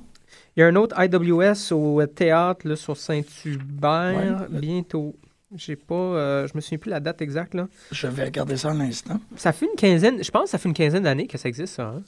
Il 0.57 0.61
y 0.61 0.63
a 0.63 0.67
un 0.67 0.75
autre 0.75 0.95
IWS 0.99 1.71
au 1.73 2.03
théâtre 2.07 2.67
là, 2.67 2.75
sur 2.75 2.97
Saint-Hubert, 2.97 4.47
Ouais. 4.49 4.59
bientôt. 4.59 5.15
J'ai 5.55 5.75
pas, 5.77 5.93
euh, 5.95 6.47
je 6.47 6.51
me 6.55 6.59
souviens 6.61 6.77
plus 6.77 6.89
la 6.89 6.99
date 6.99 7.21
exacte 7.21 7.53
là. 7.53 7.67
Je 7.91 8.07
vais 8.07 8.25
regarder 8.25 8.57
ça 8.57 8.69
un 8.69 8.79
instant. 8.81 9.19
Ça 9.37 9.53
fait 9.53 9.65
une 9.67 9.75
quinzaine, 9.77 10.21
je 10.21 10.29
pense 10.29 10.43
que 10.45 10.49
ça 10.49 10.57
fait 10.57 10.67
une 10.67 10.75
quinzaine 10.75 11.03
d'années 11.03 11.27
que 11.27 11.37
ça 11.37 11.47
existe 11.47 11.75
ça. 11.75 11.83
hein. 11.95 12.03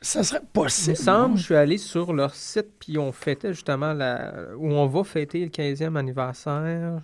Ça 0.00 0.22
serait 0.22 0.40
Il 0.40 0.44
me 0.44 0.48
possible. 0.52 0.96
semble, 0.96 1.38
je 1.38 1.42
suis 1.44 1.54
allé 1.56 1.78
sur 1.78 2.12
leur 2.12 2.34
site 2.34 2.68
puis 2.78 2.98
on 2.98 3.10
fêtait 3.10 3.52
justement 3.54 3.94
la, 3.94 4.34
où 4.58 4.68
on 4.70 4.86
va 4.86 5.02
fêter 5.02 5.40
le 5.40 5.48
15e 5.48 5.96
anniversaire. 5.96 7.00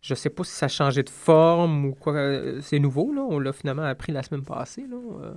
Je 0.00 0.14
sais 0.14 0.30
pas 0.30 0.42
si 0.42 0.52
ça 0.52 0.66
a 0.66 0.68
changé 0.68 1.02
de 1.04 1.10
forme 1.10 1.84
ou 1.84 1.94
quoi. 1.94 2.14
euh, 2.14 2.60
C'est 2.62 2.78
nouveau 2.80 3.12
là, 3.12 3.20
on 3.28 3.38
l'a 3.38 3.52
finalement 3.52 3.84
appris 3.84 4.10
la 4.12 4.22
semaine 4.24 4.42
passée 4.44 4.86
là, 4.90 4.96
euh, 4.96 5.34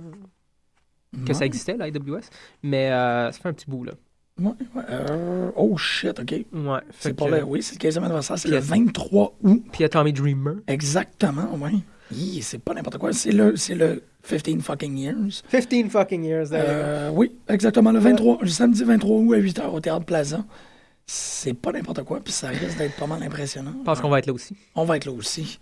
que 1.26 1.32
ça 1.34 1.44
existait 1.46 1.76
l'IWS, 1.78 2.28
mais 2.62 2.90
euh, 2.90 3.30
ça 3.30 3.38
fait 3.40 3.48
un 3.48 3.52
petit 3.52 3.66
bout 3.70 3.84
là. 3.84 3.92
Ouais, 4.40 4.52
ouais, 4.74 4.82
euh, 4.90 5.50
oh 5.56 5.76
shit, 5.76 6.18
OK. 6.18 6.30
Ouais. 6.30 6.44
C'est 6.98 7.08
fait 7.10 7.14
pour 7.14 7.28
que- 7.28 7.34
le, 7.34 7.42
oui, 7.44 7.62
c'est 7.62 7.74
le 7.82 7.88
15e 7.90 8.04
anniversaire, 8.04 8.38
c'est 8.38 8.48
le 8.48 8.54
il 8.54 8.56
y 8.56 8.58
a- 8.58 8.60
23 8.60 9.36
août. 9.42 9.62
Puis 9.72 9.80
il 9.80 9.82
y 9.82 9.84
a 9.84 9.88
Tommy 9.88 10.12
Dreamer. 10.12 10.56
Exactement, 10.66 11.48
oui. 11.60 11.82
C'est 12.42 12.58
pas 12.58 12.72
n'importe 12.74 12.98
quoi. 12.98 13.12
C'est 13.12 13.32
le, 13.32 13.56
c'est 13.56 13.74
le 13.74 14.02
15 14.28 14.60
fucking 14.62 14.96
years. 14.96 15.42
15 15.50 15.88
fucking 15.90 16.24
years 16.24 16.48
Euh, 16.52 17.10
oui, 17.12 17.32
exactement. 17.48 17.90
Le 17.90 17.98
23, 17.98 18.38
le 18.42 18.48
samedi 18.48 18.84
23 18.84 19.16
août 19.18 19.34
à 19.34 19.38
8h 19.38 19.66
au 19.72 19.80
Théâtre 19.80 20.04
Plaza. 20.04 20.44
C'est 21.08 21.54
pas 21.54 21.72
n'importe 21.72 22.02
quoi, 22.04 22.20
puis 22.20 22.32
ça 22.32 22.48
risque 22.48 22.78
d'être 22.78 22.96
pas 22.96 23.06
mal 23.06 23.22
impressionnant. 23.22 23.72
Je 23.78 23.84
pense 23.84 24.00
qu'on 24.00 24.08
va 24.08 24.18
être 24.18 24.26
là 24.26 24.32
aussi. 24.32 24.56
On 24.74 24.84
va 24.84 24.96
être 24.96 25.04
là 25.04 25.12
aussi. 25.12 25.58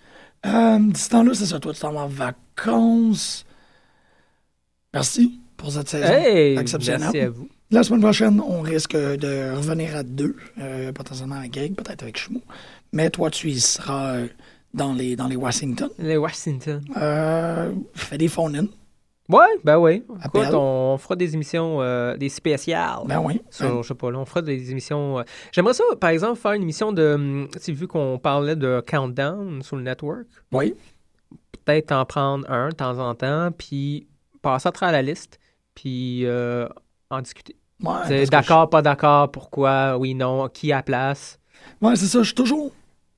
Euh, 0.46 0.78
d'ici 0.78 1.04
ce 1.04 1.10
temps-là, 1.10 1.32
c'est 1.34 1.46
ça. 1.46 1.58
Toi, 1.60 1.72
tu 1.74 1.80
t'en 1.80 1.92
vas 1.92 2.00
en 2.02 2.08
vacances. 2.08 3.44
Merci 4.92 5.40
pour 5.56 5.72
cette 5.72 5.88
saison. 5.88 6.06
Hey! 6.12 6.56
exceptionnelle. 6.58 7.00
Merci 7.00 7.20
à 7.20 7.30
vous. 7.30 7.48
La 7.74 7.82
semaine 7.82 8.00
prochaine, 8.02 8.40
on 8.40 8.60
risque 8.60 8.94
de 8.96 9.52
revenir 9.56 9.96
à 9.96 10.04
deux, 10.04 10.36
euh, 10.60 10.92
potentiellement 10.92 11.34
avec 11.34 11.52
Greg, 11.54 11.74
peut-être 11.74 12.04
avec 12.04 12.16
Chimou. 12.16 12.40
Mais 12.92 13.10
toi, 13.10 13.30
tu 13.30 13.48
y 13.50 13.58
seras 13.60 14.14
euh, 14.14 14.28
dans 14.72 14.92
les, 14.92 15.16
dans 15.16 15.26
les 15.26 15.34
Washington. 15.34 15.88
Les 15.98 16.16
Washington. 16.16 16.80
Euh, 16.96 17.72
fais 17.94 18.16
des 18.16 18.28
phone-in. 18.28 18.66
Ouais, 19.28 19.48
ben 19.64 19.78
oui. 19.78 20.04
Écoute, 20.24 20.52
on 20.54 20.96
fera 20.98 21.16
des 21.16 21.34
émissions, 21.34 21.82
euh, 21.82 22.16
des 22.16 22.28
spéciales. 22.28 23.00
Ben 23.06 23.18
oui. 23.20 23.40
Sur, 23.50 23.82
je 23.82 23.88
sais 23.88 23.94
pas, 23.94 24.08
là, 24.12 24.18
on 24.20 24.24
fera 24.24 24.42
des 24.42 24.70
émissions. 24.70 25.18
euh, 25.18 25.22
J'aimerais 25.50 25.74
ça, 25.74 25.82
par 26.00 26.10
exemple, 26.10 26.38
faire 26.38 26.52
une 26.52 26.62
émission 26.62 26.92
de. 26.92 27.14
hum, 27.14 27.48
Tu 27.54 27.58
sais, 27.58 27.72
vu 27.72 27.88
qu'on 27.88 28.20
parlait 28.20 28.54
de 28.56 28.80
countdown 28.88 29.62
sur 29.62 29.74
le 29.76 29.82
network, 29.82 30.26
Oui. 30.52 30.74
peut-être 31.64 31.90
en 31.90 32.04
prendre 32.04 32.48
un 32.48 32.68
de 32.68 32.74
temps 32.74 32.98
en 33.00 33.14
temps, 33.16 33.50
puis 33.56 34.06
passer 34.42 34.68
à 34.68 34.72
travers 34.72 34.92
la 34.92 35.02
liste, 35.02 35.40
puis 35.74 36.24
euh, 36.26 36.68
en 37.10 37.20
discuter. 37.20 37.56
Ouais, 37.82 38.26
D'accord, 38.26 38.70
pas 38.70 38.82
d'accord, 38.82 39.30
pourquoi, 39.30 39.98
oui, 39.98 40.14
non, 40.14 40.48
qui 40.48 40.72
a 40.72 40.82
place? 40.82 41.38
Ouais, 41.82 41.96
c'est 41.96 42.06
ça. 42.06 42.20
Je 42.20 42.24
suis 42.26 42.34
toujours, 42.34 42.72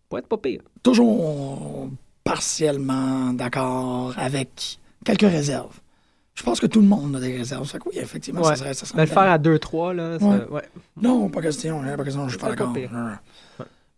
Pas 0.08 0.18
être 0.18 0.28
pas 0.28 0.38
pire. 0.38 0.62
toujours 0.82 1.88
partiellement 2.24 3.32
d'accord 3.32 4.14
avec 4.16 4.78
quelques 5.04 5.20
réserves. 5.30 5.78
Je 6.34 6.42
pense 6.42 6.60
que 6.60 6.66
tout 6.66 6.80
le 6.80 6.86
monde 6.86 7.16
a 7.16 7.20
des 7.20 7.36
réserves. 7.36 7.66
Fait 7.66 7.78
que 7.78 7.88
oui, 7.88 7.96
effectivement, 7.98 8.40
Ouais. 8.42 8.48
ça 8.48 8.56
serait, 8.56 8.74
ça 8.74 8.86
Mais 8.94 9.02
le 9.06 9.08
faire 9.08 9.30
à 9.30 9.38
2-3, 9.38 9.94
là, 9.94 10.18
ça- 10.18 10.24
Ouais. 10.26 10.46
ouais. 10.50 10.68
Non, 11.00 11.28
pas 11.30 11.40
question. 11.42 11.80
hein, 11.82 11.96
Pas 11.96 12.04
question. 12.04 12.24
Je 12.28 12.30
suis 12.30 12.38
pas 12.38 12.50
d'accord. 12.50 12.72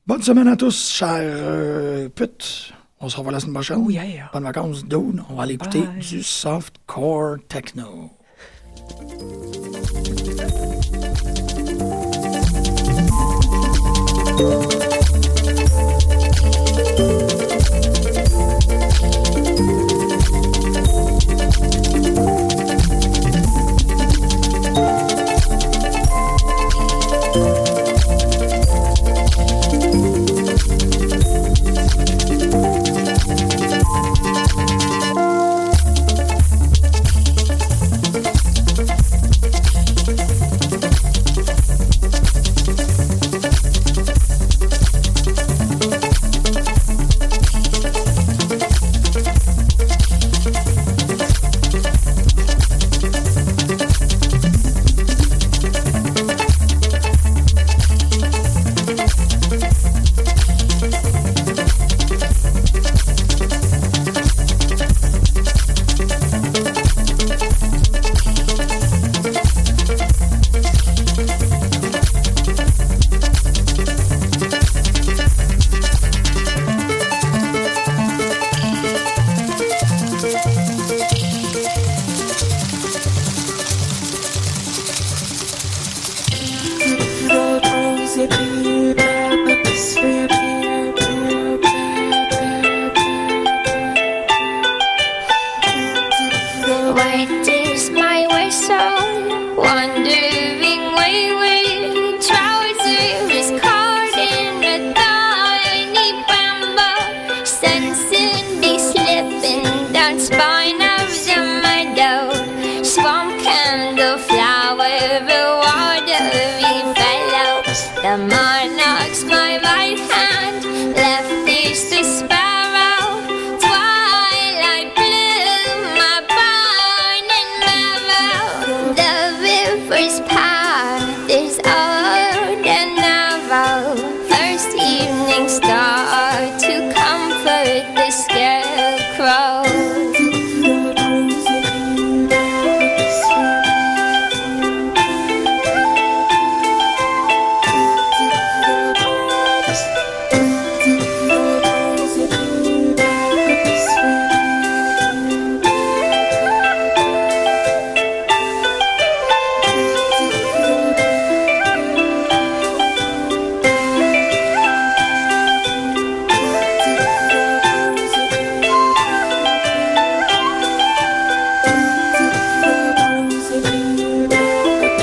Bonne 0.06 0.22
semaine 0.22 0.48
à 0.48 0.56
tous, 0.56 0.90
chers 0.90 1.18
euh, 1.20 2.08
putes. 2.08 2.72
On 3.00 3.08
se 3.08 3.16
revoit 3.16 3.32
la 3.32 3.40
semaine 3.40 3.54
prochaine. 3.54 3.82
Oh, 3.84 3.90
yeah. 3.90 4.30
Bonnes 4.32 4.44
vacances, 4.44 4.84
dude. 4.84 5.22
On 5.30 5.34
va 5.34 5.42
aller 5.44 5.54
écouter 5.54 5.82
Bye. 5.82 5.98
du 5.98 6.22
softcore 6.22 7.36
techno. 7.48 8.10